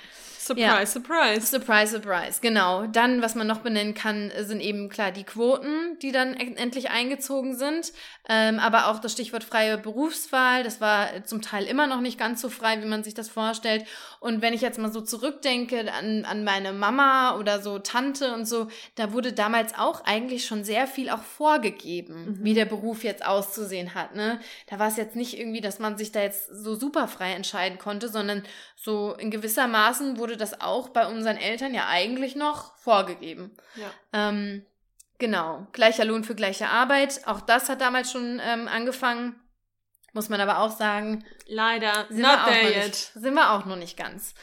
Surprise, 0.45 0.61
ja. 0.61 0.85
surprise. 0.85 1.47
Surprise, 1.47 1.91
surprise, 1.91 2.39
genau. 2.39 2.85
Dann, 2.85 3.23
was 3.23 3.33
man 3.33 3.47
noch 3.47 3.61
benennen 3.61 3.95
kann, 3.95 4.31
sind 4.41 4.61
eben 4.61 4.89
klar 4.89 5.11
die 5.11 5.23
Quoten, 5.23 5.97
die 6.03 6.11
dann 6.11 6.35
endlich 6.35 6.91
eingezogen 6.91 7.55
sind. 7.55 7.93
Ähm, 8.29 8.59
aber 8.59 8.87
auch 8.87 8.99
das 8.99 9.13
Stichwort 9.13 9.43
freie 9.43 9.79
Berufswahl, 9.79 10.63
das 10.63 10.81
war 10.81 11.23
zum 11.25 11.41
Teil 11.41 11.65
immer 11.65 11.87
noch 11.87 11.99
nicht 11.99 12.19
ganz 12.19 12.41
so 12.41 12.49
frei, 12.49 12.79
wie 12.81 12.87
man 12.87 13.03
sich 13.03 13.15
das 13.15 13.27
vorstellt. 13.27 13.85
Und 14.19 14.43
wenn 14.43 14.53
ich 14.53 14.61
jetzt 14.61 14.77
mal 14.77 14.91
so 14.91 15.01
zurückdenke 15.01 15.91
an, 15.91 16.25
an 16.25 16.43
meine 16.43 16.73
Mama 16.73 17.37
oder 17.37 17.59
so 17.59 17.79
Tante 17.79 18.33
und 18.33 18.45
so, 18.45 18.67
da 18.95 19.13
wurde 19.13 19.33
damals 19.33 19.75
auch 19.75 20.03
eigentlich 20.05 20.45
schon 20.45 20.63
sehr 20.63 20.85
viel 20.85 21.09
auch 21.09 21.23
vorgegeben, 21.23 22.25
mhm. 22.25 22.43
wie 22.43 22.53
der 22.53 22.65
Beruf 22.65 23.03
jetzt 23.03 23.25
auszusehen 23.25 23.95
hat. 23.95 24.15
Ne? 24.15 24.39
Da 24.67 24.77
war 24.77 24.89
es 24.89 24.97
jetzt 24.97 25.15
nicht 25.15 25.39
irgendwie, 25.39 25.61
dass 25.61 25.79
man 25.79 25.97
sich 25.97 26.11
da 26.11 26.21
jetzt 26.21 26.47
so 26.47 26.75
super 26.75 27.07
frei 27.07 27.33
entscheiden 27.33 27.79
konnte, 27.79 28.09
sondern 28.09 28.43
so 28.75 29.13
in 29.13 29.31
gewisser 29.31 29.67
Maßen 29.67 30.17
wurde 30.17 30.34
das 30.37 30.61
auch 30.61 30.89
bei 30.89 31.07
unseren 31.07 31.37
Eltern 31.37 31.73
ja 31.73 31.87
eigentlich 31.87 32.35
noch 32.35 32.75
vorgegeben. 32.77 33.55
Ja. 33.75 33.91
Ähm, 34.13 34.65
genau. 35.17 35.67
Gleicher 35.71 36.05
Lohn 36.05 36.23
für 36.23 36.35
gleiche 36.35 36.67
Arbeit. 36.67 37.21
Auch 37.25 37.41
das 37.41 37.69
hat 37.69 37.81
damals 37.81 38.11
schon 38.11 38.41
ähm, 38.43 38.67
angefangen. 38.67 39.39
muss 40.13 40.29
man 40.29 40.41
aber 40.41 40.59
auch 40.59 40.71
sagen. 40.71 41.25
Leider, 41.47 42.05
sind, 42.09 42.21
not 42.21 42.31
wir, 42.45 42.69
auch 42.69 42.75
nicht, 42.85 42.95
sind 42.95 43.33
wir 43.33 43.51
auch 43.51 43.65
noch 43.65 43.77
nicht 43.77 43.97
ganz. 43.97 44.33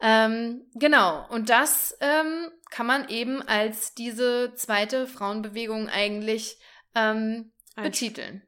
Ähm, 0.00 0.66
genau, 0.74 1.26
und 1.28 1.50
das 1.50 1.96
ähm, 2.00 2.50
kann 2.70 2.86
man 2.86 3.08
eben 3.08 3.42
als 3.42 3.94
diese 3.94 4.54
zweite 4.54 5.06
Frauenbewegung 5.06 5.88
eigentlich 5.88 6.58
ähm, 6.94 7.52
betiteln. 7.74 8.42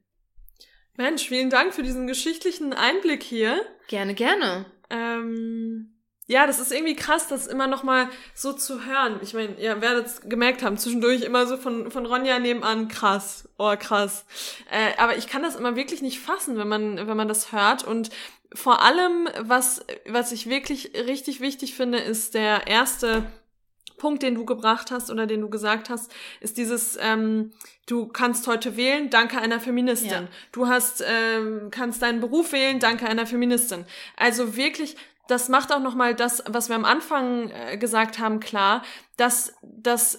Mensch, 0.96 1.28
vielen 1.28 1.50
Dank 1.50 1.74
für 1.74 1.82
diesen 1.82 2.06
geschichtlichen 2.06 2.72
Einblick 2.72 3.22
hier. 3.22 3.60
Gerne, 3.88 4.14
gerne. 4.14 4.66
Ähm, 4.90 5.99
ja, 6.30 6.46
das 6.46 6.60
ist 6.60 6.70
irgendwie 6.70 6.94
krass, 6.94 7.26
das 7.26 7.48
immer 7.48 7.66
noch 7.66 7.82
mal 7.82 8.08
so 8.34 8.52
zu 8.52 8.86
hören. 8.86 9.18
Ich 9.20 9.34
meine, 9.34 9.56
ihr 9.58 9.80
werdet 9.80 10.06
es 10.06 10.20
gemerkt 10.20 10.62
haben, 10.62 10.78
zwischendurch 10.78 11.22
immer 11.22 11.44
so 11.48 11.56
von, 11.56 11.90
von 11.90 12.06
Ronja 12.06 12.38
nebenan, 12.38 12.86
krass, 12.86 13.48
oh 13.58 13.74
krass. 13.76 14.24
Äh, 14.70 14.96
aber 14.96 15.16
ich 15.16 15.26
kann 15.26 15.42
das 15.42 15.56
immer 15.56 15.74
wirklich 15.74 16.02
nicht 16.02 16.20
fassen, 16.20 16.56
wenn 16.56 16.68
man, 16.68 17.08
wenn 17.08 17.16
man 17.16 17.26
das 17.26 17.50
hört. 17.50 17.82
Und 17.82 18.10
vor 18.54 18.80
allem, 18.80 19.28
was, 19.40 19.84
was 20.08 20.30
ich 20.30 20.48
wirklich 20.48 20.92
richtig 20.94 21.40
wichtig 21.40 21.74
finde, 21.74 21.98
ist 21.98 22.34
der 22.34 22.68
erste 22.68 23.24
Punkt, 24.00 24.22
den 24.22 24.36
du 24.36 24.44
gebracht 24.44 24.90
hast 24.92 25.10
oder 25.10 25.26
den 25.26 25.40
du 25.40 25.50
gesagt 25.50 25.90
hast, 25.90 26.12
ist 26.40 26.58
dieses, 26.58 26.96
ähm, 27.00 27.52
du 27.86 28.06
kannst 28.06 28.46
heute 28.46 28.76
wählen, 28.76 29.10
danke 29.10 29.38
einer 29.38 29.60
Feministin. 29.60 30.10
Ja. 30.10 30.28
Du 30.52 30.68
hast, 30.68 31.04
ähm, 31.06 31.68
kannst 31.70 32.02
deinen 32.02 32.20
Beruf 32.20 32.52
wählen, 32.52 32.78
danke 32.78 33.06
einer 33.06 33.26
Feministin. 33.26 33.84
Also 34.16 34.56
wirklich, 34.56 34.96
das 35.30 35.48
macht 35.48 35.72
auch 35.72 35.80
nochmal 35.80 36.14
das, 36.14 36.42
was 36.48 36.68
wir 36.68 36.76
am 36.76 36.84
Anfang 36.84 37.50
äh, 37.50 37.76
gesagt 37.76 38.18
haben, 38.18 38.40
klar, 38.40 38.82
dass, 39.16 39.54
dass 39.62 40.18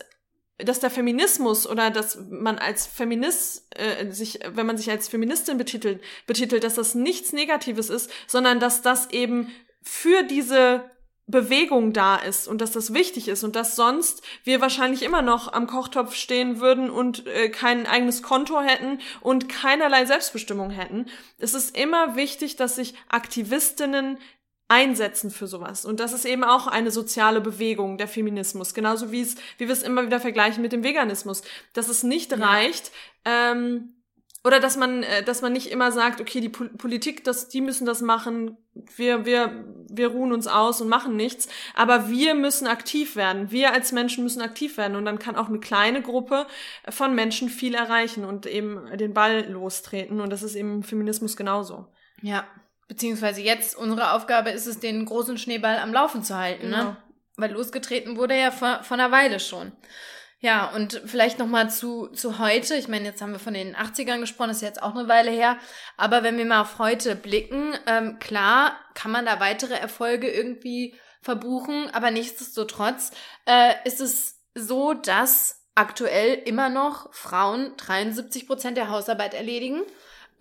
dass 0.63 0.79
der 0.79 0.91
Feminismus 0.91 1.67
oder 1.67 1.89
dass 1.89 2.19
man 2.29 2.59
als 2.59 2.85
Feminist 2.85 3.65
äh, 3.75 4.11
sich, 4.11 4.39
wenn 4.47 4.65
man 4.65 4.77
sich 4.77 4.89
als 4.91 5.07
Feministin 5.07 5.57
betitelt, 5.57 6.01
betitelt, 6.27 6.63
dass 6.63 6.75
das 6.75 6.93
nichts 6.95 7.33
Negatives 7.33 7.89
ist, 7.89 8.11
sondern 8.27 8.59
dass 8.59 8.83
das 8.83 9.09
eben 9.09 9.51
für 9.81 10.23
diese 10.23 10.83
Bewegung 11.27 11.93
da 11.93 12.17
ist 12.17 12.47
und 12.47 12.61
dass 12.61 12.71
das 12.71 12.93
wichtig 12.93 13.27
ist 13.27 13.43
und 13.43 13.55
dass 13.55 13.75
sonst 13.75 14.21
wir 14.43 14.59
wahrscheinlich 14.59 15.01
immer 15.01 15.21
noch 15.21 15.53
am 15.53 15.65
Kochtopf 15.65 16.13
stehen 16.13 16.59
würden 16.59 16.89
und 16.89 17.25
äh, 17.25 17.49
kein 17.49 17.87
eigenes 17.87 18.21
Konto 18.21 18.59
hätten 18.59 18.99
und 19.21 19.47
keinerlei 19.47 20.05
Selbstbestimmung 20.05 20.71
hätten. 20.71 21.05
Es 21.37 21.53
ist 21.53 21.75
immer 21.77 22.15
wichtig, 22.15 22.57
dass 22.57 22.75
sich 22.75 22.95
Aktivistinnen 23.07 24.17
einsetzen 24.71 25.31
für 25.31 25.47
sowas. 25.47 25.83
Und 25.83 25.99
das 25.99 26.13
ist 26.13 26.23
eben 26.23 26.45
auch 26.45 26.65
eine 26.65 26.91
soziale 26.91 27.41
Bewegung, 27.41 27.97
der 27.97 28.07
Feminismus. 28.07 28.73
Genauso 28.73 29.11
wie 29.11 29.21
es, 29.21 29.35
wie 29.57 29.67
wir 29.67 29.73
es 29.73 29.83
immer 29.83 30.05
wieder 30.05 30.21
vergleichen 30.21 30.61
mit 30.61 30.71
dem 30.71 30.83
Veganismus. 30.83 31.43
Dass 31.73 31.89
es 31.89 32.03
nicht 32.03 32.31
ja. 32.31 32.37
reicht, 32.37 32.91
ähm, 33.25 33.95
oder 34.45 34.61
dass 34.61 34.77
man, 34.77 35.03
äh, 35.03 35.23
dass 35.23 35.41
man 35.41 35.51
nicht 35.51 35.67
immer 35.71 35.91
sagt, 35.91 36.21
okay, 36.21 36.39
die 36.39 36.49
Politik, 36.49 37.25
das, 37.25 37.49
die 37.49 37.59
müssen 37.59 37.85
das 37.85 38.01
machen, 38.01 38.57
wir, 38.95 39.25
wir, 39.25 39.65
wir 39.89 40.07
ruhen 40.07 40.31
uns 40.31 40.47
aus 40.47 40.79
und 40.79 40.87
machen 40.87 41.17
nichts, 41.17 41.49
aber 41.75 42.09
wir 42.09 42.33
müssen 42.33 42.65
aktiv 42.65 43.17
werden. 43.17 43.51
Wir 43.51 43.73
als 43.73 43.91
Menschen 43.91 44.23
müssen 44.23 44.41
aktiv 44.41 44.77
werden 44.77 44.95
und 44.95 45.03
dann 45.03 45.19
kann 45.19 45.35
auch 45.35 45.49
eine 45.49 45.59
kleine 45.59 46.01
Gruppe 46.01 46.47
von 46.89 47.13
Menschen 47.13 47.49
viel 47.49 47.75
erreichen 47.75 48.23
und 48.23 48.45
eben 48.45 48.97
den 48.97 49.13
Ball 49.13 49.47
lostreten 49.51 50.21
und 50.21 50.31
das 50.31 50.43
ist 50.43 50.55
eben 50.55 50.75
im 50.75 50.83
Feminismus 50.83 51.35
genauso. 51.35 51.87
Ja, 52.21 52.47
beziehungsweise 52.91 53.39
jetzt 53.39 53.77
unsere 53.77 54.11
Aufgabe 54.11 54.49
ist 54.49 54.67
es, 54.67 54.81
den 54.81 55.05
großen 55.05 55.37
Schneeball 55.37 55.77
am 55.77 55.93
Laufen 55.93 56.25
zu 56.25 56.37
halten, 56.37 56.69
ne? 56.69 56.75
genau. 56.75 56.89
ne? 56.89 56.97
Weil 57.37 57.51
losgetreten 57.53 58.17
wurde 58.17 58.33
er 58.33 58.51
vor, 58.51 58.83
vor 58.83 58.95
einer 58.95 59.11
Weile 59.11 59.39
schon. 59.39 59.71
Ja, 60.41 60.69
und 60.75 61.01
vielleicht 61.05 61.39
nochmal 61.39 61.69
zu, 61.69 62.07
zu 62.07 62.37
heute. 62.37 62.75
Ich 62.75 62.89
meine, 62.89 63.05
jetzt 63.05 63.21
haben 63.21 63.31
wir 63.31 63.39
von 63.39 63.53
den 63.53 63.77
80ern 63.77 64.19
gesprochen, 64.19 64.49
das 64.49 64.57
ist 64.57 64.63
jetzt 64.63 64.83
auch 64.83 64.93
eine 64.93 65.07
Weile 65.07 65.31
her. 65.31 65.57
Aber 65.95 66.21
wenn 66.21 66.37
wir 66.37 66.43
mal 66.43 66.59
auf 66.59 66.79
heute 66.79 67.15
blicken, 67.15 67.73
ähm, 67.87 68.19
klar 68.19 68.75
kann 68.93 69.11
man 69.11 69.25
da 69.25 69.39
weitere 69.39 69.75
Erfolge 69.75 70.29
irgendwie 70.29 70.93
verbuchen, 71.21 71.89
aber 71.93 72.11
nichtsdestotrotz 72.11 73.11
äh, 73.45 73.71
ist 73.85 74.01
es 74.01 74.41
so, 74.53 74.93
dass 74.93 75.63
aktuell 75.75 76.33
immer 76.33 76.67
noch 76.67 77.13
Frauen 77.13 77.71
73 77.77 78.47
Prozent 78.47 78.75
der 78.75 78.89
Hausarbeit 78.89 79.33
erledigen 79.33 79.83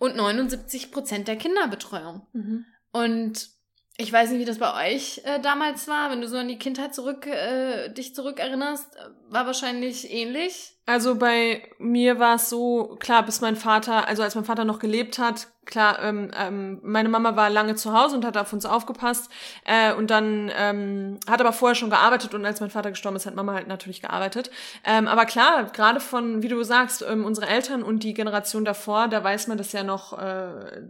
und 0.01 0.15
79 0.15 0.91
Prozent 0.91 1.27
der 1.27 1.35
Kinderbetreuung. 1.35 2.25
Mhm. 2.33 2.65
Und 2.91 3.49
ich 3.97 4.11
weiß 4.11 4.31
nicht, 4.31 4.39
wie 4.39 4.45
das 4.45 4.57
bei 4.57 4.89
euch 4.89 5.21
äh, 5.25 5.39
damals 5.39 5.87
war, 5.87 6.09
wenn 6.09 6.21
du 6.21 6.27
so 6.27 6.37
an 6.37 6.47
die 6.47 6.57
Kindheit 6.57 6.95
zurück, 6.95 7.27
äh, 7.27 7.89
dich 7.89 8.15
zurückerinnerst, 8.15 8.95
war 9.29 9.45
wahrscheinlich 9.45 10.11
ähnlich. 10.11 10.73
Also 10.87 11.15
bei 11.15 11.69
mir 11.77 12.17
war 12.17 12.37
es 12.37 12.49
so, 12.49 12.97
klar, 12.99 13.23
bis 13.23 13.41
mein 13.41 13.55
Vater, 13.55 14.07
also 14.07 14.23
als 14.23 14.33
mein 14.33 14.43
Vater 14.43 14.65
noch 14.65 14.79
gelebt 14.79 15.19
hat, 15.19 15.49
klar, 15.65 16.01
ähm, 16.01 16.31
ähm, 16.37 16.79
meine 16.83 17.09
Mama 17.09 17.35
war 17.35 17.49
lange 17.49 17.75
zu 17.75 17.93
Hause 17.93 18.15
und 18.15 18.25
hat 18.25 18.37
auf 18.37 18.51
uns 18.51 18.65
aufgepasst 18.65 19.29
äh, 19.65 19.93
und 19.93 20.09
dann 20.09 20.51
ähm, 20.57 21.19
hat 21.29 21.39
aber 21.39 21.53
vorher 21.53 21.75
schon 21.75 21.89
gearbeitet 21.89 22.33
und 22.33 22.45
als 22.45 22.59
mein 22.59 22.69
Vater 22.69 22.89
gestorben 22.89 23.15
ist, 23.17 23.25
hat 23.25 23.35
Mama 23.35 23.53
halt 23.53 23.67
natürlich 23.67 24.01
gearbeitet. 24.01 24.51
Ähm, 24.83 25.07
aber 25.07 25.25
klar, 25.25 25.65
gerade 25.71 25.99
von, 25.99 26.41
wie 26.41 26.47
du 26.47 26.61
sagst, 26.63 27.05
ähm, 27.07 27.25
unsere 27.25 27.47
Eltern 27.47 27.83
und 27.83 28.03
die 28.03 28.13
Generation 28.13 28.65
davor, 28.65 29.07
da 29.07 29.23
weiß 29.23 29.47
man 29.47 29.57
das 29.57 29.71
ja 29.71 29.83
noch. 29.83 30.13
Äh, 30.13 30.17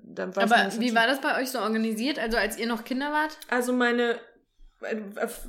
da 0.03 0.35
weiß 0.35 0.51
aber 0.51 0.57
man, 0.57 0.79
wie 0.79 0.95
war 0.95 1.07
das 1.07 1.21
bei 1.21 1.39
euch 1.41 1.51
so 1.51 1.59
organisiert, 1.59 2.17
also 2.17 2.37
als 2.37 2.57
ihr 2.57 2.67
noch 2.67 2.83
Kinder 2.83 3.11
wart? 3.11 3.37
Also 3.49 3.73
meine 3.73 4.15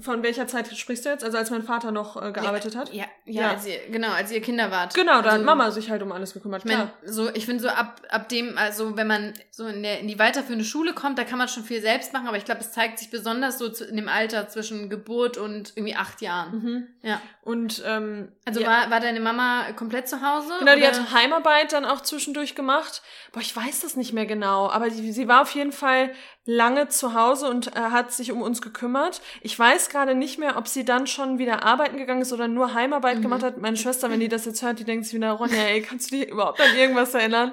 von 0.00 0.22
welcher 0.22 0.46
Zeit 0.46 0.68
sprichst 0.76 1.06
du 1.06 1.08
jetzt? 1.08 1.24
Also 1.24 1.38
als 1.38 1.50
mein 1.50 1.62
Vater 1.62 1.90
noch 1.90 2.16
äh, 2.16 2.32
gearbeitet 2.32 2.74
ja, 2.74 2.80
hat? 2.80 2.92
Ja, 2.92 3.04
ja, 3.24 3.42
ja. 3.42 3.50
Als 3.50 3.66
ihr, 3.66 3.78
genau, 3.90 4.10
als 4.10 4.30
ihr 4.30 4.42
Kinder 4.42 4.70
wart. 4.70 4.94
Genau, 4.94 5.22
da 5.22 5.30
also, 5.30 5.38
hat 5.38 5.44
Mama 5.44 5.70
sich 5.70 5.90
halt 5.90 6.02
um 6.02 6.12
alles 6.12 6.34
gekümmert. 6.34 6.64
Ich 6.64 6.70
mein, 6.70 6.90
so, 7.04 7.30
ich 7.32 7.46
finde 7.46 7.62
so 7.62 7.68
ab, 7.68 8.02
ab 8.10 8.28
dem, 8.28 8.58
also 8.58 8.96
wenn 8.96 9.06
man 9.06 9.32
so 9.50 9.66
in, 9.66 9.82
der, 9.82 10.00
in 10.00 10.08
die 10.08 10.18
weiterführende 10.18 10.64
Schule 10.64 10.92
kommt, 10.92 11.18
da 11.18 11.24
kann 11.24 11.38
man 11.38 11.48
schon 11.48 11.64
viel 11.64 11.80
selbst 11.80 12.12
machen, 12.12 12.28
aber 12.28 12.36
ich 12.36 12.44
glaube, 12.44 12.60
es 12.60 12.72
zeigt 12.72 12.98
sich 12.98 13.10
besonders 13.10 13.58
so 13.58 13.70
zu, 13.70 13.86
in 13.86 13.96
dem 13.96 14.08
Alter 14.08 14.48
zwischen 14.48 14.90
Geburt 14.90 15.38
und 15.38 15.72
irgendwie 15.76 15.94
acht 15.94 16.20
Jahren. 16.20 16.52
Mhm. 16.52 16.86
Ja. 17.02 17.20
Und 17.42 17.82
ähm, 17.86 18.32
also 18.44 18.60
ja. 18.60 18.68
war, 18.68 18.90
war 18.90 19.00
deine 19.00 19.20
Mama 19.20 19.72
komplett 19.72 20.08
zu 20.08 20.20
Hause? 20.20 20.52
Genau, 20.58 20.72
oder? 20.72 20.76
die 20.76 20.86
hat 20.86 21.12
Heimarbeit 21.12 21.72
dann 21.72 21.84
auch 21.84 22.02
zwischendurch 22.02 22.54
gemacht. 22.54 23.02
Boah, 23.32 23.40
ich 23.40 23.54
weiß 23.54 23.80
das 23.80 23.96
nicht 23.96 24.12
mehr 24.12 24.26
genau, 24.26 24.68
aber 24.68 24.90
die, 24.90 25.12
sie 25.12 25.26
war 25.26 25.42
auf 25.42 25.54
jeden 25.54 25.72
Fall 25.72 26.12
lange 26.44 26.88
zu 26.88 27.14
Hause 27.14 27.48
und 27.48 27.76
äh, 27.76 27.80
hat 27.80 28.12
sich 28.12 28.32
um 28.32 28.42
uns 28.42 28.60
gekümmert. 28.60 29.20
Ich 29.42 29.56
weiß 29.56 29.90
gerade 29.90 30.16
nicht 30.16 30.38
mehr, 30.38 30.56
ob 30.56 30.66
sie 30.66 30.84
dann 30.84 31.06
schon 31.06 31.38
wieder 31.38 31.62
arbeiten 31.62 31.98
gegangen 31.98 32.22
ist 32.22 32.32
oder 32.32 32.48
nur 32.48 32.74
Heimarbeit 32.74 33.18
mhm. 33.18 33.22
gemacht 33.22 33.42
hat. 33.44 33.58
Meine 33.58 33.76
Schwester, 33.76 34.10
wenn 34.10 34.18
die 34.18 34.28
das 34.28 34.44
jetzt 34.44 34.60
hört, 34.62 34.80
die 34.80 34.84
denkt 34.84 35.04
sich 35.04 35.14
wieder, 35.14 35.30
Ronja, 35.32 35.62
ey, 35.62 35.82
kannst 35.82 36.10
du 36.10 36.16
dich 36.16 36.28
überhaupt 36.28 36.60
an 36.60 36.76
irgendwas 36.76 37.14
erinnern? 37.14 37.52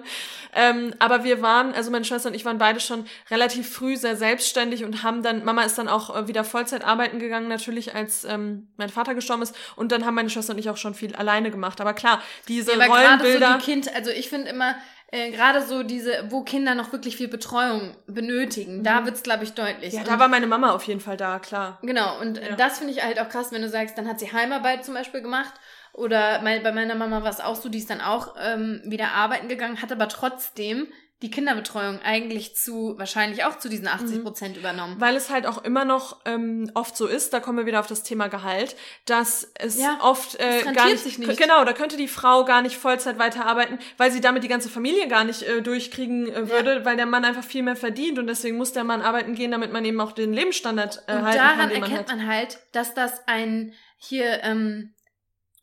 Ähm, 0.55 0.95
aber 0.97 1.23
wir 1.23 1.43
waren, 1.43 1.75
also 1.75 1.91
meine 1.91 2.03
Schwester 2.03 2.29
und 2.29 2.35
ich 2.35 2.45
waren 2.45 2.57
beide 2.57 2.79
schon 2.79 3.05
relativ 3.29 3.69
früh 3.69 3.95
sehr 3.95 4.15
selbstständig 4.15 4.83
und 4.83 5.03
haben 5.03 5.21
dann, 5.21 5.45
Mama 5.45 5.61
ist 5.61 5.77
dann 5.77 5.87
auch 5.87 6.15
äh, 6.15 6.27
wieder 6.27 6.43
Vollzeit 6.43 6.83
arbeiten 6.83 7.19
gegangen, 7.19 7.47
natürlich, 7.47 7.93
als 7.93 8.23
ähm, 8.23 8.69
mein 8.77 8.89
Vater 8.89 9.13
gestorben 9.13 9.43
ist. 9.43 9.55
Und 9.75 9.91
dann 9.91 10.03
haben 10.03 10.15
meine 10.15 10.31
Schwester 10.31 10.53
und 10.53 10.59
ich 10.59 10.69
auch 10.69 10.77
schon 10.77 10.95
viel 10.95 11.15
alleine 11.15 11.51
gemacht. 11.51 11.79
Aber 11.79 11.93
klar, 11.93 12.23
diese 12.47 12.75
ja, 12.75 12.87
Rollenbilder. 12.87 13.51
So 13.51 13.57
die 13.59 13.63
kind, 13.63 13.95
also 13.95 14.09
ich 14.09 14.29
finde 14.29 14.49
immer, 14.49 14.75
äh, 15.11 15.31
gerade 15.31 15.63
so 15.63 15.83
diese, 15.83 16.25
wo 16.29 16.43
Kinder 16.43 16.75
noch 16.75 16.91
wirklich 16.91 17.17
viel 17.17 17.27
Betreuung 17.27 17.95
benötigen, 18.05 18.79
mhm. 18.79 18.83
da 18.83 19.05
wird's 19.05 19.23
glaube 19.23 19.43
ich, 19.43 19.53
deutlich. 19.53 19.93
Ja, 19.93 20.01
und 20.01 20.07
da 20.07 20.19
war 20.19 20.27
meine 20.27 20.47
Mama 20.47 20.71
auf 20.71 20.83
jeden 20.83 20.99
Fall 20.99 21.17
da, 21.17 21.39
klar. 21.39 21.79
Genau, 21.81 22.19
und 22.19 22.37
ja. 22.37 22.55
das 22.55 22.77
finde 22.77 22.93
ich 22.93 23.03
halt 23.03 23.19
auch 23.19 23.29
krass, 23.29 23.51
wenn 23.51 23.61
du 23.61 23.69
sagst, 23.69 23.97
dann 23.97 24.07
hat 24.07 24.19
sie 24.19 24.31
Heimarbeit 24.31 24.85
zum 24.85 24.93
Beispiel 24.93 25.21
gemacht. 25.21 25.53
Oder 25.93 26.41
mein, 26.43 26.61
bei 26.61 26.71
meiner 26.71 26.95
Mama 26.95 27.23
war 27.23 27.31
es 27.31 27.39
auch 27.39 27.55
so, 27.55 27.67
die 27.67 27.79
ist 27.79 27.89
dann 27.89 28.01
auch 28.01 28.35
ähm, 28.39 28.81
wieder 28.85 29.11
arbeiten 29.13 29.47
gegangen, 29.47 29.81
hat 29.81 29.91
aber 29.91 30.07
trotzdem 30.07 30.87
die 31.21 31.29
Kinderbetreuung 31.29 31.99
eigentlich 32.01 32.55
zu, 32.55 32.95
wahrscheinlich 32.97 33.43
auch 33.43 33.59
zu 33.59 33.67
diesen 33.67 33.87
80 33.87 34.19
mhm. 34.19 34.23
Prozent 34.23 34.55
mhm. 34.55 34.61
übernommen. 34.61 34.95
Weil 34.99 35.17
es 35.17 35.29
halt 35.29 35.45
auch 35.45 35.61
immer 35.63 35.83
noch 35.83 36.21
ähm, 36.25 36.71
oft 36.75 36.95
so 36.95 37.07
ist, 37.07 37.33
da 37.33 37.41
kommen 37.41 37.57
wir 37.57 37.65
wieder 37.65 37.81
auf 37.81 37.87
das 37.87 38.03
Thema 38.03 38.29
Gehalt, 38.29 38.77
dass 39.05 39.51
es 39.55 39.77
ja, 39.77 39.99
oft 40.01 40.35
äh, 40.35 40.63
gar 40.73 40.85
nicht, 40.85 41.03
sich 41.03 41.19
nicht. 41.19 41.37
Genau, 41.37 41.65
da 41.65 41.73
könnte 41.73 41.97
die 41.97 42.07
Frau 42.07 42.45
gar 42.45 42.61
nicht 42.61 42.77
Vollzeit 42.77 43.19
weiterarbeiten, 43.19 43.79
weil 43.97 44.11
sie 44.11 44.21
damit 44.21 44.43
die 44.43 44.47
ganze 44.47 44.69
Familie 44.69 45.09
gar 45.09 45.25
nicht 45.25 45.43
äh, 45.43 45.61
durchkriegen 45.61 46.31
äh, 46.31 46.49
würde, 46.49 46.77
ja. 46.77 46.85
weil 46.85 46.95
der 46.95 47.05
Mann 47.05 47.25
einfach 47.25 47.43
viel 47.43 47.63
mehr 47.63 47.75
verdient 47.75 48.17
und 48.17 48.27
deswegen 48.27 48.55
muss 48.55 48.71
der 48.71 48.85
Mann 48.85 49.01
arbeiten 49.01 49.35
gehen, 49.35 49.51
damit 49.51 49.73
man 49.73 49.83
eben 49.83 49.99
auch 49.99 50.13
den 50.13 50.31
Lebensstandard 50.31 51.03
äh, 51.07 51.15
und 51.15 51.25
halten 51.25 51.37
daran 51.37 51.57
kann. 51.57 51.69
Daran 51.69 51.83
erkennt 51.83 52.07
man, 52.07 52.17
man 52.19 52.27
halt, 52.27 52.59
dass 52.71 52.93
das 52.93 53.27
ein 53.27 53.73
hier 53.97 54.41
ähm, 54.43 54.93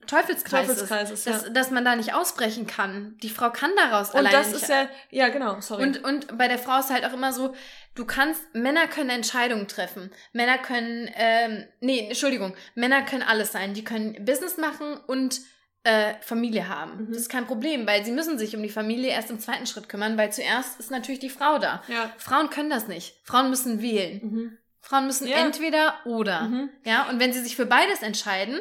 Teufelskreis, 0.07 0.67
Teufelskreis 0.67 1.11
ist, 1.11 1.27
ist 1.27 1.27
dass, 1.27 1.43
ja. 1.45 1.51
dass 1.51 1.71
man 1.71 1.85
da 1.85 1.97
nicht 1.97 2.15
ausbrechen 2.15 2.67
kann. 2.67 3.17
Die 3.23 3.29
Frau 3.29 3.51
kann 3.51 3.71
daraus 3.77 4.11
und 4.11 4.19
alleine 4.19 4.37
das 4.37 4.49
nicht. 4.49 4.63
ist 4.63 4.69
ja, 4.69 4.89
ja 5.11 5.29
genau, 5.29 5.61
sorry. 5.61 5.83
Und, 5.83 6.05
und 6.05 6.39
bei 6.39 6.49
der 6.49 6.59
Frau 6.59 6.79
ist 6.79 6.91
halt 6.91 7.05
auch 7.05 7.13
immer 7.13 7.33
so, 7.33 7.55
du 7.95 8.05
kannst, 8.05 8.43
Männer 8.55 8.87
können 8.87 9.11
Entscheidungen 9.11 9.69
treffen. 9.69 10.11
Männer 10.33 10.59
können, 10.59 11.11
ähm, 11.15 11.65
nee, 11.81 12.07
Entschuldigung, 12.09 12.55
Männer 12.75 13.03
können 13.03 13.23
alles 13.23 13.53
sein. 13.53 13.75
Die 13.75 13.85
können 13.85 14.25
Business 14.25 14.57
machen 14.57 14.97
und 15.07 15.41
äh, 15.87 16.15
Familie 16.21 16.69
haben. 16.69 17.07
Mhm. 17.07 17.13
Das 17.13 17.19
ist 17.19 17.29
kein 17.29 17.47
Problem, 17.47 17.87
weil 17.87 18.05
sie 18.05 18.11
müssen 18.11 18.39
sich 18.39 18.57
um 18.57 18.63
die 18.63 18.69
Familie 18.69 19.11
erst 19.11 19.31
im 19.31 19.39
zweiten 19.39 19.67
Schritt 19.67 19.89
kümmern, 19.89 20.19
weil 20.19 20.33
zuerst 20.33 20.81
ist 20.81 20.91
natürlich 20.91 21.21
die 21.21 21.31
Frau 21.31 21.59
da. 21.59 21.83
Ja. 21.87 22.11
Frauen 22.19 22.51
können 22.51 22.71
das 22.71 22.89
nicht. 22.89 23.15
Frauen 23.23 23.51
müssen 23.51 23.81
wählen. 23.81 24.21
Mhm. 24.23 24.59
Frauen 24.81 25.07
müssen 25.07 25.27
ja. 25.27 25.37
entweder 25.37 25.95
oder. 26.05 26.43
Mhm. 26.43 26.71
Ja, 26.85 27.09
und 27.09 27.21
wenn 27.21 27.33
sie 27.33 27.41
sich 27.41 27.57
für 27.57 27.67
beides 27.67 28.03
entscheiden, 28.03 28.61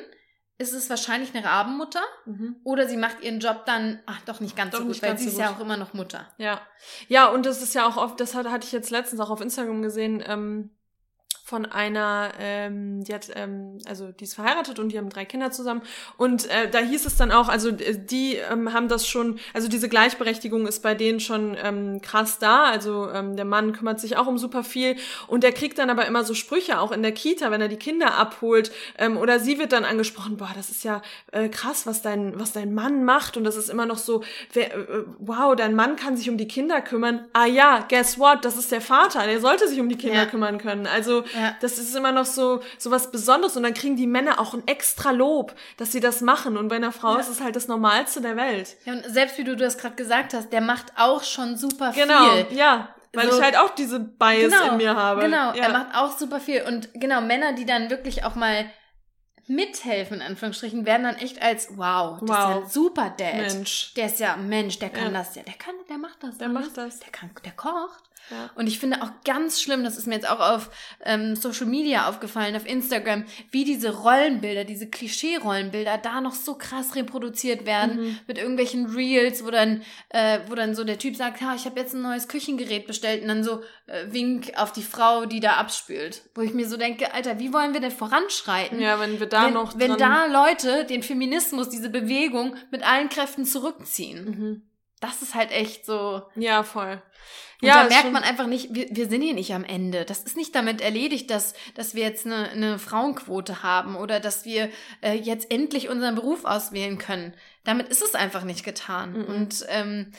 ist 0.58 0.74
es 0.74 0.89
wahrscheinlich 0.89 1.36
eine 1.36 1.45
Rabenmutter 1.45 2.03
mhm. 2.26 2.56
oder 2.64 2.88
sie 2.88 2.97
macht 2.97 3.22
ihren 3.22 3.39
Job 3.39 3.66
dann, 3.66 3.99
ach 4.06 4.22
doch 4.22 4.39
nicht 4.39 4.56
ganz 4.56 4.72
doch 4.72 4.80
so 4.80 4.86
gut, 4.86 5.01
weil 5.01 5.18
sie 5.18 5.26
so 5.26 5.32
ist 5.32 5.38
ja 5.39 5.51
auch 5.51 5.60
immer 5.60 5.76
noch 5.76 5.93
Mutter. 5.93 6.28
Ja, 6.38 6.62
ja 7.08 7.28
und 7.28 7.45
das 7.45 7.62
ist 7.62 7.76
ja 7.76 7.88
auch 7.88 7.97
oft, 7.97 8.20
das 8.20 8.36
hatte, 8.36 8.51
hatte 8.51 8.66
ich 8.66 8.72
jetzt 8.72 8.89
letztens 8.89 9.20
auch 9.20 9.30
auf 9.30 9.41
Instagram 9.41 9.82
gesehen, 9.82 10.24
ähm, 10.26 10.70
von 11.46 11.68
einer, 11.68 12.32
ähm, 12.39 13.04
die 13.04 13.14
hat, 13.14 13.28
ähm, 13.36 13.78
also 13.88 14.12
die 14.12 14.24
ist 14.24 14.34
verheiratet 14.34 14.80
und 14.80 14.89
die 14.89 14.98
haben 14.98 15.10
drei 15.10 15.26
Kinder 15.26 15.52
zusammen. 15.52 15.84
Und 16.18 16.50
äh, 16.50 16.68
da 16.72 16.80
hieß 16.80 17.06
es 17.06 17.18
dann 17.18 17.32
auch, 17.32 17.50
also 17.50 17.70
äh, 17.70 18.00
die 18.00 18.38
ähm, 18.52 18.74
haben 18.74 18.88
das 18.88 19.08
schon, 19.08 19.38
also 19.54 19.68
diese 19.68 19.88
Gleichberechtigung 19.88 20.66
ist 20.66 20.82
bei 20.82 20.96
denen 20.96 21.20
schon 21.20 21.56
ähm, 21.64 22.02
krass 22.02 22.39
da. 22.39 22.64
Also 22.64 23.12
ähm, 23.12 23.36
der 23.36 23.46
Mann 23.46 23.74
kümmert 23.74 24.00
sich 24.00 24.18
auch 24.18 24.26
um 24.26 24.39
super 24.39 24.64
viel 24.64 24.96
und 25.28 25.43
der 25.43 25.52
kriegt 25.52 25.78
dann 25.78 25.91
aber 25.91 26.08
immer 26.08 26.24
so 26.24 26.34
Sprüche 26.34 26.80
auch 26.80 26.91
in 26.91 27.04
der 27.04 27.12
Kita, 27.12 27.52
wenn 27.52 27.62
er 27.62 27.68
die 27.68 27.78
Kinder 27.78 28.16
abholt. 28.16 28.72
Ähm, 28.98 29.16
oder 29.16 29.39
sie 29.39 29.60
wird 29.60 29.72
dann 29.72 29.86
angesprochen, 29.86 30.38
boah, 30.38 30.50
das 30.56 30.72
ist 30.72 30.84
ja 30.84 31.04
äh, 31.32 31.48
krass, 31.50 31.86
was 31.86 32.02
dein, 32.02 32.39
was 32.39 32.54
dein 32.54 32.74
Mann 32.74 33.04
macht. 33.04 33.38
Und 33.38 33.43
das 33.43 33.56
ist 33.56 33.70
immer 33.70 33.86
noch 33.86 34.00
so, 34.00 34.24
wer, 34.54 34.74
äh, 34.74 35.04
wow, 35.20 35.56
dein 35.56 35.76
Mann 35.76 35.96
kann 35.96 36.18
sich 36.18 36.28
um 36.28 36.38
die 36.38 36.48
Kinder 36.48 36.82
kümmern. 36.82 37.28
Ah 37.34 37.46
ja, 37.46 37.86
guess 37.88 38.18
what? 38.18 38.43
Das 38.43 38.58
ist 38.58 38.72
der 38.72 38.82
Vater, 38.82 39.28
der 39.28 39.39
sollte 39.39 39.68
sich 39.68 39.80
um 39.80 39.89
die 39.89 39.98
Kinder 39.98 40.24
ja. 40.24 40.26
kümmern 40.26 40.58
können. 40.58 40.88
Also 40.88 41.24
ja. 41.36 41.55
Das 41.61 41.77
ist 41.77 41.95
immer 41.95 42.11
noch 42.11 42.25
so, 42.25 42.61
so 42.77 42.91
was 42.91 43.11
Besonderes 43.11 43.55
und 43.57 43.63
dann 43.63 43.73
kriegen 43.73 43.95
die 43.95 44.07
Männer 44.07 44.39
auch 44.39 44.53
ein 44.53 44.65
extra 44.67 45.11
Lob, 45.11 45.53
dass 45.77 45.91
sie 45.91 45.99
das 45.99 46.21
machen 46.21 46.57
und 46.57 46.67
bei 46.67 46.77
einer 46.77 46.91
Frau 46.91 47.13
ja. 47.13 47.19
ist 47.19 47.29
es 47.29 47.41
halt 47.41 47.55
das 47.55 47.67
Normalste 47.67 48.21
der 48.21 48.36
Welt. 48.36 48.75
Ja, 48.86 48.93
und 48.93 49.05
selbst 49.05 49.38
wie 49.38 49.43
du 49.43 49.55
das 49.55 49.77
gerade 49.77 49.95
gesagt 49.95 50.33
hast, 50.33 50.51
der 50.51 50.61
macht 50.61 50.93
auch 50.97 51.23
schon 51.23 51.57
super 51.57 51.91
genau, 51.91 52.31
viel. 52.31 52.43
Genau, 52.45 52.57
ja. 52.57 52.89
Weil 53.13 53.31
so, 53.31 53.38
ich 53.38 53.43
halt 53.43 53.57
auch 53.57 53.69
diese 53.69 53.99
Bias 53.99 54.51
genau, 54.51 54.71
in 54.71 54.77
mir 54.77 54.95
habe. 54.95 55.21
Genau, 55.21 55.53
ja. 55.53 55.63
er 55.63 55.69
macht 55.69 55.95
auch 55.95 56.17
super 56.17 56.39
viel. 56.39 56.63
Und 56.63 56.89
genau, 56.93 57.21
Männer, 57.21 57.53
die 57.53 57.65
dann 57.65 57.89
wirklich 57.89 58.23
auch 58.25 58.36
mal 58.36 58.65
mithelfen, 59.47 60.17
in 60.17 60.23
Anführungsstrichen, 60.23 60.86
werden 60.86 61.03
dann 61.03 61.15
echt 61.15 61.41
als, 61.41 61.77
wow, 61.77 62.19
das 62.19 62.29
wow. 62.29 62.38
ist 62.38 62.49
ja 62.49 62.57
ein 62.57 62.67
super 62.67 63.09
Dad. 63.17 63.36
Mensch. 63.36 63.93
Der 63.95 64.07
ist 64.07 64.19
ja 64.19 64.36
Mensch, 64.38 64.79
der 64.79 64.89
kann 64.89 65.13
ja. 65.13 65.19
das 65.19 65.36
ja. 65.36 65.43
Der 65.43 65.53
kann, 65.53 65.75
der 65.89 65.97
macht 65.97 66.23
das. 66.23 66.38
Der 66.38 66.47
alles. 66.47 66.61
macht 66.61 66.77
das. 66.77 66.99
Der 66.99 67.11
kann, 67.11 67.31
der 67.43 67.51
kocht. 67.51 68.03
Und 68.55 68.67
ich 68.67 68.80
finde 68.80 69.01
auch 69.03 69.11
ganz 69.23 69.61
schlimm, 69.61 69.84
das 69.84 69.97
ist 69.97 70.07
mir 70.07 70.15
jetzt 70.15 70.30
auch 70.30 70.39
auf 70.39 70.69
ähm, 71.03 71.36
Social 71.36 71.67
Media 71.67 72.09
aufgefallen, 72.09 72.55
auf 72.55 72.65
Instagram, 72.65 73.26
wie 73.51 73.65
diese 73.65 73.95
Rollenbilder, 73.95 74.63
diese 74.63 74.89
Klischee-Rollenbilder 74.89 75.97
da 75.97 76.21
noch 76.21 76.34
so 76.34 76.55
krass 76.55 76.95
reproduziert 76.95 77.65
werden 77.65 77.97
mhm. 77.97 78.19
mit 78.28 78.38
irgendwelchen 78.38 78.88
Reels, 78.88 79.45
wo 79.45 79.51
dann, 79.51 79.84
äh, 80.09 80.39
wo 80.47 80.55
dann 80.55 80.76
so 80.76 80.84
der 80.84 80.97
Typ 80.97 81.15
sagt, 81.15 81.41
ja, 81.41 81.53
ich 81.55 81.65
habe 81.65 81.80
jetzt 81.80 81.93
ein 81.93 82.01
neues 82.01 82.28
Küchengerät 82.28 82.88
bestellt 82.88 83.21
und 83.21 83.28
dann 83.28 83.43
so 83.43 83.61
äh, 83.88 84.05
Wink 84.11 84.53
auf 84.57 84.71
die 84.71 84.84
Frau, 84.84 85.26
die 85.26 85.39
da 85.39 85.53
abspült. 85.53 86.23
Wo 86.34 86.41
ich 86.41 86.53
mir 86.53 86.67
so 86.67 86.78
denke, 86.78 87.13
Alter, 87.13 87.39
wie 87.39 87.53
wollen 87.53 87.73
wir 87.73 87.82
denn 87.82 87.91
voranschreiten? 87.91 88.80
Ja, 88.80 88.99
wenn 88.99 89.19
wir 89.19 89.28
da 89.28 89.45
wenn, 89.45 89.53
noch. 89.53 89.78
Wenn 89.78 89.97
da 89.97 90.26
Leute 90.26 90.86
den 90.86 91.03
Feminismus, 91.03 91.69
diese 91.69 91.89
Bewegung 91.89 92.55
mit 92.71 92.84
allen 92.84 93.09
Kräften 93.09 93.45
zurückziehen. 93.45 94.26
Mhm. 94.26 94.61
Das 94.99 95.21
ist 95.21 95.36
halt 95.36 95.51
echt 95.51 95.86
so. 95.86 96.23
Ja, 96.36 96.63
voll. 96.63 97.01
Und 97.62 97.68
ja, 97.68 97.84
da 97.84 97.89
merkt 97.89 98.12
man 98.12 98.24
einfach 98.24 98.47
nicht, 98.47 98.74
wir, 98.74 98.88
wir 98.91 99.08
sind 99.08 99.22
hier 99.22 99.34
nicht 99.34 99.53
am 99.53 99.64
Ende. 99.64 100.06
Das 100.06 100.24
ist 100.24 100.36
nicht 100.36 100.53
damit 100.56 100.82
erledigt, 100.82 101.30
dass, 101.30 101.53
dass 101.74 101.95
wir 101.95 102.03
jetzt 102.03 102.26
eine, 102.26 102.49
eine 102.49 102.80
Frauenquote 102.80 103.64
haben 103.64 103.95
oder 103.95 104.20
dass 104.20 104.45
wir 104.45 104.70
äh, 105.01 105.14
jetzt 105.14 105.51
endlich 105.51 105.89
unseren 105.89 106.16
Beruf 106.16 106.45
auswählen 106.45 106.97
können. 106.97 107.34
Damit 107.64 107.88
ist 107.89 108.03
es 108.03 108.16
einfach 108.16 108.43
nicht 108.43 108.64
getan. 108.64 109.14
Mhm. 109.14 109.26
Und 109.26 109.66
ähm, 109.70 110.12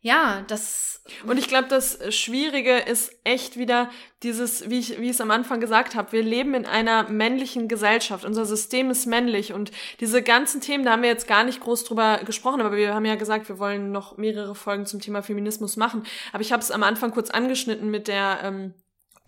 ja, 0.00 0.44
das. 0.46 1.02
Und 1.26 1.38
ich 1.38 1.48
glaube, 1.48 1.68
das 1.68 1.98
Schwierige 2.14 2.76
ist 2.76 3.12
echt 3.24 3.56
wieder 3.56 3.90
dieses, 4.22 4.68
wie 4.70 4.78
ich, 4.78 5.00
wie 5.00 5.06
ich 5.06 5.10
es 5.10 5.20
am 5.20 5.30
Anfang 5.30 5.58
gesagt 5.58 5.96
habe, 5.96 6.12
wir 6.12 6.22
leben 6.22 6.54
in 6.54 6.66
einer 6.66 7.08
männlichen 7.08 7.66
Gesellschaft. 7.66 8.24
Unser 8.24 8.44
System 8.44 8.90
ist 8.90 9.06
männlich 9.06 9.52
und 9.52 9.72
diese 10.00 10.22
ganzen 10.22 10.60
Themen, 10.60 10.84
da 10.84 10.92
haben 10.92 11.02
wir 11.02 11.08
jetzt 11.08 11.26
gar 11.26 11.44
nicht 11.44 11.60
groß 11.60 11.84
drüber 11.84 12.20
gesprochen, 12.24 12.60
aber 12.60 12.76
wir 12.76 12.94
haben 12.94 13.06
ja 13.06 13.16
gesagt, 13.16 13.48
wir 13.48 13.58
wollen 13.58 13.90
noch 13.90 14.16
mehrere 14.18 14.54
Folgen 14.54 14.86
zum 14.86 15.00
Thema 15.00 15.22
Feminismus 15.22 15.76
machen. 15.76 16.04
Aber 16.32 16.42
ich 16.42 16.52
habe 16.52 16.62
es 16.62 16.70
am 16.70 16.82
Anfang 16.82 17.10
kurz 17.10 17.30
angeschnitten 17.30 17.90
mit 17.90 18.06
der 18.06 18.40
ähm, 18.44 18.74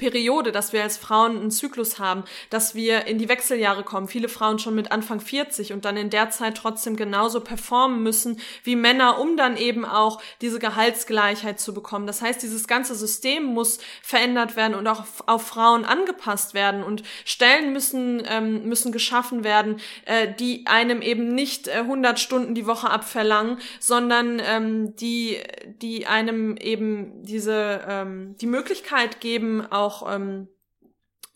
Periode, 0.00 0.50
dass 0.50 0.72
wir 0.72 0.82
als 0.82 0.96
Frauen 0.96 1.36
einen 1.36 1.50
Zyklus 1.50 1.98
haben, 1.98 2.24
dass 2.48 2.74
wir 2.74 3.06
in 3.06 3.18
die 3.18 3.28
Wechseljahre 3.28 3.84
kommen. 3.84 4.08
Viele 4.08 4.30
Frauen 4.30 4.58
schon 4.58 4.74
mit 4.74 4.92
Anfang 4.92 5.20
40 5.20 5.74
und 5.74 5.84
dann 5.84 5.98
in 5.98 6.08
der 6.08 6.30
Zeit 6.30 6.56
trotzdem 6.56 6.96
genauso 6.96 7.40
performen 7.40 8.02
müssen 8.02 8.40
wie 8.64 8.76
Männer, 8.76 9.20
um 9.20 9.36
dann 9.36 9.58
eben 9.58 9.84
auch 9.84 10.22
diese 10.40 10.58
Gehaltsgleichheit 10.58 11.60
zu 11.60 11.74
bekommen. 11.74 12.06
Das 12.06 12.22
heißt, 12.22 12.42
dieses 12.42 12.66
ganze 12.66 12.94
System 12.94 13.44
muss 13.44 13.78
verändert 14.02 14.56
werden 14.56 14.74
und 14.74 14.86
auch 14.86 15.04
auf 15.26 15.46
Frauen 15.46 15.84
angepasst 15.84 16.54
werden 16.54 16.82
und 16.82 17.02
Stellen 17.26 17.74
müssen 17.74 18.22
ähm, 18.26 18.66
müssen 18.66 18.92
geschaffen 18.92 19.44
werden, 19.44 19.80
äh, 20.06 20.32
die 20.32 20.66
einem 20.66 21.02
eben 21.02 21.34
nicht 21.34 21.68
äh, 21.68 21.72
100 21.72 22.18
Stunden 22.18 22.54
die 22.54 22.66
Woche 22.66 22.88
abverlangen, 22.88 23.58
sondern 23.80 24.40
ähm, 24.42 24.96
die 24.96 25.36
die 25.82 26.06
einem 26.06 26.56
eben 26.56 27.22
diese 27.22 27.82
ähm, 27.86 28.34
die 28.40 28.46
Möglichkeit 28.46 29.20
geben 29.20 29.66
auch 29.70 29.89
auch 29.90 30.12
ähm, 30.12 30.48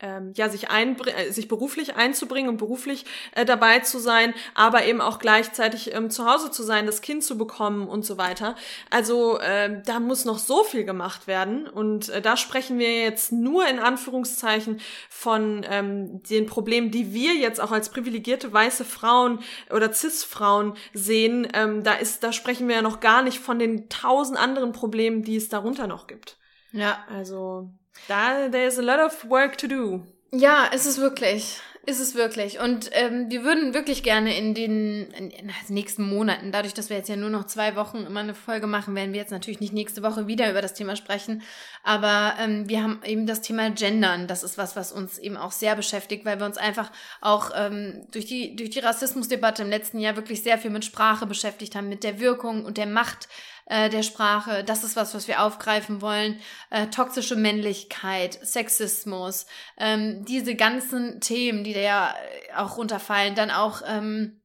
ähm, 0.00 0.32
ja 0.34 0.48
sich 0.48 0.68
äh, 0.70 1.30
sich 1.30 1.48
beruflich 1.48 1.96
einzubringen 1.96 2.48
und 2.48 2.56
beruflich 2.56 3.04
äh, 3.32 3.44
dabei 3.44 3.78
zu 3.80 3.98
sein, 3.98 4.34
aber 4.54 4.84
eben 4.84 5.00
auch 5.00 5.18
gleichzeitig 5.18 5.94
ähm, 5.94 6.10
zu 6.10 6.26
Hause 6.30 6.50
zu 6.50 6.62
sein, 6.62 6.86
das 6.86 7.00
Kind 7.00 7.22
zu 7.22 7.38
bekommen 7.38 7.88
und 7.88 8.04
so 8.04 8.18
weiter. 8.18 8.56
Also 8.90 9.38
äh, 9.38 9.82
da 9.84 10.00
muss 10.00 10.24
noch 10.24 10.38
so 10.38 10.64
viel 10.64 10.84
gemacht 10.84 11.26
werden 11.26 11.68
und 11.68 12.08
äh, 12.08 12.20
da 12.20 12.36
sprechen 12.36 12.78
wir 12.78 13.02
jetzt 13.02 13.32
nur 13.32 13.66
in 13.66 13.78
Anführungszeichen 13.78 14.80
von 15.08 15.64
ähm, 15.68 16.22
den 16.24 16.46
Problemen, 16.46 16.90
die 16.90 17.14
wir 17.14 17.34
jetzt 17.34 17.60
auch 17.60 17.70
als 17.70 17.88
privilegierte 17.88 18.52
weiße 18.52 18.84
Frauen 18.84 19.40
oder 19.70 19.92
cis-Frauen 19.92 20.74
sehen. 20.92 21.48
Ähm, 21.54 21.84
da 21.84 21.94
ist, 21.94 22.24
da 22.24 22.32
sprechen 22.32 22.68
wir 22.68 22.76
ja 22.76 22.82
noch 22.82 23.00
gar 23.00 23.22
nicht 23.22 23.38
von 23.38 23.58
den 23.58 23.88
tausend 23.88 24.38
anderen 24.38 24.72
Problemen, 24.72 25.22
die 25.22 25.36
es 25.36 25.48
darunter 25.48 25.86
noch 25.86 26.08
gibt. 26.08 26.36
Ja, 26.72 26.98
also 27.08 27.70
da, 28.08 28.48
there's 28.48 28.78
a 28.78 28.82
lot 28.82 29.00
of 29.00 29.28
work 29.28 29.58
to 29.58 29.66
do. 29.66 30.02
Ja, 30.32 30.66
ist 30.66 30.86
es 30.86 30.98
wirklich. 30.98 31.60
Ist 31.86 32.00
es 32.00 32.14
wirklich. 32.14 32.60
Und 32.60 32.88
ähm, 32.92 33.30
wir 33.30 33.44
würden 33.44 33.74
wirklich 33.74 34.02
gerne 34.02 34.38
in 34.38 34.54
den, 34.54 35.10
in, 35.10 35.28
den 35.28 35.52
nächsten 35.68 36.02
Monaten, 36.02 36.50
dadurch, 36.50 36.72
dass 36.72 36.88
wir 36.88 36.96
jetzt 36.96 37.10
ja 37.10 37.16
nur 37.16 37.28
noch 37.28 37.44
zwei 37.44 37.76
Wochen 37.76 37.98
immer 38.06 38.20
eine 38.20 38.34
Folge 38.34 38.66
machen, 38.66 38.94
werden 38.94 39.12
wir 39.12 39.20
jetzt 39.20 39.32
natürlich 39.32 39.60
nicht 39.60 39.74
nächste 39.74 40.02
Woche 40.02 40.26
wieder 40.26 40.50
über 40.50 40.62
das 40.62 40.72
Thema 40.72 40.96
sprechen. 40.96 41.42
Aber 41.82 42.36
ähm, 42.40 42.68
wir 42.70 42.82
haben 42.82 43.00
eben 43.04 43.26
das 43.26 43.42
Thema 43.42 43.70
Gendern. 43.70 44.26
Das 44.28 44.42
ist 44.42 44.56
was, 44.56 44.76
was 44.76 44.92
uns 44.92 45.18
eben 45.18 45.36
auch 45.36 45.52
sehr 45.52 45.76
beschäftigt, 45.76 46.24
weil 46.24 46.38
wir 46.38 46.46
uns 46.46 46.56
einfach 46.56 46.90
auch 47.20 47.50
ähm, 47.54 48.06
durch 48.12 48.24
die, 48.24 48.56
durch 48.56 48.70
die 48.70 48.80
Rassismusdebatte 48.80 49.62
im 49.62 49.68
letzten 49.68 49.98
Jahr 49.98 50.16
wirklich 50.16 50.42
sehr 50.42 50.56
viel 50.56 50.70
mit 50.70 50.86
Sprache 50.86 51.26
beschäftigt 51.26 51.74
haben, 51.74 51.90
mit 51.90 52.02
der 52.02 52.18
Wirkung 52.18 52.64
und 52.64 52.78
der 52.78 52.86
Macht 52.86 53.28
äh, 53.66 53.88
der 53.88 54.02
Sprache. 54.02 54.64
Das 54.64 54.84
ist 54.84 54.96
was, 54.96 55.14
was 55.14 55.28
wir 55.28 55.42
aufgreifen 55.42 56.02
wollen. 56.02 56.40
Äh, 56.70 56.88
toxische 56.88 57.36
Männlichkeit, 57.36 58.38
Sexismus, 58.42 59.46
ähm, 59.78 60.24
diese 60.24 60.54
ganzen 60.54 61.20
Themen, 61.20 61.64
die 61.64 61.74
da 61.74 61.80
ja 61.80 62.14
auch 62.56 62.76
runterfallen. 62.76 63.34
Dann 63.34 63.50
auch 63.50 63.82
ähm, 63.86 64.40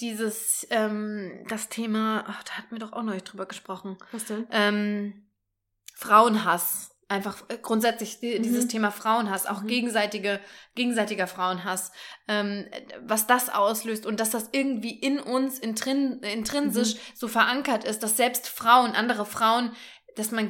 dieses, 0.00 0.66
ähm, 0.70 1.44
das 1.48 1.68
Thema, 1.68 2.24
ach, 2.26 2.42
da 2.44 2.52
hatten 2.52 2.72
wir 2.72 2.78
doch 2.78 2.92
auch 2.92 3.02
noch 3.02 3.14
nicht 3.14 3.30
drüber 3.30 3.46
gesprochen. 3.46 3.98
Was 4.12 4.26
denn? 4.26 4.46
Ähm, 4.50 5.26
Frauenhass 5.94 6.89
einfach 7.10 7.42
äh, 7.48 7.58
grundsätzlich 7.60 8.20
dieses 8.20 8.64
mhm. 8.64 8.68
Thema 8.68 8.90
Frauenhass, 8.90 9.46
auch 9.46 9.62
mhm. 9.62 9.66
gegenseitige, 9.66 10.40
gegenseitiger 10.74 11.26
Frauenhass, 11.26 11.92
ähm, 12.28 12.66
was 13.04 13.26
das 13.26 13.48
auslöst 13.48 14.06
und 14.06 14.20
dass 14.20 14.30
das 14.30 14.48
irgendwie 14.52 14.98
in 14.98 15.18
uns 15.18 15.58
intrin 15.58 16.20
intrinsisch 16.20 16.94
mhm. 16.94 16.98
so 17.14 17.28
verankert 17.28 17.84
ist, 17.84 18.02
dass 18.02 18.16
selbst 18.16 18.48
Frauen, 18.48 18.92
andere 18.92 19.26
Frauen, 19.26 19.72
dass 20.16 20.30
man, 20.30 20.48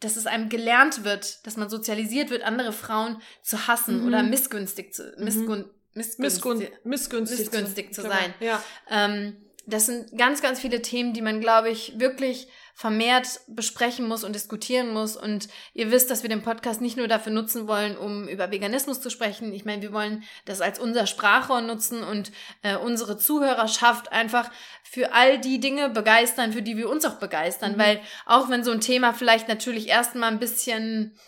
dass 0.00 0.16
es 0.16 0.26
einem 0.26 0.48
gelernt 0.48 1.04
wird, 1.04 1.46
dass 1.46 1.56
man 1.56 1.68
sozialisiert 1.68 2.30
wird, 2.30 2.42
andere 2.42 2.72
Frauen 2.72 3.20
zu 3.42 3.66
hassen 3.66 4.06
oder 4.06 4.22
mhm. 4.22 4.30
missgünstig 4.30 4.94
zu, 4.94 5.02
mhm. 5.16 5.24
missgun 5.24 5.70
missgünstig, 5.94 6.70
missgünstig, 6.84 7.38
missgünstig 7.38 7.94
zu, 7.94 8.02
zu 8.02 8.08
sein. 8.08 8.32
Ja. 8.40 8.62
Ähm, 8.88 9.36
das 9.66 9.86
sind 9.86 10.16
ganz, 10.16 10.40
ganz 10.40 10.60
viele 10.60 10.80
Themen, 10.80 11.12
die 11.12 11.20
man, 11.20 11.40
glaube 11.40 11.68
ich, 11.68 11.98
wirklich 11.98 12.48
vermehrt 12.78 13.40
besprechen 13.48 14.06
muss 14.06 14.22
und 14.22 14.36
diskutieren 14.36 14.92
muss. 14.92 15.16
Und 15.16 15.48
ihr 15.74 15.90
wisst, 15.90 16.12
dass 16.12 16.22
wir 16.22 16.30
den 16.30 16.42
Podcast 16.42 16.80
nicht 16.80 16.96
nur 16.96 17.08
dafür 17.08 17.32
nutzen 17.32 17.66
wollen, 17.66 17.98
um 17.98 18.28
über 18.28 18.52
Veganismus 18.52 19.00
zu 19.00 19.10
sprechen. 19.10 19.52
Ich 19.52 19.64
meine, 19.64 19.82
wir 19.82 19.92
wollen 19.92 20.22
das 20.44 20.60
als 20.60 20.78
unser 20.78 21.08
Sprachrohr 21.08 21.60
nutzen 21.60 22.04
und 22.04 22.30
äh, 22.62 22.76
unsere 22.76 23.18
Zuhörerschaft 23.18 24.12
einfach 24.12 24.48
für 24.84 25.12
all 25.12 25.40
die 25.40 25.58
Dinge 25.58 25.90
begeistern, 25.90 26.52
für 26.52 26.62
die 26.62 26.76
wir 26.76 26.88
uns 26.88 27.04
auch 27.04 27.16
begeistern. 27.16 27.72
Mhm. 27.72 27.78
Weil 27.78 28.00
auch 28.26 28.48
wenn 28.48 28.62
so 28.62 28.70
ein 28.70 28.80
Thema 28.80 29.12
vielleicht 29.12 29.48
natürlich 29.48 29.88
erstmal 29.88 30.30
ein 30.30 30.38
bisschen 30.38 31.18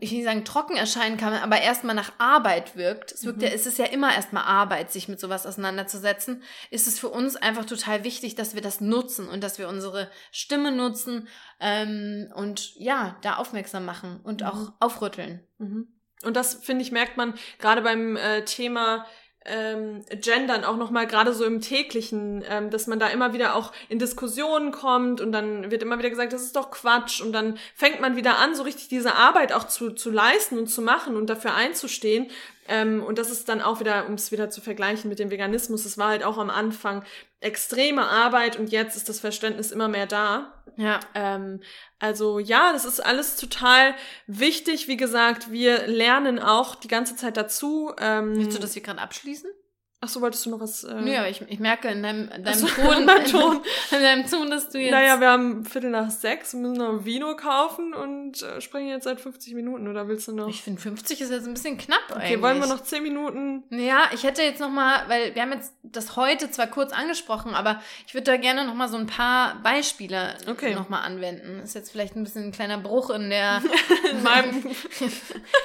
ich 0.00 0.10
will 0.10 0.18
nicht 0.18 0.26
sagen 0.26 0.44
trocken 0.44 0.76
erscheinen 0.76 1.16
kann, 1.16 1.32
aber 1.32 1.60
erstmal 1.60 1.94
nach 1.94 2.12
Arbeit 2.18 2.76
wirkt, 2.76 3.12
es 3.12 3.24
wirkt 3.24 3.38
mhm. 3.38 3.44
ja, 3.44 3.50
es 3.50 3.66
ist 3.66 3.78
ja 3.78 3.86
immer 3.86 4.12
erstmal 4.12 4.44
Arbeit, 4.44 4.90
sich 4.90 5.08
mit 5.08 5.20
sowas 5.20 5.46
auseinanderzusetzen, 5.46 6.42
ist 6.70 6.86
es 6.86 6.98
für 6.98 7.08
uns 7.08 7.36
einfach 7.36 7.64
total 7.64 8.02
wichtig, 8.02 8.34
dass 8.34 8.54
wir 8.54 8.62
das 8.62 8.80
nutzen 8.80 9.28
und 9.28 9.44
dass 9.44 9.58
wir 9.58 9.68
unsere 9.68 10.10
Stimme 10.32 10.72
nutzen 10.72 11.28
ähm, 11.60 12.32
und 12.34 12.74
ja, 12.76 13.16
da 13.22 13.36
aufmerksam 13.36 13.84
machen 13.84 14.20
und 14.22 14.40
mhm. 14.40 14.46
auch 14.48 14.72
aufrütteln. 14.80 15.46
Mhm. 15.58 15.88
Und 16.24 16.34
das, 16.36 16.54
finde 16.54 16.82
ich, 16.82 16.92
merkt 16.92 17.16
man 17.16 17.34
gerade 17.58 17.82
beim 17.82 18.16
äh, 18.16 18.44
Thema 18.44 19.06
ähm, 19.46 20.04
Gendern 20.20 20.64
auch 20.64 20.76
nochmal 20.76 21.06
gerade 21.06 21.32
so 21.32 21.44
im 21.44 21.60
täglichen, 21.60 22.44
ähm, 22.48 22.70
dass 22.70 22.86
man 22.86 22.98
da 22.98 23.08
immer 23.08 23.32
wieder 23.32 23.54
auch 23.54 23.72
in 23.88 23.98
Diskussionen 23.98 24.72
kommt 24.72 25.20
und 25.20 25.32
dann 25.32 25.70
wird 25.70 25.82
immer 25.82 25.98
wieder 25.98 26.10
gesagt, 26.10 26.32
das 26.32 26.42
ist 26.42 26.56
doch 26.56 26.70
Quatsch 26.70 27.20
und 27.20 27.32
dann 27.32 27.58
fängt 27.74 28.00
man 28.00 28.16
wieder 28.16 28.38
an, 28.38 28.54
so 28.54 28.62
richtig 28.62 28.88
diese 28.88 29.14
Arbeit 29.14 29.52
auch 29.52 29.64
zu, 29.64 29.90
zu 29.90 30.10
leisten 30.10 30.58
und 30.58 30.66
zu 30.68 30.82
machen 30.82 31.16
und 31.16 31.28
dafür 31.28 31.54
einzustehen. 31.54 32.30
Ähm, 32.68 33.02
und 33.02 33.18
das 33.18 33.30
ist 33.30 33.48
dann 33.48 33.60
auch 33.60 33.80
wieder, 33.80 34.06
um 34.06 34.14
es 34.14 34.32
wieder 34.32 34.50
zu 34.50 34.60
vergleichen 34.60 35.08
mit 35.08 35.18
dem 35.18 35.30
Veganismus, 35.30 35.84
es 35.84 35.98
war 35.98 36.08
halt 36.08 36.24
auch 36.24 36.38
am 36.38 36.50
Anfang 36.50 37.04
extreme 37.40 38.08
Arbeit 38.08 38.58
und 38.58 38.70
jetzt 38.70 38.96
ist 38.96 39.08
das 39.08 39.20
Verständnis 39.20 39.70
immer 39.70 39.88
mehr 39.88 40.06
da. 40.06 40.52
Ja. 40.76 41.00
Ähm, 41.14 41.60
also 41.98 42.38
ja, 42.38 42.72
das 42.72 42.84
ist 42.84 43.00
alles 43.00 43.36
total 43.36 43.94
wichtig. 44.26 44.88
Wie 44.88 44.96
gesagt, 44.96 45.50
wir 45.50 45.86
lernen 45.86 46.38
auch 46.38 46.74
die 46.74 46.88
ganze 46.88 47.16
Zeit 47.16 47.36
dazu. 47.36 47.92
Ähm, 47.98 48.36
Willst 48.36 48.56
du 48.56 48.60
das 48.60 48.74
hier 48.74 48.82
gerade 48.82 49.00
abschließen? 49.00 49.50
Ach 49.98 50.08
so, 50.08 50.20
wolltest 50.20 50.44
du 50.44 50.50
noch 50.50 50.60
was? 50.60 50.84
Äh... 50.84 51.00
Nö, 51.00 51.16
aber 51.16 51.30
ich, 51.30 51.40
ich 51.48 51.58
merke 51.58 51.88
in 51.88 52.02
deinem, 52.02 52.28
in 52.28 52.44
deinem 52.44 52.58
so, 52.58 52.66
Ton, 52.66 53.08
in, 53.08 53.24
Ton. 53.24 53.60
in 53.90 54.02
deinem 54.02 54.30
Ton, 54.30 54.50
dass 54.50 54.68
du 54.68 54.78
jetzt. 54.78 54.90
Naja, 54.90 55.20
wir 55.20 55.30
haben 55.30 55.64
Viertel 55.64 55.90
nach 55.90 56.10
sechs, 56.10 56.52
müssen 56.52 56.74
noch 56.74 56.90
ein 56.90 57.04
Vino 57.06 57.34
kaufen 57.34 57.94
und 57.94 58.42
äh, 58.42 58.60
sprechen 58.60 58.88
jetzt 58.88 59.04
seit 59.04 59.22
50 59.22 59.54
Minuten. 59.54 59.88
Oder 59.88 60.06
willst 60.06 60.28
du 60.28 60.32
noch? 60.32 60.48
Ich 60.48 60.62
finde 60.62 60.82
50 60.82 61.22
ist 61.22 61.30
jetzt 61.30 61.46
ein 61.46 61.54
bisschen 61.54 61.78
knapp 61.78 61.98
okay, 62.10 62.14
eigentlich. 62.14 62.32
Okay, 62.32 62.42
wollen 62.42 62.60
wir 62.60 62.66
noch 62.66 62.82
10 62.82 63.02
Minuten? 63.02 63.64
Ja, 63.70 64.10
ich 64.12 64.24
hätte 64.24 64.42
jetzt 64.42 64.60
noch 64.60 64.68
mal, 64.68 65.08
weil 65.08 65.34
wir 65.34 65.40
haben 65.40 65.52
jetzt 65.52 65.72
das 65.82 66.14
heute 66.16 66.50
zwar 66.50 66.66
kurz 66.66 66.92
angesprochen, 66.92 67.54
aber 67.54 67.80
ich 68.06 68.12
würde 68.12 68.24
da 68.24 68.36
gerne 68.36 68.66
noch 68.66 68.74
mal 68.74 68.88
so 68.88 68.98
ein 68.98 69.06
paar 69.06 69.62
Beispiele 69.62 70.34
okay. 70.46 70.74
noch 70.74 70.90
mal 70.90 71.00
anwenden. 71.00 71.60
Ist 71.62 71.74
jetzt 71.74 71.90
vielleicht 71.90 72.16
ein 72.16 72.24
bisschen 72.24 72.44
ein 72.44 72.52
kleiner 72.52 72.76
Bruch 72.76 73.08
in 73.08 73.30
der. 73.30 73.62
in 74.10 74.22
meinem. 74.22 74.62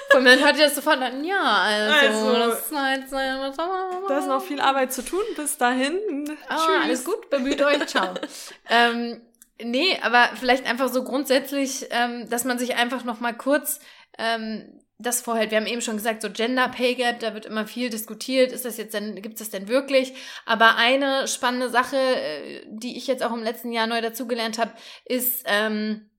Von 0.10 0.24
mir 0.24 0.40
hört 0.40 0.58
ihr 0.58 0.66
das 0.66 0.76
sofort 0.76 1.02
an, 1.02 1.24
ja, 1.26 1.42
also, 1.42 2.28
also 2.28 2.50
das 2.50 2.72
war 2.72 2.96
jetzt, 2.96 3.12
da 3.12 4.21
ist 4.22 4.28
noch 4.28 4.44
viel 4.44 4.60
Arbeit 4.60 4.94
zu 4.94 5.04
tun. 5.04 5.24
Bis 5.36 5.58
dahin. 5.58 5.98
Ah, 6.48 6.58
Tschüss. 6.58 6.84
Alles 6.84 7.06
gut, 7.06 7.30
bemüht 7.30 7.62
euch. 7.62 7.86
Ciao. 7.88 8.14
ähm, 8.70 9.22
nee, 9.62 9.98
aber 10.02 10.30
vielleicht 10.36 10.66
einfach 10.66 10.90
so 10.90 11.04
grundsätzlich, 11.04 11.88
ähm, 11.92 12.30
dass 12.30 12.46
man 12.46 12.60
sich 12.60 12.76
einfach 12.76 13.04
noch 13.04 13.20
mal 13.20 13.34
kurz 13.34 13.80
ähm, 14.18 14.82
das 15.02 15.22
vorhält. 15.22 15.52
Wir 15.52 15.58
haben 15.58 15.68
eben 15.68 15.82
schon 15.82 15.98
gesagt, 15.98 16.22
so 16.22 16.30
Gender 16.30 16.70
Pay 16.70 16.96
Gap, 16.96 17.20
da 17.20 17.34
wird 17.34 17.46
immer 17.46 17.66
viel 17.66 17.90
diskutiert. 17.90 18.52
Ist 18.52 18.66
das 18.66 18.78
jetzt 18.78 18.94
denn, 18.94 19.16
gibt 19.22 19.36
es 19.36 19.40
das 19.40 19.50
denn 19.50 19.68
wirklich? 19.68 20.14
Aber 20.46 20.76
eine 20.76 21.28
spannende 21.28 21.70
Sache, 21.70 21.98
äh, 21.98 22.64
die 22.68 22.98
ich 22.98 23.08
jetzt 23.08 23.24
auch 23.24 23.34
im 23.34 23.44
letzten 23.44 23.72
Jahr 23.72 23.88
neu 23.88 24.02
dazugelernt 24.02 24.58
habe, 24.58 24.72
ist 25.06 25.44
ähm, 25.46 26.11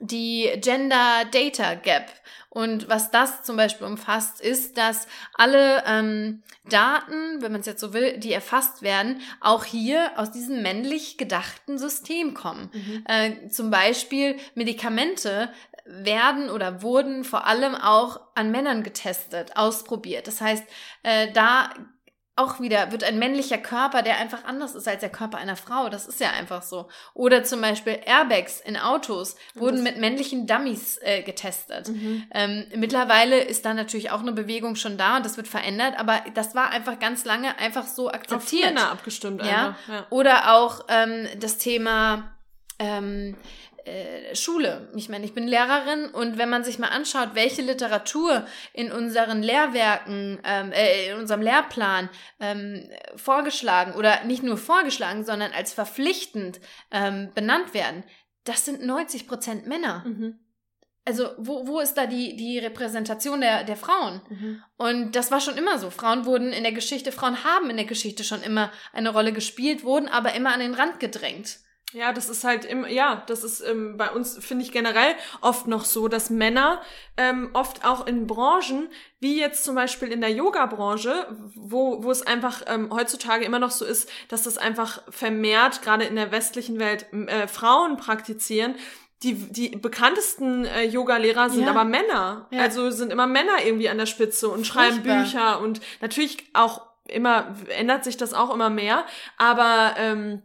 die 0.00 0.50
Gender 0.60 1.24
Data 1.30 1.74
Gap. 1.74 2.10
Und 2.48 2.88
was 2.88 3.10
das 3.10 3.42
zum 3.42 3.56
Beispiel 3.56 3.86
umfasst, 3.86 4.40
ist, 4.40 4.78
dass 4.78 5.08
alle 5.34 5.84
ähm, 5.86 6.42
Daten, 6.64 7.42
wenn 7.42 7.52
man 7.52 7.60
es 7.60 7.66
jetzt 7.66 7.80
so 7.80 7.92
will, 7.92 8.16
die 8.18 8.32
erfasst 8.32 8.80
werden, 8.80 9.20
auch 9.40 9.64
hier 9.64 10.12
aus 10.16 10.30
diesem 10.32 10.62
männlich 10.62 11.18
gedachten 11.18 11.76
System 11.76 12.32
kommen. 12.32 12.70
Mhm. 12.72 13.04
Äh, 13.06 13.48
zum 13.48 13.70
Beispiel 13.70 14.36
Medikamente 14.54 15.50
werden 15.84 16.50
oder 16.50 16.82
wurden 16.82 17.24
vor 17.24 17.46
allem 17.46 17.74
auch 17.74 18.20
an 18.34 18.50
Männern 18.50 18.82
getestet, 18.82 19.56
ausprobiert. 19.56 20.26
Das 20.26 20.40
heißt, 20.40 20.64
äh, 21.02 21.30
da 21.32 21.70
auch 22.36 22.60
wieder 22.60 22.92
wird 22.92 23.02
ein 23.02 23.18
männlicher 23.18 23.56
Körper, 23.56 24.02
der 24.02 24.18
einfach 24.18 24.44
anders 24.44 24.74
ist 24.74 24.86
als 24.86 25.00
der 25.00 25.08
Körper 25.08 25.38
einer 25.38 25.56
Frau. 25.56 25.88
Das 25.88 26.06
ist 26.06 26.20
ja 26.20 26.30
einfach 26.30 26.62
so. 26.62 26.86
Oder 27.14 27.44
zum 27.44 27.62
Beispiel 27.62 27.98
Airbags 28.04 28.60
in 28.60 28.76
Autos 28.76 29.36
wurden 29.54 29.82
mit 29.82 29.96
männlichen 29.96 30.46
Dummies 30.46 30.98
äh, 31.00 31.22
getestet. 31.22 31.88
Mhm. 31.88 32.24
Ähm, 32.32 32.66
mittlerweile 32.76 33.40
ist 33.40 33.64
da 33.64 33.72
natürlich 33.72 34.10
auch 34.10 34.20
eine 34.20 34.32
Bewegung 34.32 34.76
schon 34.76 34.98
da 34.98 35.16
und 35.16 35.24
das 35.24 35.38
wird 35.38 35.48
verändert, 35.48 35.98
aber 35.98 36.22
das 36.34 36.54
war 36.54 36.70
einfach 36.70 36.98
ganz 36.98 37.24
lange 37.24 37.58
einfach 37.58 37.86
so 37.86 38.10
akzeptiert. 38.10 38.76
Auf 38.76 38.92
abgestimmt. 38.92 39.42
Ja? 39.42 39.76
Ja. 39.88 40.06
Oder 40.10 40.54
auch 40.54 40.84
ähm, 40.88 41.26
das 41.40 41.56
Thema 41.56 42.36
ähm, 42.78 43.34
äh, 43.75 43.75
Schule. 44.34 44.88
Ich 44.96 45.08
meine, 45.08 45.24
ich 45.24 45.32
bin 45.32 45.46
Lehrerin 45.46 46.06
und 46.06 46.38
wenn 46.38 46.48
man 46.48 46.64
sich 46.64 46.78
mal 46.78 46.88
anschaut, 46.88 47.30
welche 47.34 47.62
Literatur 47.62 48.46
in 48.72 48.90
unseren 48.90 49.42
Lehrwerken, 49.42 50.40
ähm, 50.44 50.72
äh, 50.72 51.10
in 51.10 51.18
unserem 51.18 51.42
Lehrplan 51.42 52.08
ähm, 52.40 52.88
vorgeschlagen 53.16 53.94
oder 53.94 54.24
nicht 54.24 54.42
nur 54.42 54.56
vorgeschlagen, 54.56 55.24
sondern 55.24 55.52
als 55.52 55.72
verpflichtend 55.72 56.60
ähm, 56.90 57.30
benannt 57.34 57.74
werden, 57.74 58.04
das 58.44 58.64
sind 58.64 58.84
90 58.84 59.28
Prozent 59.28 59.66
Männer. 59.66 60.04
Mhm. 60.06 60.38
Also 61.04 61.30
wo, 61.38 61.68
wo 61.68 61.78
ist 61.78 61.94
da 61.94 62.06
die, 62.06 62.34
die 62.34 62.58
Repräsentation 62.58 63.40
der, 63.40 63.62
der 63.62 63.76
Frauen? 63.76 64.20
Mhm. 64.28 64.62
Und 64.76 65.12
das 65.16 65.30
war 65.30 65.40
schon 65.40 65.56
immer 65.56 65.78
so. 65.78 65.90
Frauen 65.90 66.24
wurden 66.24 66.52
in 66.52 66.64
der 66.64 66.72
Geschichte, 66.72 67.12
Frauen 67.12 67.44
haben 67.44 67.70
in 67.70 67.76
der 67.76 67.86
Geschichte 67.86 68.24
schon 68.24 68.42
immer 68.42 68.72
eine 68.92 69.10
Rolle 69.10 69.32
gespielt, 69.32 69.84
wurden 69.84 70.08
aber 70.08 70.34
immer 70.34 70.52
an 70.52 70.60
den 70.60 70.74
Rand 70.74 70.98
gedrängt. 70.98 71.60
Ja, 71.96 72.12
das 72.12 72.28
ist 72.28 72.44
halt 72.44 72.66
im, 72.66 72.86
ja, 72.86 73.22
das 73.26 73.42
ist 73.42 73.62
ähm, 73.62 73.96
bei 73.96 74.10
uns, 74.10 74.36
finde 74.44 74.62
ich 74.62 74.70
generell 74.70 75.14
oft 75.40 75.66
noch 75.66 75.86
so, 75.86 76.08
dass 76.08 76.28
Männer 76.28 76.82
ähm, 77.16 77.48
oft 77.54 77.86
auch 77.86 78.06
in 78.06 78.26
Branchen, 78.26 78.90
wie 79.18 79.40
jetzt 79.40 79.64
zum 79.64 79.76
Beispiel 79.76 80.08
in 80.08 80.20
der 80.20 80.30
Yoga-Branche, 80.30 81.26
wo, 81.54 82.04
wo 82.04 82.10
es 82.10 82.20
einfach 82.20 82.60
ähm, 82.66 82.92
heutzutage 82.92 83.46
immer 83.46 83.58
noch 83.58 83.70
so 83.70 83.86
ist, 83.86 84.10
dass 84.28 84.42
das 84.42 84.58
einfach 84.58 85.00
vermehrt, 85.08 85.80
gerade 85.80 86.04
in 86.04 86.16
der 86.16 86.32
westlichen 86.32 86.78
Welt, 86.78 87.06
äh, 87.14 87.48
Frauen 87.48 87.96
praktizieren, 87.96 88.74
die, 89.22 89.32
die 89.32 89.70
bekanntesten 89.70 90.66
äh, 90.66 90.82
Yoga-Lehrer 90.82 91.48
sind 91.48 91.62
ja. 91.62 91.70
aber 91.70 91.84
Männer. 91.84 92.46
Ja. 92.50 92.60
Also 92.60 92.90
sind 92.90 93.10
immer 93.10 93.26
Männer 93.26 93.64
irgendwie 93.64 93.88
an 93.88 93.96
der 93.96 94.04
Spitze 94.04 94.50
und 94.50 94.66
schreiben 94.66 94.96
Furchtbar. 94.96 95.22
Bücher 95.22 95.60
und 95.62 95.80
natürlich 96.02 96.44
auch 96.52 96.82
immer, 97.08 97.56
ändert 97.70 98.04
sich 98.04 98.18
das 98.18 98.34
auch 98.34 98.52
immer 98.52 98.68
mehr, 98.68 99.06
aber 99.38 99.94
ähm, 99.96 100.42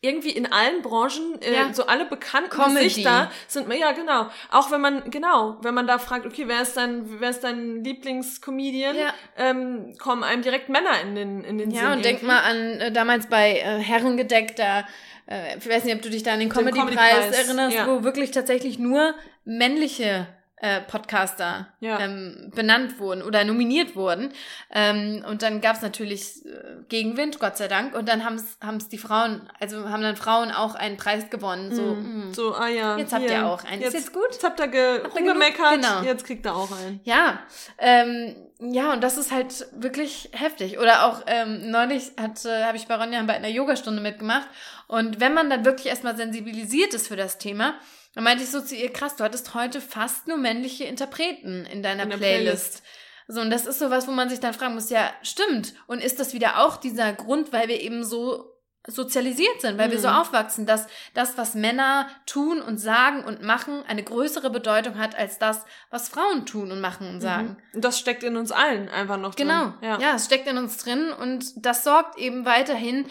irgendwie 0.00 0.30
in 0.30 0.50
allen 0.52 0.82
Branchen, 0.82 1.40
äh, 1.42 1.54
ja. 1.54 1.74
so 1.74 1.86
alle 1.86 2.04
bekannten 2.04 2.50
Comedy. 2.50 2.84
Gesichter 2.84 3.30
sind, 3.48 3.72
ja 3.72 3.92
genau, 3.92 4.28
auch 4.50 4.70
wenn 4.70 4.80
man, 4.80 5.10
genau, 5.10 5.58
wenn 5.62 5.74
man 5.74 5.86
da 5.88 5.98
fragt, 5.98 6.24
okay, 6.24 6.44
wer 6.46 6.62
ist 6.62 6.76
dein, 6.76 7.20
wer 7.20 7.30
ist 7.30 7.42
dein 7.42 7.82
Lieblingscomedian, 7.82 8.96
ja. 8.96 9.12
ähm, 9.36 9.94
kommen 9.98 10.22
einem 10.22 10.42
direkt 10.42 10.68
Männer 10.68 11.00
in 11.02 11.14
den, 11.16 11.42
in 11.42 11.58
den 11.58 11.70
ja, 11.70 11.80
Sinn. 11.80 11.88
Ja, 11.88 11.94
und 11.94 12.04
denk 12.04 12.22
mal 12.22 12.40
an 12.40 12.80
äh, 12.80 12.92
damals 12.92 13.28
bei 13.28 13.58
äh, 13.58 13.78
Herrengedeck, 13.80 14.54
da, 14.54 14.86
äh, 15.26 15.58
ich 15.58 15.68
weiß 15.68 15.82
nicht, 15.84 15.96
ob 15.96 16.02
du 16.02 16.10
dich 16.10 16.22
da 16.22 16.34
an 16.34 16.40
den 16.40 16.48
Comedy-Preis 16.48 17.24
Comedy 17.24 17.36
erinnerst, 17.36 17.76
ja. 17.76 17.86
wo 17.88 18.04
wirklich 18.04 18.30
tatsächlich 18.30 18.78
nur 18.78 19.14
männliche 19.44 20.28
äh, 20.60 20.80
Podcaster 20.80 21.68
ja. 21.80 22.00
ähm, 22.00 22.50
benannt 22.54 22.98
wurden 22.98 23.22
oder 23.22 23.44
nominiert 23.44 23.96
wurden. 23.96 24.32
Ähm, 24.72 25.24
und 25.28 25.42
dann 25.42 25.60
gab 25.60 25.76
es 25.76 25.82
natürlich 25.82 26.44
äh, 26.46 26.82
Gegenwind, 26.88 27.38
Gott 27.38 27.56
sei 27.56 27.68
Dank. 27.68 27.94
Und 27.94 28.08
dann 28.08 28.24
haben 28.24 28.36
es 28.36 28.88
die 28.88 28.98
Frauen, 28.98 29.48
also 29.60 29.88
haben 29.88 30.02
dann 30.02 30.16
Frauen 30.16 30.50
auch 30.50 30.74
einen 30.74 30.96
Preis 30.96 31.30
gewonnen. 31.30 31.74
So, 31.74 31.82
mm. 31.82 32.32
so 32.32 32.54
ah 32.54 32.68
ja. 32.68 32.96
Jetzt 32.96 33.12
habt 33.12 33.24
hier. 33.24 33.32
ihr 33.32 33.46
auch 33.46 33.64
einen. 33.64 33.82
Jetzt, 33.82 33.94
ist 33.94 34.06
jetzt 34.06 34.12
gut? 34.12 34.26
Jetzt 34.30 34.44
habt 34.44 34.60
ihr 34.60 34.68
ge 34.68 35.00
habt 35.04 35.16
rumgemeckert, 35.16 35.74
genau. 35.74 36.02
jetzt 36.02 36.24
kriegt 36.24 36.44
ihr 36.46 36.54
auch 36.54 36.70
einen. 36.72 37.00
Ja, 37.04 37.40
ähm, 37.78 38.34
ja, 38.60 38.92
und 38.92 39.02
das 39.02 39.16
ist 39.16 39.30
halt 39.30 39.66
wirklich 39.72 40.30
heftig. 40.32 40.78
Oder 40.78 41.04
auch 41.04 41.22
ähm, 41.26 41.70
neulich 41.70 42.10
hat 42.20 42.44
äh, 42.44 42.64
habe 42.64 42.76
ich 42.76 42.88
bei 42.88 42.96
Ronja 42.96 43.22
bei 43.22 43.34
einer 43.34 43.48
Yogastunde 43.48 44.02
mitgemacht. 44.02 44.48
Und 44.88 45.20
wenn 45.20 45.34
man 45.34 45.48
dann 45.48 45.64
wirklich 45.64 45.86
erstmal 45.86 46.16
sensibilisiert 46.16 46.94
ist 46.94 47.06
für 47.06 47.16
das 47.16 47.38
Thema, 47.38 47.74
dann 48.14 48.24
meinte 48.24 48.44
ich 48.44 48.50
so 48.50 48.60
zu 48.60 48.74
ihr, 48.74 48.92
krass, 48.92 49.16
du 49.16 49.24
hattest 49.24 49.54
heute 49.54 49.80
fast 49.80 50.26
nur 50.26 50.38
männliche 50.38 50.84
Interpreten 50.84 51.66
in 51.66 51.82
deiner 51.82 52.04
in 52.04 52.10
Playlist. 52.10 52.82
Playlist. 52.82 52.82
So, 53.28 53.40
und 53.42 53.50
das 53.50 53.66
ist 53.66 53.78
so 53.78 53.90
was, 53.90 54.08
wo 54.08 54.12
man 54.12 54.30
sich 54.30 54.40
dann 54.40 54.54
fragen 54.54 54.74
muss, 54.74 54.88
ja, 54.88 55.10
stimmt. 55.22 55.74
Und 55.86 56.02
ist 56.02 56.18
das 56.18 56.32
wieder 56.32 56.60
auch 56.60 56.78
dieser 56.78 57.12
Grund, 57.12 57.52
weil 57.52 57.68
wir 57.68 57.80
eben 57.80 58.02
so 58.02 58.58
sozialisiert 58.86 59.60
sind, 59.60 59.76
weil 59.76 59.88
mhm. 59.88 59.92
wir 59.92 60.00
so 60.00 60.08
mhm. 60.08 60.14
aufwachsen, 60.14 60.64
dass 60.64 60.86
das, 61.12 61.36
was 61.36 61.54
Männer 61.54 62.08
tun 62.24 62.62
und 62.62 62.78
sagen 62.78 63.22
und 63.22 63.42
machen, 63.42 63.82
eine 63.86 64.02
größere 64.02 64.50
Bedeutung 64.50 64.98
hat 64.98 65.14
als 65.16 65.38
das, 65.38 65.64
was 65.90 66.08
Frauen 66.08 66.46
tun 66.46 66.72
und 66.72 66.80
machen 66.80 67.06
und 67.06 67.16
mhm. 67.16 67.20
sagen. 67.20 67.56
Und 67.74 67.84
das 67.84 67.98
steckt 67.98 68.22
in 68.22 68.36
uns 68.36 68.50
allen 68.50 68.88
einfach 68.88 69.18
noch 69.18 69.34
drin. 69.34 69.48
Genau. 69.48 69.74
Ja. 69.82 70.00
ja, 70.00 70.14
es 70.14 70.24
steckt 70.24 70.48
in 70.48 70.56
uns 70.56 70.78
drin 70.78 71.12
und 71.12 71.52
das 71.56 71.84
sorgt 71.84 72.18
eben 72.18 72.46
weiterhin 72.46 73.06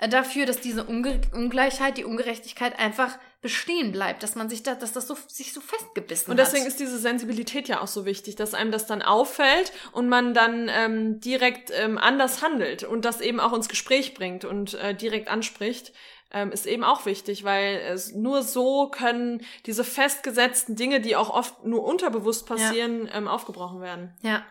äh, 0.00 0.08
dafür, 0.08 0.46
dass 0.46 0.60
diese 0.60 0.84
Unge 0.84 1.20
Ungleichheit, 1.32 1.96
die 1.96 2.04
Ungerechtigkeit 2.04 2.76
einfach 2.78 3.16
bestehen 3.42 3.90
bleibt, 3.90 4.22
dass 4.22 4.34
man 4.34 4.50
sich 4.50 4.62
da, 4.62 4.74
dass 4.74 4.92
das 4.92 5.06
so, 5.06 5.16
sich 5.26 5.52
so 5.52 5.60
festgebissen 5.60 6.26
hat. 6.26 6.30
Und 6.30 6.36
deswegen 6.38 6.64
hat. 6.64 6.68
ist 6.68 6.80
diese 6.80 6.98
Sensibilität 6.98 7.68
ja 7.68 7.80
auch 7.80 7.86
so 7.86 8.04
wichtig, 8.04 8.36
dass 8.36 8.52
einem 8.52 8.70
das 8.70 8.86
dann 8.86 9.00
auffällt 9.00 9.72
und 9.92 10.08
man 10.08 10.34
dann 10.34 10.68
ähm, 10.68 11.20
direkt 11.20 11.70
ähm, 11.74 11.96
anders 11.96 12.42
handelt 12.42 12.84
und 12.84 13.04
das 13.04 13.20
eben 13.20 13.40
auch 13.40 13.54
ins 13.54 13.68
Gespräch 13.68 14.14
bringt 14.14 14.44
und 14.44 14.74
äh, 14.74 14.94
direkt 14.94 15.28
anspricht. 15.28 15.92
Ähm, 16.32 16.52
ist 16.52 16.66
eben 16.66 16.84
auch 16.84 17.06
wichtig, 17.06 17.42
weil 17.42 17.76
es 17.92 18.12
nur 18.12 18.42
so 18.44 18.88
können 18.88 19.44
diese 19.66 19.82
festgesetzten 19.82 20.76
Dinge, 20.76 21.00
die 21.00 21.16
auch 21.16 21.30
oft 21.30 21.64
nur 21.64 21.82
unterbewusst 21.82 22.46
passieren, 22.46 23.06
ja. 23.06 23.14
ähm, 23.14 23.26
aufgebrochen 23.26 23.80
werden. 23.80 24.14
Ja, 24.22 24.44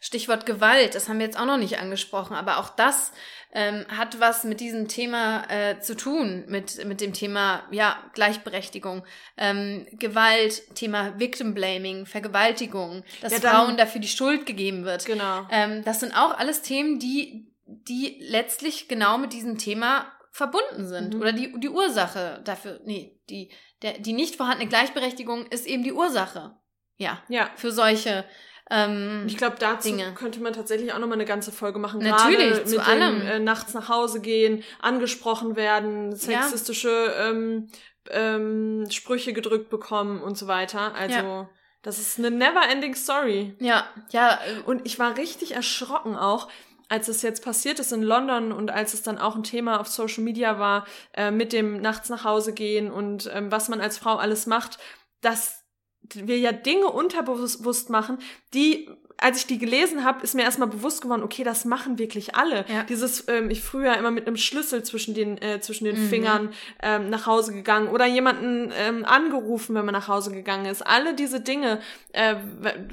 Stichwort 0.00 0.46
Gewalt, 0.46 0.94
das 0.94 1.08
haben 1.08 1.18
wir 1.18 1.26
jetzt 1.26 1.38
auch 1.38 1.46
noch 1.46 1.56
nicht 1.56 1.78
angesprochen, 1.78 2.34
aber 2.34 2.58
auch 2.58 2.68
das 2.68 3.12
ähm, 3.56 3.86
hat 3.88 4.20
was 4.20 4.44
mit 4.44 4.60
diesem 4.60 4.86
Thema 4.86 5.44
äh, 5.48 5.80
zu 5.80 5.96
tun, 5.96 6.44
mit, 6.46 6.84
mit 6.84 7.00
dem 7.00 7.14
Thema 7.14 7.64
ja, 7.70 7.96
Gleichberechtigung, 8.12 9.02
ähm, 9.38 9.86
Gewalt, 9.92 10.74
Thema 10.74 11.18
Victim 11.18 11.54
Blaming, 11.54 12.04
Vergewaltigung, 12.04 13.02
dass 13.22 13.32
ja, 13.32 13.40
Frauen 13.40 13.78
dafür 13.78 14.02
die 14.02 14.08
Schuld 14.08 14.44
gegeben 14.44 14.84
wird. 14.84 15.06
Genau. 15.06 15.46
Ähm, 15.50 15.82
das 15.84 16.00
sind 16.00 16.12
auch 16.12 16.36
alles 16.36 16.60
Themen, 16.60 16.98
die, 16.98 17.50
die 17.64 18.18
letztlich 18.20 18.88
genau 18.88 19.16
mit 19.16 19.32
diesem 19.32 19.56
Thema 19.56 20.12
verbunden 20.32 20.86
sind. 20.86 21.14
Mhm. 21.14 21.20
Oder 21.22 21.32
die, 21.32 21.58
die 21.58 21.70
Ursache 21.70 22.42
dafür, 22.44 22.80
nee, 22.84 23.18
die, 23.30 23.50
der, 23.80 23.94
die 23.94 24.12
nicht 24.12 24.36
vorhandene 24.36 24.68
Gleichberechtigung 24.68 25.46
ist 25.46 25.66
eben 25.66 25.82
die 25.82 25.94
Ursache. 25.94 26.58
Ja. 26.98 27.22
Ja. 27.30 27.48
Für 27.56 27.72
solche 27.72 28.26
ähm, 28.68 29.24
ich 29.26 29.36
glaube, 29.36 29.56
dazu 29.58 29.88
Dinge. 29.88 30.12
könnte 30.14 30.40
man 30.40 30.52
tatsächlich 30.52 30.92
auch 30.92 30.98
nochmal 30.98 31.18
eine 31.18 31.24
ganze 31.24 31.52
Folge 31.52 31.78
machen. 31.78 32.00
Natürlich, 32.00 32.50
Gerade 32.50 32.64
zu 32.64 32.76
mit 32.76 32.88
allem. 32.88 33.20
Dem, 33.20 33.28
äh, 33.28 33.38
nachts 33.38 33.74
nach 33.74 33.88
Hause 33.88 34.20
gehen, 34.20 34.64
angesprochen 34.80 35.54
werden, 35.56 36.14
sexistische 36.16 36.88
ja. 36.88 37.30
ähm, 37.30 37.68
ähm, 38.10 38.86
Sprüche 38.90 39.32
gedrückt 39.32 39.70
bekommen 39.70 40.20
und 40.20 40.36
so 40.36 40.48
weiter. 40.48 40.94
Also 40.94 41.16
ja. 41.16 41.48
das 41.82 41.98
ist 41.98 42.18
eine 42.18 42.30
never-ending 42.30 42.96
Story. 42.96 43.54
Ja, 43.60 43.86
ja. 44.10 44.40
Äh, 44.44 44.60
und 44.62 44.84
ich 44.84 44.98
war 44.98 45.16
richtig 45.16 45.54
erschrocken 45.54 46.16
auch, 46.16 46.48
als 46.88 47.08
es 47.08 47.22
jetzt 47.22 47.44
passiert 47.44 47.78
ist 47.78 47.92
in 47.92 48.02
London 48.02 48.52
und 48.52 48.70
als 48.70 48.94
es 48.94 49.02
dann 49.02 49.18
auch 49.18 49.36
ein 49.36 49.42
Thema 49.44 49.80
auf 49.80 49.86
Social 49.88 50.24
Media 50.24 50.58
war, 50.58 50.86
äh, 51.14 51.30
mit 51.30 51.52
dem 51.52 51.80
nachts 51.80 52.08
nach 52.08 52.24
Hause 52.24 52.52
gehen 52.52 52.90
und 52.90 53.30
ähm, 53.32 53.52
was 53.52 53.68
man 53.68 53.80
als 53.80 53.98
Frau 53.98 54.16
alles 54.16 54.46
macht, 54.46 54.78
dass 55.20 55.65
wir 56.14 56.38
ja 56.38 56.52
Dinge 56.52 56.86
unterbewusst 56.86 57.90
machen, 57.90 58.18
die 58.54 58.88
als 59.18 59.38
ich 59.38 59.46
die 59.46 59.58
gelesen 59.58 60.04
habe, 60.04 60.22
ist 60.22 60.34
mir 60.34 60.42
erstmal 60.42 60.68
bewusst 60.68 61.00
geworden, 61.00 61.22
okay, 61.22 61.42
das 61.42 61.64
machen 61.64 61.98
wirklich 61.98 62.34
alle. 62.34 62.66
Ja. 62.68 62.82
Dieses, 62.84 63.28
ähm, 63.28 63.50
ich 63.50 63.62
früher 63.62 63.96
immer 63.96 64.10
mit 64.10 64.26
einem 64.26 64.36
Schlüssel 64.36 64.82
zwischen 64.82 65.14
den, 65.14 65.40
äh, 65.40 65.60
zwischen 65.60 65.84
den 65.84 66.02
mhm. 66.02 66.08
Fingern 66.08 66.52
ähm, 66.82 67.08
nach 67.08 67.26
Hause 67.26 67.54
gegangen 67.54 67.88
oder 67.88 68.06
jemanden 68.06 68.72
ähm, 68.76 69.04
angerufen, 69.04 69.74
wenn 69.74 69.84
man 69.84 69.94
nach 69.94 70.08
Hause 70.08 70.32
gegangen 70.32 70.66
ist. 70.66 70.86
Alle 70.86 71.14
diese 71.14 71.40
Dinge, 71.40 71.80
äh, 72.12 72.36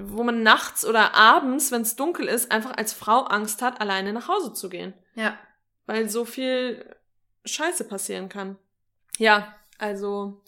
wo 0.01 0.23
man 0.23 0.43
nachts 0.43 0.85
oder 0.85 1.13
abends, 1.15 1.71
wenn 1.71 1.81
es 1.81 1.95
dunkel 1.95 2.27
ist, 2.27 2.51
einfach 2.51 2.77
als 2.77 2.93
Frau 2.93 3.23
Angst 3.23 3.61
hat, 3.61 3.81
alleine 3.81 4.13
nach 4.13 4.29
Hause 4.29 4.53
zu 4.53 4.69
gehen. 4.69 4.93
Ja. 5.15 5.37
Weil 5.85 6.07
so 6.09 6.23
viel 6.23 6.85
Scheiße 7.43 7.83
passieren 7.83 8.29
kann. 8.29 8.57
Ja, 9.17 9.53
also 9.77 10.41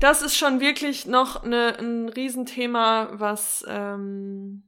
das 0.00 0.22
ist 0.22 0.36
schon 0.36 0.60
wirklich 0.60 1.06
noch 1.06 1.44
eine, 1.44 1.78
ein 1.78 2.08
Riesenthema, 2.08 3.10
was 3.12 3.64
ähm, 3.68 4.62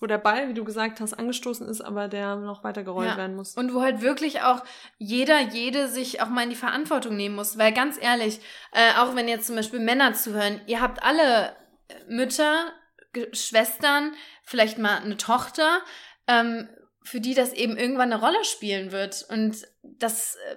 wo 0.00 0.06
der 0.06 0.18
Ball, 0.18 0.48
wie 0.48 0.54
du 0.54 0.64
gesagt 0.64 1.00
hast, 1.00 1.12
angestoßen 1.14 1.68
ist, 1.68 1.80
aber 1.80 2.08
der 2.08 2.36
noch 2.36 2.64
weiter 2.64 2.82
gerollt 2.82 3.10
ja. 3.10 3.16
werden 3.16 3.36
muss. 3.36 3.54
Und 3.54 3.74
wo 3.74 3.82
halt 3.82 4.00
wirklich 4.00 4.40
auch 4.40 4.64
jeder, 4.98 5.40
jede 5.40 5.88
sich 5.88 6.22
auch 6.22 6.28
mal 6.28 6.44
in 6.44 6.50
die 6.50 6.56
Verantwortung 6.56 7.16
nehmen 7.16 7.34
muss. 7.34 7.58
Weil 7.58 7.72
ganz 7.72 7.98
ehrlich, 8.00 8.40
äh, 8.72 8.94
auch 8.98 9.14
wenn 9.14 9.28
jetzt 9.28 9.46
zum 9.46 9.56
Beispiel 9.56 9.80
Männer 9.80 10.14
zuhören, 10.14 10.60
ihr 10.66 10.80
habt 10.80 11.02
alle 11.02 11.54
Mütter, 12.08 12.72
Schwestern, 13.32 14.14
vielleicht 14.44 14.78
mal 14.78 14.98
eine 14.98 15.16
Tochter, 15.16 15.80
ähm, 16.26 16.68
für 17.02 17.20
die 17.20 17.34
das 17.34 17.52
eben 17.52 17.76
irgendwann 17.76 18.12
eine 18.12 18.22
Rolle 18.22 18.44
spielen 18.44 18.92
wird. 18.92 19.26
Und 19.28 19.66
das, 19.82 20.36
äh, 20.36 20.56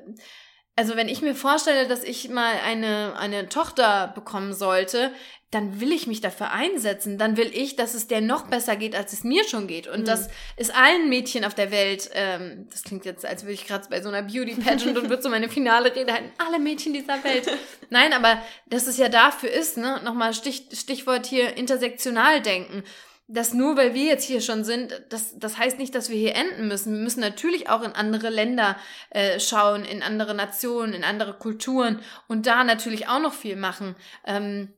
also 0.76 0.95
wenn 0.95 1.07
ich 1.07 1.21
mir 1.21 1.36
vorstelle, 1.36 1.88
dass 1.88 2.03
ich 2.03 2.30
mal 2.30 2.55
eine, 2.65 3.15
eine 3.17 3.47
Tochter 3.47 4.11
bekommen 4.15 4.53
sollte, 4.53 5.11
dann 5.51 5.80
will 5.80 5.91
ich 5.91 6.07
mich 6.07 6.19
dafür 6.19 6.51
einsetzen. 6.51 7.19
Dann 7.19 7.38
will 7.38 7.51
ich, 7.53 7.76
dass 7.76 7.93
es 7.93 8.07
der 8.07 8.21
noch 8.21 8.47
besser 8.47 8.76
geht, 8.76 8.95
als 8.95 9.13
es 9.13 9.24
mir 9.24 9.43
schon 9.47 9.67
geht. 9.67 9.88
Und 9.88 10.01
mhm. 10.01 10.05
das 10.05 10.30
ist 10.57 10.76
allen 10.76 11.09
Mädchen 11.09 11.45
auf 11.45 11.53
der 11.53 11.69
Welt, 11.69 12.09
ähm, 12.13 12.67
das 12.71 12.82
klingt 12.82 13.05
jetzt, 13.05 13.24
als 13.24 13.43
würde 13.43 13.53
ich 13.53 13.67
gerade 13.67 13.88
bei 13.88 14.01
so 14.01 14.09
einer 14.09 14.24
Beauty 14.24 14.55
Pageant 14.55 14.97
und 14.97 15.09
würde 15.09 15.21
so 15.21 15.30
meine 15.30 15.49
finale 15.49 15.95
Rede 15.95 16.11
halten, 16.11 16.32
alle 16.39 16.57
Mädchen 16.57 16.93
dieser 16.93 17.24
Welt. 17.24 17.47
Nein, 17.91 18.13
aber 18.13 18.41
dass 18.65 18.88
es 18.88 18.97
ja 18.97 19.09
dafür 19.09 19.51
ist, 19.51 19.78
ne, 19.78 20.01
nochmal 20.03 20.34
Stich, 20.34 20.69
Stichwort 20.74 21.28
hier 21.28 21.55
intersektional 21.55 22.41
denken 22.41 22.84
dass 23.28 23.53
nur 23.53 23.78
weil 23.78 23.93
wir 23.93 24.05
jetzt 24.05 24.26
hier 24.26 24.41
schon 24.41 24.63
sind, 24.63 25.01
das, 25.09 25.38
das 25.39 25.57
heißt 25.57 25.80
nicht, 25.80 25.95
dass 25.95 26.09
wir 26.09 26.17
hier 26.17 26.36
enden 26.36 26.67
müssen. 26.67 26.93
Wir 26.93 27.01
müssen 27.01 27.21
natürlich 27.21 27.69
auch 27.69 27.82
in 27.82 27.93
andere 27.93 28.30
Länder 28.30 28.78
äh, 29.11 29.39
schauen, 29.39 29.86
in 29.86 30.03
andere 30.03 30.36
Nationen, 30.36 30.93
in 30.93 31.03
andere 31.03 31.34
Kulturen 31.34 31.99
und 32.28 32.47
da 32.47 32.63
natürlich 32.63 33.07
auch 33.07 33.21
noch 33.21 33.34
viel 33.34 33.55
machen. 33.55 33.95
Ähm, 34.26 34.74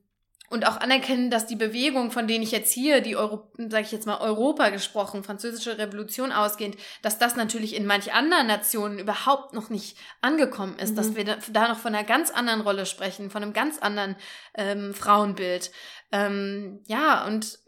und 0.49 0.67
auch 0.67 0.77
anerkennen, 0.77 1.29
dass 1.29 1.45
die 1.45 1.55
Bewegung, 1.55 2.11
von 2.11 2.27
denen 2.27 2.43
ich 2.43 2.51
jetzt 2.51 2.71
hier, 2.71 3.01
die 3.01 3.15
Euro, 3.15 3.51
sage 3.57 3.83
ich 3.83 3.91
jetzt 3.91 4.05
mal 4.05 4.19
Europa 4.19 4.69
gesprochen, 4.69 5.23
französische 5.23 5.77
Revolution 5.77 6.31
ausgehend, 6.31 6.77
dass 7.01 7.17
das 7.17 7.35
natürlich 7.35 7.75
in 7.75 7.85
manch 7.85 8.13
anderen 8.13 8.47
Nationen 8.47 8.99
überhaupt 8.99 9.53
noch 9.53 9.69
nicht 9.69 9.97
angekommen 10.21 10.77
ist, 10.79 10.91
mhm. 10.91 10.95
dass 10.95 11.15
wir 11.15 11.37
da 11.51 11.67
noch 11.67 11.79
von 11.79 11.95
einer 11.95 12.05
ganz 12.05 12.31
anderen 12.31 12.61
Rolle 12.61 12.85
sprechen, 12.85 13.29
von 13.29 13.43
einem 13.43 13.53
ganz 13.53 13.79
anderen 13.79 14.15
ähm, 14.55 14.93
Frauenbild. 14.93 15.71
Ähm, 16.11 16.81
ja, 16.85 17.25
und 17.25 17.59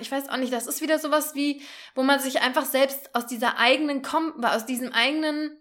ich 0.00 0.12
weiß 0.12 0.28
auch 0.28 0.36
nicht, 0.36 0.52
das 0.52 0.66
ist 0.66 0.80
wieder 0.80 0.98
sowas 0.98 1.34
wie, 1.34 1.62
wo 1.94 2.02
man 2.02 2.20
sich 2.20 2.40
einfach 2.42 2.64
selbst 2.64 3.14
aus 3.14 3.26
dieser 3.26 3.58
eigenen, 3.58 4.02
aus 4.42 4.66
diesem 4.66 4.92
eigenen 4.92 5.58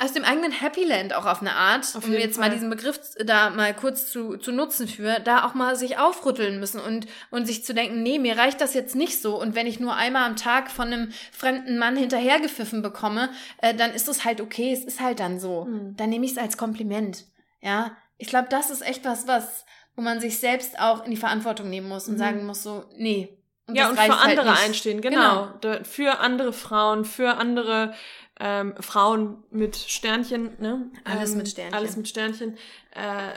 aus 0.00 0.14
dem 0.14 0.24
eigenen 0.24 0.50
Happy 0.50 0.84
Land 0.84 1.12
auch 1.12 1.26
auf 1.26 1.42
eine 1.42 1.54
Art, 1.54 1.94
auf 1.94 2.04
um 2.06 2.12
jetzt 2.12 2.36
Fall. 2.36 2.48
mal 2.48 2.54
diesen 2.54 2.70
Begriff 2.70 2.98
da 3.22 3.50
mal 3.50 3.74
kurz 3.74 4.10
zu, 4.10 4.38
zu 4.38 4.50
nutzen 4.50 4.88
für, 4.88 5.20
da 5.20 5.44
auch 5.44 5.52
mal 5.52 5.76
sich 5.76 5.98
aufrütteln 5.98 6.58
müssen 6.58 6.80
und, 6.80 7.06
und 7.30 7.46
sich 7.46 7.64
zu 7.64 7.74
denken, 7.74 8.02
nee, 8.02 8.18
mir 8.18 8.38
reicht 8.38 8.62
das 8.62 8.72
jetzt 8.72 8.96
nicht 8.96 9.20
so 9.20 9.38
und 9.38 9.54
wenn 9.54 9.66
ich 9.66 9.78
nur 9.78 9.94
einmal 9.94 10.24
am 10.24 10.36
Tag 10.36 10.70
von 10.70 10.86
einem 10.86 11.12
fremden 11.32 11.76
Mann 11.76 11.96
hinterhergepfiffen 11.96 12.80
bekomme, 12.80 13.28
äh, 13.58 13.74
dann 13.74 13.92
ist 13.92 14.08
es 14.08 14.24
halt 14.24 14.40
okay, 14.40 14.72
es 14.72 14.84
ist 14.84 15.00
halt 15.00 15.20
dann 15.20 15.38
so. 15.38 15.66
Mhm. 15.66 15.96
Dann 15.96 16.08
nehme 16.08 16.24
ich 16.24 16.32
es 16.32 16.38
als 16.38 16.56
Kompliment. 16.56 17.26
Ja, 17.60 17.94
ich 18.16 18.28
glaube, 18.28 18.48
das 18.48 18.70
ist 18.70 18.80
echt 18.80 19.04
was, 19.04 19.28
was, 19.28 19.66
wo 19.96 20.02
man 20.02 20.18
sich 20.18 20.38
selbst 20.38 20.80
auch 20.80 21.04
in 21.04 21.10
die 21.10 21.18
Verantwortung 21.18 21.68
nehmen 21.68 21.88
muss 21.88 22.08
und 22.08 22.14
mhm. 22.14 22.18
sagen 22.18 22.46
muss 22.46 22.62
so, 22.62 22.84
nee. 22.96 23.36
Und 23.66 23.76
ja, 23.76 23.88
und 23.88 23.96
für 23.96 24.02
halt 24.02 24.12
andere 24.12 24.56
halt 24.56 24.66
einstehen, 24.66 25.00
genau. 25.02 25.48
genau. 25.60 25.84
Für 25.84 26.20
andere 26.20 26.52
Frauen, 26.52 27.04
für 27.04 27.36
andere 27.36 27.94
ähm, 28.40 28.74
Frauen 28.80 29.44
mit 29.50 29.76
Sternchen, 29.76 30.50
ne? 30.58 30.90
Alles 31.04 31.32
ähm, 31.32 31.38
mit 31.38 31.48
Sternchen. 31.48 31.74
Alles 31.74 31.96
mit 31.96 32.08
Sternchen. 32.08 32.56
Äh, 32.92 33.32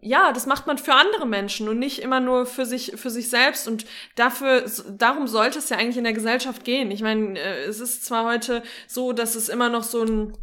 ja, 0.00 0.32
das 0.32 0.46
macht 0.46 0.66
man 0.66 0.78
für 0.78 0.94
andere 0.94 1.26
Menschen 1.26 1.68
und 1.68 1.78
nicht 1.78 2.00
immer 2.00 2.18
nur 2.18 2.44
für 2.44 2.66
sich, 2.66 2.92
für 2.96 3.10
sich 3.10 3.30
selbst. 3.30 3.68
Und 3.68 3.86
dafür, 4.16 4.64
darum 4.90 5.28
sollte 5.28 5.60
es 5.60 5.68
ja 5.68 5.76
eigentlich 5.76 5.96
in 5.96 6.04
der 6.04 6.12
Gesellschaft 6.12 6.64
gehen. 6.64 6.90
Ich 6.90 7.02
meine, 7.02 7.38
äh, 7.38 7.64
es 7.64 7.78
ist 7.78 8.04
zwar 8.04 8.24
heute 8.24 8.62
so, 8.88 9.12
dass 9.12 9.36
es 9.36 9.48
immer 9.48 9.68
noch 9.68 9.84
so 9.84 10.02
ein 10.02 10.36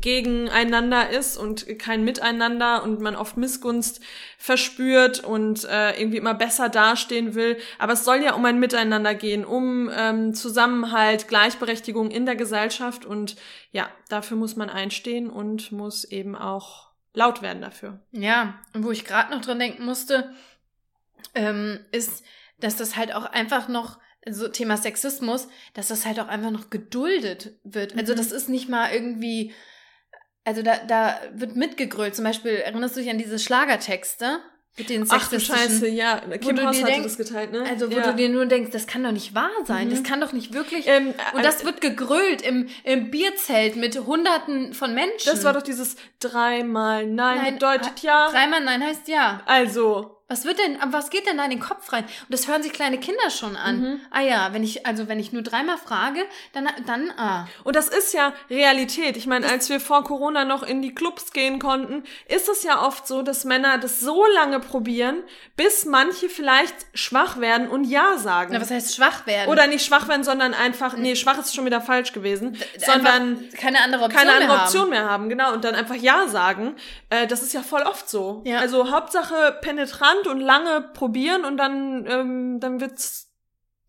gegeneinander 0.00 1.10
ist 1.10 1.36
und 1.36 1.78
kein 1.78 2.04
Miteinander 2.04 2.82
und 2.82 3.00
man 3.00 3.16
oft 3.16 3.36
Missgunst 3.36 4.00
verspürt 4.38 5.20
und 5.20 5.64
äh, 5.64 5.98
irgendwie 6.00 6.18
immer 6.18 6.34
besser 6.34 6.68
dastehen 6.68 7.34
will. 7.34 7.58
Aber 7.78 7.92
es 7.92 8.04
soll 8.04 8.22
ja 8.22 8.34
um 8.34 8.44
ein 8.44 8.58
Miteinander 8.58 9.14
gehen, 9.14 9.44
um 9.44 9.90
ähm, 9.94 10.34
Zusammenhalt, 10.34 11.28
Gleichberechtigung 11.28 12.10
in 12.10 12.26
der 12.26 12.36
Gesellschaft 12.36 13.04
und 13.04 13.36
ja, 13.70 13.88
dafür 14.08 14.36
muss 14.36 14.56
man 14.56 14.70
einstehen 14.70 15.30
und 15.30 15.72
muss 15.72 16.04
eben 16.04 16.36
auch 16.36 16.88
laut 17.14 17.42
werden 17.42 17.62
dafür. 17.62 18.00
Ja, 18.12 18.60
und 18.74 18.84
wo 18.84 18.90
ich 18.90 19.04
gerade 19.04 19.30
noch 19.30 19.42
dran 19.42 19.58
denken 19.58 19.84
musste, 19.84 20.32
ähm, 21.34 21.80
ist, 21.92 22.24
dass 22.60 22.76
das 22.76 22.96
halt 22.96 23.14
auch 23.14 23.24
einfach 23.24 23.68
noch 23.68 23.98
so 24.30 24.48
Thema 24.48 24.76
Sexismus, 24.76 25.48
dass 25.74 25.88
das 25.88 26.06
halt 26.06 26.20
auch 26.20 26.28
einfach 26.28 26.50
noch 26.50 26.70
geduldet 26.70 27.52
wird. 27.64 27.96
Also 27.96 28.12
mhm. 28.12 28.18
das 28.18 28.32
ist 28.32 28.48
nicht 28.48 28.68
mal 28.68 28.92
irgendwie 28.92 29.52
also 30.44 30.62
da, 30.62 30.76
da 30.86 31.20
wird 31.34 31.56
mitgegrölt. 31.56 32.14
Zum 32.14 32.24
Beispiel, 32.24 32.52
erinnerst 32.52 32.96
du 32.96 33.00
dich 33.00 33.10
an 33.10 33.18
diese 33.18 33.38
Schlagertexte? 33.38 34.40
Mit 34.78 34.88
den 34.88 35.04
Ach 35.10 35.28
du 35.28 35.38
Scheiße, 35.38 35.86
ja. 35.86 36.22
Kim 36.40 36.58
Haus 36.64 36.78
hatte 36.78 36.90
denk, 36.90 37.02
das 37.02 37.18
geteilt, 37.18 37.52
ne? 37.52 37.62
Also 37.68 37.92
wo 37.92 37.96
ja. 37.96 38.10
du 38.10 38.16
dir 38.16 38.30
nur 38.30 38.46
denkst, 38.46 38.70
das 38.70 38.86
kann 38.86 39.04
doch 39.04 39.12
nicht 39.12 39.34
wahr 39.34 39.50
sein. 39.66 39.88
Mhm. 39.88 39.90
Das 39.90 40.02
kann 40.02 40.18
doch 40.18 40.32
nicht 40.32 40.54
wirklich... 40.54 40.86
Ähm, 40.86 41.12
und 41.34 41.44
das 41.44 41.60
äh, 41.60 41.66
wird 41.66 41.82
gegrölt 41.82 42.40
im, 42.40 42.68
im 42.82 43.10
Bierzelt 43.10 43.76
mit 43.76 43.98
hunderten 44.06 44.72
von 44.72 44.94
Menschen. 44.94 45.26
Das 45.26 45.44
war 45.44 45.52
doch 45.52 45.60
dieses 45.60 45.96
dreimal 46.20 47.06
Nein, 47.06 47.36
Nein 47.36 47.54
bedeutet 47.54 48.00
ja. 48.00 48.30
Dreimal 48.30 48.64
Nein 48.64 48.82
heißt 48.82 49.08
ja. 49.08 49.42
Also... 49.44 50.21
Was 50.32 50.46
wird 50.46 50.58
denn, 50.58 50.78
was 50.86 51.10
geht 51.10 51.26
denn 51.26 51.36
da 51.36 51.44
in 51.44 51.50
den 51.50 51.60
Kopf 51.60 51.92
rein? 51.92 52.04
Und 52.04 52.30
das 52.30 52.48
hören 52.48 52.62
sich 52.62 52.72
kleine 52.72 52.96
Kinder 52.96 53.28
schon 53.28 53.54
an. 53.54 53.80
Mhm. 53.80 54.00
Ah 54.10 54.22
ja, 54.22 54.48
wenn 54.54 54.64
ich, 54.64 54.86
also 54.86 55.06
wenn 55.06 55.20
ich 55.20 55.30
nur 55.30 55.42
dreimal 55.42 55.76
frage, 55.76 56.20
dann, 56.54 56.70
dann, 56.86 57.10
ah. 57.18 57.46
Und 57.64 57.76
das 57.76 57.88
ist 57.88 58.14
ja 58.14 58.32
Realität. 58.48 59.18
Ich 59.18 59.26
meine, 59.26 59.46
als 59.46 59.68
wir 59.68 59.78
vor 59.78 60.04
Corona 60.04 60.46
noch 60.46 60.62
in 60.62 60.80
die 60.80 60.94
Clubs 60.94 61.34
gehen 61.34 61.58
konnten, 61.58 62.04
ist 62.28 62.48
es 62.48 62.62
ja 62.62 62.82
oft 62.82 63.06
so, 63.06 63.20
dass 63.20 63.44
Männer 63.44 63.76
das 63.76 64.00
so 64.00 64.24
lange 64.24 64.58
probieren, 64.58 65.22
bis 65.54 65.84
manche 65.84 66.30
vielleicht 66.30 66.76
schwach 66.94 67.38
werden 67.38 67.68
und 67.68 67.84
Ja 67.84 68.16
sagen. 68.16 68.54
Na, 68.54 68.60
was 68.62 68.70
heißt 68.70 68.96
schwach 68.96 69.26
werden? 69.26 69.50
Oder 69.50 69.66
nicht 69.66 69.84
schwach 69.84 70.08
werden, 70.08 70.24
sondern 70.24 70.54
einfach, 70.54 70.96
nee, 70.96 71.14
schwach 71.14 71.38
ist 71.40 71.54
schon 71.54 71.66
wieder 71.66 71.82
falsch 71.82 72.14
gewesen, 72.14 72.54
D 72.54 72.64
sondern 72.78 73.50
keine 73.50 73.82
andere 73.82 74.04
Option, 74.04 74.18
keine 74.18 74.32
andere 74.32 74.54
mehr, 74.54 74.64
Option 74.64 74.82
haben. 74.82 74.90
mehr 74.90 75.04
haben. 75.04 75.28
Genau. 75.28 75.52
Und 75.52 75.62
dann 75.62 75.74
einfach 75.74 75.96
Ja 75.96 76.26
sagen. 76.26 76.74
Äh, 77.10 77.26
das 77.26 77.42
ist 77.42 77.52
ja 77.52 77.62
voll 77.62 77.82
oft 77.82 78.08
so. 78.08 78.40
Ja. 78.46 78.60
Also 78.60 78.90
Hauptsache 78.90 79.58
penetrant 79.60 80.21
und 80.26 80.40
lange 80.40 80.80
probieren 80.94 81.44
und 81.44 81.56
dann, 81.56 82.06
ähm, 82.06 82.60
dann 82.60 82.80
wird's 82.80 83.32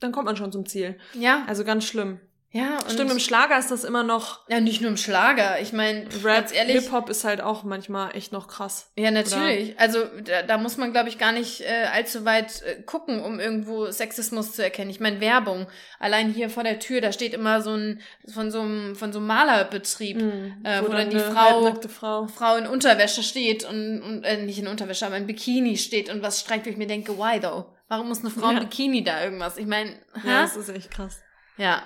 dann 0.04 0.12
kommt 0.12 0.26
man 0.26 0.36
schon 0.36 0.52
zum 0.52 0.66
Ziel. 0.66 0.98
Ja. 1.14 1.46
Also 1.48 1.64
ganz 1.64 1.86
schlimm. 1.86 2.20
Ja, 2.56 2.78
und 2.84 2.92
Stimmt, 2.92 3.10
im 3.10 3.18
Schlager 3.18 3.58
ist 3.58 3.72
das 3.72 3.84
immer 3.84 4.04
noch. 4.04 4.48
Ja, 4.48 4.60
nicht 4.60 4.80
nur 4.80 4.92
im 4.92 4.98
Schlager. 4.98 5.60
Ich 5.60 5.74
meine, 5.74 6.06
Rap, 6.24 6.52
Hip-Hop 6.52 7.10
ist 7.10 7.24
halt 7.24 7.42
auch 7.42 7.64
manchmal 7.64 8.16
echt 8.16 8.32
noch 8.32 8.48
krass. 8.48 8.92
Ja, 8.96 9.10
natürlich. 9.10 9.72
Oder? 9.72 9.80
Also 9.82 10.06
da, 10.24 10.44
da 10.44 10.60
muss 10.60 10.78
man, 10.78 10.92
glaube 10.92 11.10
ich, 11.10 11.18
gar 11.18 11.32
nicht 11.32 11.62
äh, 11.62 11.88
allzu 11.92 12.26
weit 12.26 12.62
äh, 12.62 12.84
gucken, 12.84 13.24
um 13.24 13.40
irgendwo 13.40 13.90
Sexismus 13.90 14.52
zu 14.52 14.64
erkennen. 14.64 14.92
Ich 14.92 15.00
meine, 15.00 15.20
Werbung. 15.20 15.66
Allein 15.98 16.32
hier 16.32 16.52
vor 16.52 16.62
der 16.62 16.78
Tür, 16.78 17.02
da 17.02 17.12
steht 17.12 17.34
immer 17.34 17.60
so 17.64 17.72
ein 17.72 18.02
von 18.32 18.52
so 18.52 18.62
einem 18.62 18.96
von 18.96 19.12
so 19.12 19.18
einem 19.18 19.28
Malerbetrieb, 19.28 20.22
mm, 20.22 20.64
äh, 20.64 20.84
wo, 20.84 20.90
wo 20.90 20.92
dann 20.92 21.10
die 21.10 21.18
Frau, 21.18 21.74
Frau 21.90 22.28
Frau 22.28 22.56
in 22.58 22.68
Unterwäsche 22.68 23.24
steht 23.24 23.64
und, 23.64 24.04
und 24.04 24.24
äh, 24.26 24.38
nicht 24.44 24.60
in 24.60 24.68
Unterwäsche, 24.68 25.08
aber 25.08 25.18
in 25.18 25.26
Bikini 25.26 25.76
steht 25.76 26.08
und 26.14 26.22
was 26.22 26.42
streikt, 26.42 26.68
wo 26.68 26.70
ich 26.70 26.78
mir 26.78 26.88
denke, 26.88 27.18
why 27.18 27.40
though? 27.40 27.66
Warum 27.88 28.10
muss 28.10 28.20
eine 28.20 28.30
Frau 28.30 28.52
ja. 28.52 28.58
im 28.58 28.60
Bikini 28.60 29.04
da 29.04 29.24
irgendwas? 29.24 29.58
Ich 29.58 29.66
meine, 29.66 29.90
ja, 30.24 30.44
das 30.44 30.56
ist 30.56 30.70
echt 30.70 30.92
krass. 30.92 31.20
Ja. 31.58 31.82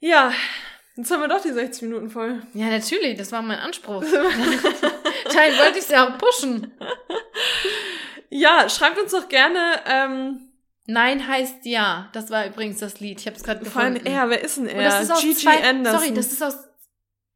Ja, 0.00 0.32
jetzt 0.96 1.10
haben 1.10 1.20
wir 1.20 1.28
doch 1.28 1.42
die 1.42 1.52
60 1.52 1.82
Minuten 1.82 2.10
voll. 2.10 2.42
Ja, 2.54 2.66
natürlich, 2.66 3.16
das 3.16 3.32
war 3.32 3.42
mein 3.42 3.58
Anspruch. 3.58 4.02
Teil 5.28 5.58
wollte 5.58 5.78
ich 5.78 5.84
es 5.84 5.90
ja 5.90 6.08
auch 6.08 6.18
pushen. 6.18 6.72
Ja, 8.30 8.68
schreibt 8.68 8.98
uns 8.98 9.12
doch 9.12 9.28
gerne. 9.28 9.80
Ähm, 9.86 10.50
Nein 10.86 11.26
heißt 11.26 11.66
ja. 11.66 12.08
Das 12.12 12.30
war 12.30 12.46
übrigens 12.46 12.78
das 12.78 13.00
Lied. 13.00 13.20
Ich 13.20 13.26
habe 13.26 13.36
es 13.36 13.42
gerade 13.42 13.60
gefunden. 13.60 14.00
Vor 14.00 14.06
allem 14.06 14.06
er, 14.06 14.30
wer 14.30 14.42
ist 14.42 14.56
denn 14.56 14.66
er? 14.66 14.82
das 14.82 15.04
ist 15.04 15.10
aus 15.12 15.20
Gigi 15.20 15.34
zwei, 15.34 15.68
Anderson. 15.68 16.00
Sorry, 16.00 16.14
das 16.14 16.32
ist 16.32 16.42
aus 16.42 16.54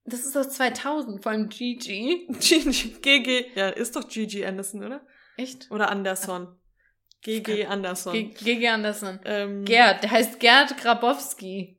das 0.07 0.21
ist 0.21 0.37
aus 0.37 0.51
2000, 0.51 1.23
vor 1.23 1.33
allem 1.33 1.49
Gigi. 1.49 2.29
Gigi, 2.41 2.91
GG, 3.01 3.47
ja, 3.55 3.71
ist 3.71 3.97
doch 3.97 4.07
Gigi 4.07 4.45
Anderson, 4.45 4.85
oder? 4.85 5.01
Echt? 5.39 5.71
Oder 5.71 5.91
Anderson. 5.91 6.49
GG 7.23 7.67
Anderson. 7.67 8.13
GG 8.13 8.69
Anderson. 8.69 9.19
Ähm, 9.25 9.65
Gerd, 9.65 10.03
der 10.03 10.11
heißt 10.11 10.41
Gerd 10.41 10.77
Grabowski. 10.77 11.79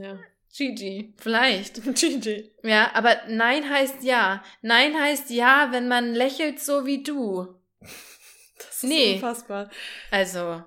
Ja. 0.00 0.18
Gigi, 0.56 1.14
vielleicht. 1.18 1.82
Gigi. 1.94 2.52
Ja, 2.62 2.90
aber 2.94 3.16
Nein 3.28 3.68
heißt 3.68 4.02
ja. 4.02 4.42
Nein 4.62 4.98
heißt 4.98 5.30
ja, 5.30 5.68
wenn 5.70 5.88
man 5.88 6.14
lächelt 6.14 6.60
so 6.60 6.86
wie 6.86 7.02
du. 7.02 7.54
Das 8.58 8.82
ist 8.82 8.88
nee. 8.88 9.14
unfassbar. 9.14 9.70
Also. 10.10 10.62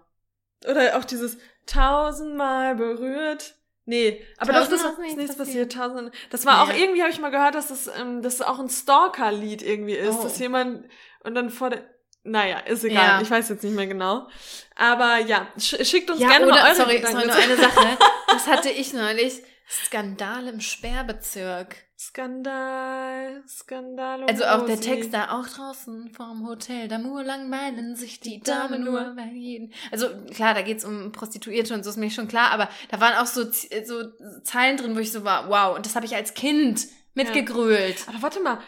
Oder 0.68 0.98
auch 0.98 1.06
dieses 1.06 1.38
tausendmal 1.66 2.76
berührt. 2.76 3.56
Nee, 3.86 4.24
aber 4.38 4.54
doch, 4.54 4.68
das 4.68 4.84
ist 4.84 5.18
nichts 5.18 5.36
passiert. 5.36 5.72
Tausend, 5.72 6.14
das 6.30 6.46
war 6.46 6.64
nee. 6.68 6.72
auch 6.72 6.78
irgendwie, 6.78 7.02
habe 7.02 7.12
ich 7.12 7.20
mal 7.20 7.32
gehört, 7.32 7.56
dass 7.56 7.70
das, 7.70 7.90
ähm, 8.00 8.22
das 8.22 8.42
auch 8.42 8.60
ein 8.60 8.70
Stalker-Lied 8.70 9.64
irgendwie 9.64 9.96
ist, 9.96 10.20
oh. 10.20 10.24
dass 10.24 10.38
jemand 10.38 10.88
und 11.24 11.34
dann 11.34 11.50
vor 11.50 11.72
der 11.72 11.84
naja, 12.30 12.60
ist 12.60 12.84
egal. 12.84 13.04
Ja. 13.04 13.22
Ich 13.22 13.30
weiß 13.30 13.50
jetzt 13.50 13.64
nicht 13.64 13.76
mehr 13.76 13.88
genau. 13.88 14.28
Aber 14.76 15.18
ja, 15.18 15.48
schickt 15.58 16.10
uns 16.10 16.20
ja, 16.20 16.30
gerne 16.30 16.46
oder, 16.46 16.56
mal 16.56 16.66
eure 16.68 16.76
sorry, 16.76 16.96
Gedanken. 16.98 17.20
Sorry, 17.20 17.28
nur 17.28 17.36
eine 17.36 17.58
Sache. 17.58 17.98
Das 18.28 18.48
hatte 18.48 18.70
ich 18.70 18.94
neulich. 18.94 19.42
Skandal 19.68 20.48
im 20.48 20.62
Sperrbezirk. 20.62 21.76
Skandal, 21.98 23.44
Skandal. 23.46 24.24
Also 24.24 24.46
auch 24.46 24.66
der 24.66 24.80
Text 24.80 25.14
da, 25.14 25.38
auch 25.38 25.48
draußen 25.48 26.10
vorm 26.12 26.48
Hotel, 26.48 26.88
da 26.88 26.98
nur 26.98 27.24
langweilen 27.24 27.96
sich 27.96 28.22
die 28.22 28.40
Damen 28.40 28.86
nur 28.86 29.14
bei 29.16 29.26
jeden. 29.26 29.74
Also 29.92 30.08
klar, 30.34 30.54
da 30.54 30.62
geht's 30.62 30.86
um 30.86 31.12
Prostituierte 31.12 31.74
und 31.74 31.84
so 31.84 31.90
ist 31.90 31.98
mir 31.98 32.10
schon 32.10 32.30
klar, 32.30 32.52
aber 32.52 32.70
da 32.90 33.02
waren 33.02 33.16
auch 33.16 33.26
so, 33.26 33.44
so 33.44 34.04
Zeilen 34.44 34.78
drin, 34.78 34.96
wo 34.96 35.00
ich 35.00 35.12
so 35.12 35.26
war, 35.26 35.50
wow, 35.50 35.76
und 35.76 35.86
das 35.86 35.96
habe 35.96 36.06
ich 36.06 36.16
als 36.16 36.34
Kind 36.34 36.88
mitgegrölt. 37.14 38.00
Ja. 38.00 38.14
Aber 38.14 38.22
warte 38.22 38.40
mal, 38.40 38.60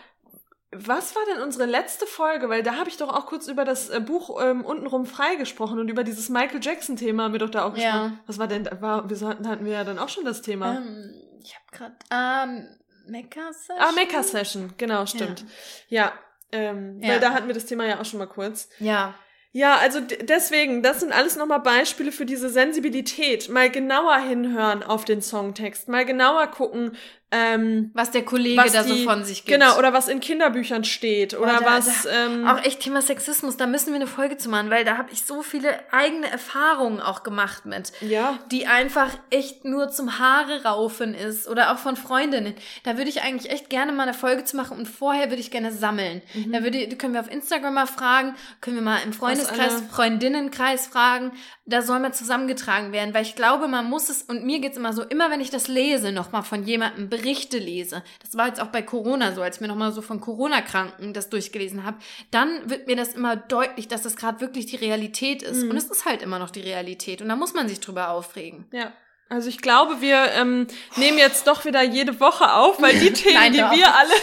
was 0.73 1.15
war 1.15 1.21
denn 1.33 1.43
unsere 1.43 1.65
letzte 1.65 2.05
Folge? 2.05 2.47
Weil 2.49 2.63
da 2.63 2.75
habe 2.75 2.89
ich 2.89 2.97
doch 2.97 3.09
auch 3.09 3.25
kurz 3.25 3.47
über 3.47 3.65
das 3.65 3.89
äh, 3.89 3.99
Buch 3.99 4.41
ähm, 4.41 4.63
untenrum 4.63 5.05
freigesprochen 5.05 5.79
und 5.79 5.89
über 5.89 6.03
dieses 6.03 6.29
Michael 6.29 6.61
Jackson-Thema 6.61 7.23
haben 7.23 7.33
wir 7.33 7.39
doch 7.39 7.49
da 7.49 7.65
auch 7.65 7.73
gesprochen. 7.73 8.13
Ja. 8.13 8.19
Was 8.25 8.39
war 8.39 8.47
denn, 8.47 8.69
war, 8.79 9.09
wir 9.09 9.27
hatten, 9.27 9.65
wir 9.65 9.73
ja 9.73 9.83
dann 9.83 9.99
auch 9.99 10.09
schon 10.09 10.23
das 10.23 10.41
Thema. 10.41 10.77
Ähm, 10.77 11.13
ich 11.43 11.55
habe 11.55 11.65
gerade, 11.71 11.95
ähm, 12.11 12.67
Mecha-Session. 13.07 13.77
Ah, 13.79 13.91
Mecha-Session, 13.91 14.73
genau, 14.77 15.05
stimmt. 15.05 15.43
Ja, 15.89 16.05
ja, 16.05 16.13
ähm, 16.51 17.01
ja. 17.01 17.09
weil 17.09 17.19
da 17.19 17.33
hatten 17.33 17.47
wir 17.47 17.53
das 17.53 17.65
Thema 17.65 17.85
ja 17.85 17.99
auch 17.99 18.05
schon 18.05 18.19
mal 18.19 18.27
kurz. 18.27 18.69
Ja. 18.79 19.15
Ja, 19.53 19.75
also 19.75 19.99
deswegen, 19.99 20.81
das 20.81 21.01
sind 21.01 21.11
alles 21.11 21.35
nochmal 21.35 21.59
Beispiele 21.59 22.13
für 22.13 22.25
diese 22.25 22.49
Sensibilität. 22.49 23.49
Mal 23.49 23.69
genauer 23.69 24.17
hinhören 24.19 24.81
auf 24.81 25.03
den 25.03 25.21
Songtext, 25.21 25.89
mal 25.89 26.05
genauer 26.05 26.47
gucken, 26.47 26.95
ähm, 27.33 27.91
was 27.93 28.11
der 28.11 28.23
Kollege 28.23 28.61
was 28.61 28.73
da 28.73 28.83
so 28.83 28.95
von 28.97 29.23
sich 29.23 29.45
gibt. 29.45 29.57
Genau, 29.57 29.77
oder 29.77 29.93
was 29.93 30.09
in 30.09 30.19
Kinderbüchern 30.19 30.83
steht. 30.83 31.33
Oder 31.33 31.59
da, 31.59 31.65
was. 31.65 32.03
Da, 32.03 32.09
ähm, 32.25 32.45
auch 32.45 32.61
echt 32.63 32.81
Thema 32.81 33.01
Sexismus, 33.01 33.55
da 33.55 33.67
müssen 33.67 33.87
wir 33.87 33.95
eine 33.95 34.07
Folge 34.07 34.35
zu 34.37 34.49
machen, 34.49 34.69
weil 34.69 34.83
da 34.83 34.97
habe 34.97 35.09
ich 35.13 35.23
so 35.23 35.41
viele 35.41 35.69
eigene 35.93 36.29
Erfahrungen 36.29 36.99
auch 36.99 37.23
gemacht 37.23 37.65
mit. 37.65 37.93
Ja. 38.01 38.37
Die 38.51 38.67
einfach 38.67 39.09
echt 39.29 39.63
nur 39.63 39.89
zum 39.89 40.19
Haare 40.19 40.65
raufen 40.65 41.13
ist. 41.13 41.47
Oder 41.47 41.71
auch 41.71 41.77
von 41.77 41.95
Freundinnen. 41.95 42.53
Da 42.83 42.97
würde 42.97 43.09
ich 43.09 43.21
eigentlich 43.21 43.49
echt 43.49 43.69
gerne 43.69 43.93
mal 43.93 44.03
eine 44.03 44.13
Folge 44.13 44.43
zu 44.43 44.57
machen 44.57 44.77
und 44.77 44.87
vorher 44.87 45.29
würde 45.29 45.41
ich 45.41 45.51
gerne 45.51 45.71
sammeln. 45.71 46.21
Mhm. 46.33 46.51
Da 46.51 46.63
würde, 46.63 46.85
können 46.97 47.13
wir 47.13 47.21
auf 47.21 47.31
Instagram 47.31 47.75
mal 47.75 47.87
fragen, 47.87 48.35
können 48.59 48.75
wir 48.75 48.83
mal 48.83 48.99
im 49.05 49.13
Freundeskreis, 49.13 49.81
Freundinnenkreis 49.89 50.87
fragen. 50.87 51.31
Da 51.65 51.81
soll 51.81 51.99
mal 51.99 52.13
zusammengetragen 52.13 52.91
werden, 52.91 53.13
weil 53.13 53.23
ich 53.23 53.35
glaube, 53.35 53.69
man 53.69 53.85
muss 53.89 54.09
es, 54.09 54.23
und 54.23 54.43
mir 54.43 54.59
geht's 54.59 54.75
immer 54.75 54.91
so, 54.91 55.03
immer 55.03 55.31
wenn 55.31 55.39
ich 55.39 55.49
das 55.49 55.69
lese, 55.69 56.11
nochmal 56.11 56.43
von 56.43 56.63
jemandem 56.63 57.09
Berichte 57.21 57.57
lese, 57.57 58.03
das 58.21 58.35
war 58.35 58.47
jetzt 58.47 58.61
auch 58.61 58.67
bei 58.67 58.81
Corona 58.81 59.33
so, 59.33 59.41
als 59.41 59.57
ich 59.57 59.61
mir 59.61 59.67
nochmal 59.67 59.91
so 59.91 60.01
von 60.01 60.19
Corona-Kranken 60.19 61.13
das 61.13 61.29
durchgelesen 61.29 61.85
habe, 61.85 61.97
dann 62.31 62.69
wird 62.69 62.87
mir 62.87 62.95
das 62.95 63.13
immer 63.13 63.35
deutlich, 63.35 63.87
dass 63.87 64.01
das 64.01 64.15
gerade 64.15 64.41
wirklich 64.41 64.65
die 64.65 64.75
Realität 64.75 65.43
ist. 65.43 65.63
Mhm. 65.63 65.71
Und 65.71 65.77
es 65.77 65.85
ist 65.85 66.05
halt 66.05 66.21
immer 66.21 66.39
noch 66.39 66.49
die 66.49 66.61
Realität. 66.61 67.21
Und 67.21 67.29
da 67.29 67.35
muss 67.35 67.53
man 67.53 67.67
sich 67.67 67.79
drüber 67.79 68.09
aufregen. 68.09 68.65
Ja. 68.71 68.91
Also 69.29 69.47
ich 69.47 69.59
glaube, 69.59 70.01
wir 70.01 70.31
ähm, 70.33 70.67
nehmen 70.97 71.17
jetzt 71.17 71.47
doch 71.47 71.63
wieder 71.63 71.81
jede 71.83 72.19
Woche 72.19 72.53
auf, 72.53 72.81
weil 72.81 72.99
die 72.99 73.13
Themen, 73.13 73.35
Nein, 73.35 73.53
die 73.53 73.59
wir 73.59 73.95
alle, 73.95 74.13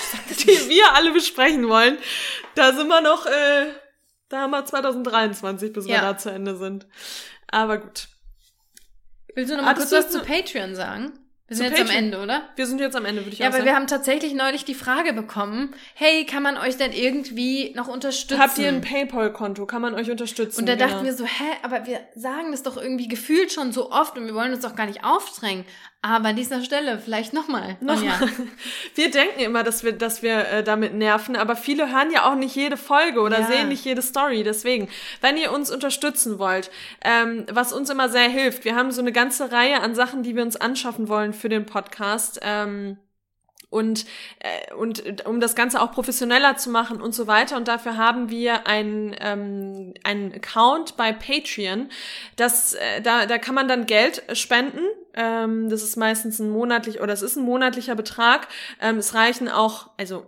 die 0.40 0.68
wir 0.68 0.94
alle 0.94 1.12
besprechen 1.12 1.68
wollen, 1.68 1.96
da 2.54 2.74
sind 2.74 2.88
wir 2.88 3.00
noch, 3.00 3.24
äh, 3.26 3.66
da 4.28 4.40
haben 4.40 4.50
wir 4.50 4.64
2023, 4.64 5.72
bis 5.72 5.86
ja. 5.86 5.94
wir 5.94 6.00
da 6.02 6.18
zu 6.18 6.30
Ende 6.30 6.56
sind. 6.56 6.86
Aber 7.46 7.78
gut. 7.78 8.08
Willst 9.34 9.50
du 9.50 9.56
noch 9.56 9.62
mal 9.62 9.70
Hattest 9.70 9.90
kurz 9.90 10.06
was 10.06 10.12
zu 10.12 10.20
Patreon 10.20 10.74
sagen? 10.74 11.12
Wir 11.48 11.56
sind 11.56 11.70
jetzt 11.70 11.80
am 11.80 11.96
Ende, 11.96 12.20
oder? 12.20 12.42
Wir 12.56 12.66
sind 12.66 12.78
jetzt 12.78 12.94
am 12.94 13.06
Ende, 13.06 13.22
würde 13.22 13.32
ich 13.32 13.38
ja, 13.38 13.48
auch 13.48 13.52
sagen. 13.52 13.64
Ja, 13.64 13.70
aber 13.70 13.72
wir 13.72 13.76
haben 13.76 13.86
tatsächlich 13.86 14.34
neulich 14.34 14.66
die 14.66 14.74
Frage 14.74 15.14
bekommen, 15.14 15.74
hey, 15.94 16.26
kann 16.26 16.42
man 16.42 16.58
euch 16.58 16.76
denn 16.76 16.92
irgendwie 16.92 17.72
noch 17.74 17.88
unterstützen? 17.88 18.38
Habt 18.38 18.58
ihr 18.58 18.68
ein 18.68 18.82
Paypal-Konto? 18.82 19.64
Kann 19.64 19.80
man 19.80 19.94
euch 19.94 20.10
unterstützen? 20.10 20.60
Und 20.60 20.68
da 20.68 20.74
genau. 20.74 20.88
dachten 20.88 21.06
wir 21.06 21.14
so, 21.14 21.24
hä, 21.24 21.44
aber 21.62 21.86
wir 21.86 22.00
sagen 22.14 22.52
das 22.52 22.62
doch 22.62 22.76
irgendwie 22.76 23.08
gefühlt 23.08 23.50
schon 23.50 23.72
so 23.72 23.90
oft 23.90 24.18
und 24.18 24.26
wir 24.26 24.34
wollen 24.34 24.52
uns 24.52 24.62
doch 24.62 24.76
gar 24.76 24.84
nicht 24.84 25.04
aufdrängen. 25.04 25.64
Aber 26.00 26.28
an 26.28 26.36
dieser 26.36 26.62
Stelle 26.62 27.00
vielleicht 27.00 27.32
nochmal. 27.32 27.76
Nochmal. 27.80 28.28
Wir 28.94 29.10
denken 29.10 29.40
immer, 29.40 29.64
dass 29.64 29.82
wir, 29.82 29.90
dass 29.92 30.22
wir 30.22 30.48
äh, 30.48 30.62
damit 30.62 30.94
nerven, 30.94 31.34
aber 31.34 31.56
viele 31.56 31.90
hören 31.90 32.12
ja 32.12 32.30
auch 32.30 32.36
nicht 32.36 32.54
jede 32.54 32.76
Folge 32.76 33.20
oder 33.20 33.40
ja. 33.40 33.46
sehen 33.46 33.68
nicht 33.68 33.84
jede 33.84 34.00
Story. 34.00 34.44
Deswegen, 34.44 34.88
wenn 35.20 35.36
ihr 35.36 35.50
uns 35.50 35.72
unterstützen 35.72 36.38
wollt, 36.38 36.70
ähm, 37.04 37.46
was 37.50 37.72
uns 37.72 37.90
immer 37.90 38.08
sehr 38.08 38.28
hilft, 38.28 38.64
wir 38.64 38.76
haben 38.76 38.92
so 38.92 39.00
eine 39.00 39.10
ganze 39.10 39.50
Reihe 39.50 39.80
an 39.80 39.96
Sachen, 39.96 40.22
die 40.22 40.36
wir 40.36 40.42
uns 40.44 40.54
anschaffen 40.54 41.08
wollen 41.08 41.32
für 41.38 41.48
den 41.48 41.66
Podcast. 41.66 42.40
Ähm, 42.42 42.98
und, 43.70 44.06
äh, 44.38 44.74
und 44.74 45.26
um 45.26 45.40
das 45.40 45.54
Ganze 45.54 45.82
auch 45.82 45.92
professioneller 45.92 46.56
zu 46.56 46.70
machen 46.70 47.02
und 47.02 47.14
so 47.14 47.26
weiter. 47.26 47.56
Und 47.56 47.68
dafür 47.68 47.96
haben 47.96 48.30
wir 48.30 48.66
einen, 48.66 49.14
ähm, 49.20 49.94
einen 50.04 50.32
Account 50.32 50.96
bei 50.96 51.12
Patreon. 51.12 51.90
Das, 52.36 52.74
äh, 52.74 53.02
da, 53.02 53.26
da 53.26 53.38
kann 53.38 53.54
man 53.54 53.68
dann 53.68 53.86
Geld 53.86 54.22
spenden. 54.32 54.80
Ähm, 55.14 55.68
das 55.68 55.82
ist 55.82 55.96
meistens 55.96 56.38
ein 56.38 56.50
monatlich 56.50 57.00
oder 57.00 57.12
es 57.12 57.22
ist 57.22 57.36
ein 57.36 57.44
monatlicher 57.44 57.94
Betrag. 57.94 58.48
Ähm, 58.80 58.96
es 58.96 59.14
reichen 59.14 59.48
auch, 59.48 59.90
also 59.98 60.26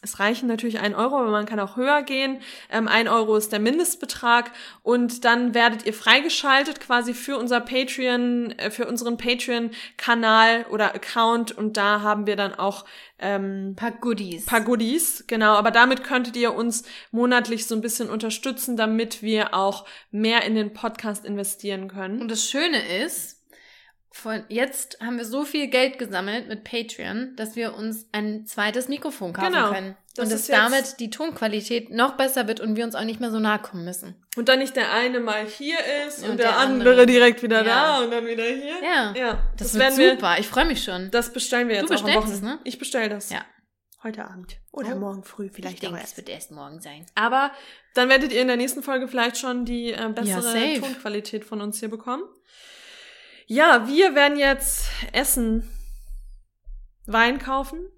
es 0.00 0.20
reichen 0.20 0.46
natürlich 0.46 0.78
ein 0.78 0.94
Euro, 0.94 1.16
aber 1.18 1.30
man 1.30 1.44
kann 1.44 1.58
auch 1.58 1.76
höher 1.76 2.02
gehen. 2.02 2.40
Ähm, 2.70 2.86
ein 2.86 3.08
Euro 3.08 3.36
ist 3.36 3.50
der 3.50 3.58
Mindestbetrag 3.58 4.52
und 4.84 5.24
dann 5.24 5.54
werdet 5.54 5.86
ihr 5.86 5.92
freigeschaltet 5.92 6.78
quasi 6.78 7.14
für 7.14 7.36
unser 7.36 7.60
Patreon, 7.60 8.52
äh, 8.52 8.70
für 8.70 8.86
unseren 8.86 9.16
Patreon-Kanal 9.16 10.66
oder 10.70 10.94
Account 10.94 11.50
und 11.50 11.76
da 11.76 12.00
haben 12.02 12.26
wir 12.26 12.36
dann 12.36 12.54
auch 12.54 12.84
ähm, 13.18 13.74
paar 13.74 13.90
Goodies. 13.90 14.46
Paar 14.46 14.60
Goodies, 14.60 15.24
genau. 15.26 15.54
Aber 15.54 15.72
damit 15.72 16.04
könntet 16.04 16.36
ihr 16.36 16.54
uns 16.54 16.84
monatlich 17.10 17.66
so 17.66 17.74
ein 17.74 17.80
bisschen 17.80 18.08
unterstützen, 18.08 18.76
damit 18.76 19.22
wir 19.22 19.52
auch 19.52 19.84
mehr 20.12 20.44
in 20.44 20.54
den 20.54 20.72
Podcast 20.72 21.24
investieren 21.24 21.88
können. 21.88 22.20
Und 22.20 22.30
das 22.30 22.48
Schöne 22.48 23.02
ist, 23.04 23.37
von 24.18 24.44
jetzt 24.48 24.98
haben 25.00 25.16
wir 25.16 25.24
so 25.24 25.44
viel 25.44 25.68
Geld 25.68 25.98
gesammelt 25.98 26.48
mit 26.48 26.64
Patreon, 26.64 27.34
dass 27.36 27.54
wir 27.54 27.74
uns 27.74 28.08
ein 28.12 28.46
zweites 28.46 28.88
Mikrofon 28.88 29.32
kaufen 29.32 29.52
genau, 29.52 29.72
können. 29.72 29.96
Das 30.16 30.24
und 30.24 30.32
dass 30.32 30.46
damit 30.48 30.98
die 30.98 31.10
Tonqualität 31.10 31.90
noch 31.90 32.16
besser 32.16 32.48
wird 32.48 32.58
und 32.58 32.74
wir 32.74 32.84
uns 32.84 32.96
auch 32.96 33.04
nicht 33.04 33.20
mehr 33.20 33.30
so 33.30 33.38
nahe 33.38 33.60
kommen 33.60 33.84
müssen. 33.84 34.16
Und 34.36 34.48
dann 34.48 34.58
nicht 34.58 34.74
der 34.74 34.92
eine 34.92 35.20
mal 35.20 35.46
hier 35.46 35.78
ist 36.06 36.24
und, 36.24 36.30
und 36.30 36.36
der, 36.38 36.48
der 36.48 36.58
andere, 36.58 36.90
andere, 36.90 37.06
direkt 37.06 37.42
wieder 37.44 37.64
ja. 37.64 37.98
da 37.98 38.04
und 38.04 38.10
dann 38.10 38.26
wieder 38.26 38.42
hier. 38.42 38.82
Ja, 38.82 39.14
ja 39.16 39.50
das, 39.56 39.72
das 39.72 39.96
wird 39.96 40.16
super. 40.16 40.32
Wir, 40.32 40.40
ich 40.40 40.48
freue 40.48 40.64
mich 40.64 40.82
schon. 40.82 41.12
Das 41.12 41.32
bestellen 41.32 41.68
wir 41.68 41.76
jetzt 41.76 41.90
du 41.90 41.94
auch 41.94 42.04
am 42.04 42.14
Wochenende. 42.14 42.44
Ne? 42.44 42.58
Ich 42.64 42.78
bestelle 42.78 43.08
das. 43.08 43.30
Ja. 43.30 43.44
Heute 44.02 44.24
Abend. 44.24 44.56
Oder 44.72 44.96
oh. 44.96 44.98
morgen 44.98 45.22
früh 45.22 45.48
vielleicht 45.48 45.74
ich 45.74 45.80
denke, 45.80 46.00
es 46.02 46.16
wird 46.16 46.28
erst 46.28 46.50
morgen 46.50 46.80
sein. 46.80 47.06
Aber 47.14 47.52
dann 47.94 48.08
werdet 48.08 48.32
ihr 48.32 48.42
in 48.42 48.48
der 48.48 48.56
nächsten 48.56 48.82
Folge 48.82 49.06
vielleicht 49.06 49.38
schon 49.38 49.64
die 49.64 49.92
äh, 49.92 50.08
bessere 50.08 50.58
ja, 50.58 50.80
Tonqualität 50.80 51.44
von 51.44 51.60
uns 51.60 51.80
hier 51.80 51.88
bekommen. 51.88 52.22
Ja, 53.50 53.88
wir 53.88 54.14
werden 54.14 54.38
jetzt 54.38 54.90
essen, 55.12 55.66
Wein 57.06 57.38
kaufen 57.38 57.88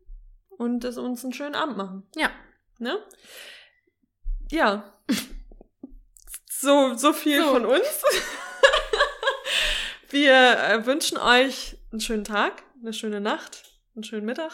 und 0.48 0.84
es 0.84 0.96
uns 0.96 1.24
einen 1.24 1.32
schönen 1.32 1.57
Abend 1.57 1.76
machen. 1.76 2.07
Ja. 2.14 2.30
Ne? 2.78 3.05
Ja. 4.53 4.94
so, 6.48 6.94
so 6.94 7.12
viel 7.12 7.42
so. 7.42 7.51
von 7.51 7.66
uns. 7.66 7.82
wir 10.11 10.32
äh, 10.32 10.86
wünschen 10.86 11.18
euch 11.18 11.76
einen 11.90 12.01
schönen 12.01 12.22
Tag, 12.22 12.62
eine 12.80 12.92
schöne 12.92 13.20
Nacht, 13.20 13.64
einen 13.96 14.05
schönen 14.05 14.26
Mittag. 14.26 14.53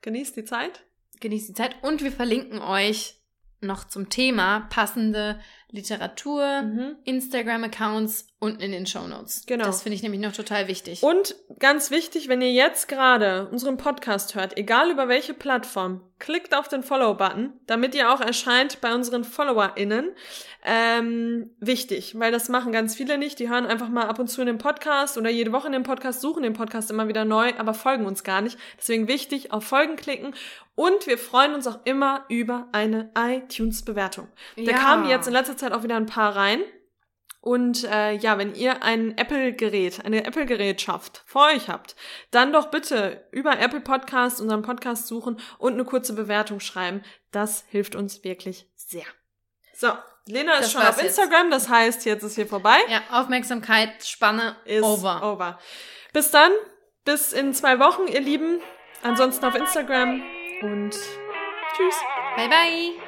Genießt 0.00 0.34
die 0.34 0.44
Zeit. 0.44 0.82
Genießt 1.20 1.50
die 1.50 1.54
Zeit 1.54 1.76
und 1.82 2.02
wir 2.02 2.10
verlinken 2.10 2.60
euch 2.60 3.14
noch 3.60 3.84
zum 3.84 4.10
Thema 4.10 4.66
passende 4.70 5.40
Literatur, 5.70 6.62
mhm. 6.62 6.96
Instagram-Accounts 7.04 8.26
unten 8.38 8.60
in 8.60 8.72
den 8.72 8.86
Show 8.86 9.06
Notes. 9.06 9.44
Genau. 9.46 9.66
Das 9.66 9.82
finde 9.82 9.96
ich 9.96 10.02
nämlich 10.02 10.20
noch 10.20 10.32
total 10.32 10.66
wichtig. 10.66 11.02
Und 11.02 11.36
ganz 11.58 11.90
wichtig, 11.90 12.28
wenn 12.28 12.40
ihr 12.40 12.52
jetzt 12.52 12.88
gerade 12.88 13.48
unseren 13.48 13.76
Podcast 13.76 14.34
hört, 14.34 14.56
egal 14.56 14.90
über 14.90 15.08
welche 15.08 15.34
Plattform, 15.34 16.00
klickt 16.18 16.54
auf 16.54 16.68
den 16.68 16.82
Follow-Button, 16.82 17.52
damit 17.66 17.94
ihr 17.94 18.12
auch 18.12 18.20
erscheint 18.20 18.80
bei 18.80 18.94
unseren 18.94 19.24
FollowerInnen. 19.24 20.10
Ähm, 20.64 21.50
wichtig, 21.60 22.18
weil 22.18 22.32
das 22.32 22.48
machen 22.48 22.72
ganz 22.72 22.96
viele 22.96 23.16
nicht. 23.18 23.38
Die 23.38 23.48
hören 23.48 23.66
einfach 23.66 23.88
mal 23.88 24.06
ab 24.06 24.18
und 24.18 24.28
zu 24.28 24.40
in 24.40 24.48
den 24.48 24.58
Podcast 24.58 25.16
oder 25.16 25.30
jede 25.30 25.52
Woche 25.52 25.68
in 25.68 25.72
den 25.72 25.84
Podcast, 25.84 26.20
suchen 26.20 26.42
den 26.42 26.52
Podcast 26.52 26.90
immer 26.90 27.08
wieder 27.08 27.24
neu, 27.24 27.52
aber 27.58 27.74
folgen 27.74 28.06
uns 28.06 28.24
gar 28.24 28.40
nicht. 28.40 28.58
Deswegen 28.78 29.06
wichtig, 29.06 29.52
auf 29.52 29.64
Folgen 29.64 29.96
klicken 29.96 30.34
und 30.74 31.06
wir 31.06 31.18
freuen 31.18 31.54
uns 31.54 31.66
auch 31.66 31.80
immer 31.84 32.24
über 32.28 32.68
eine 32.72 33.10
iTunes-Bewertung. 33.16 34.28
Ja. 34.56 34.72
Da 34.72 34.78
kamen 34.78 35.08
jetzt 35.08 35.26
in 35.26 35.32
letzter 35.32 35.56
Zeit 35.56 35.72
auch 35.72 35.82
wieder 35.82 35.96
ein 35.96 36.06
paar 36.06 36.36
rein. 36.36 36.60
Und 37.40 37.84
äh, 37.84 38.12
ja, 38.12 38.36
wenn 38.36 38.54
ihr 38.54 38.82
ein 38.82 39.16
Apple-Gerät, 39.16 40.04
eine 40.04 40.24
Apple-Gerätschaft 40.24 41.22
vor 41.24 41.46
euch 41.46 41.68
habt, 41.68 41.94
dann 42.30 42.52
doch 42.52 42.66
bitte 42.66 43.26
über 43.30 43.58
Apple 43.58 43.80
Podcast 43.80 44.40
unseren 44.40 44.62
Podcast 44.62 45.06
suchen 45.06 45.40
und 45.58 45.74
eine 45.74 45.84
kurze 45.84 46.14
Bewertung 46.14 46.60
schreiben. 46.60 47.02
Das 47.30 47.64
hilft 47.68 47.94
uns 47.94 48.24
wirklich 48.24 48.68
sehr. 48.74 49.06
So, 49.72 49.92
Lena 50.26 50.54
ist 50.54 50.64
das 50.64 50.72
schon 50.72 50.82
auf 50.82 51.00
Instagram, 51.00 51.50
jetzt. 51.50 51.54
das 51.54 51.68
heißt, 51.68 52.04
jetzt 52.04 52.22
ist 52.24 52.34
hier 52.34 52.46
vorbei. 52.46 52.76
Ja, 52.88 53.02
Aufmerksamkeit, 53.10 54.04
Spanne 54.04 54.56
ist 54.64 54.82
over. 54.82 55.32
over. 55.32 55.58
Bis 56.12 56.30
dann, 56.30 56.50
bis 57.04 57.32
in 57.32 57.54
zwei 57.54 57.78
Wochen, 57.78 58.08
ihr 58.08 58.20
Lieben. 58.20 58.60
Ansonsten 59.02 59.44
auf 59.44 59.54
Instagram 59.54 60.22
und 60.62 60.90
tschüss. 60.90 61.96
Bye 62.36 62.48
bye. 62.48 63.07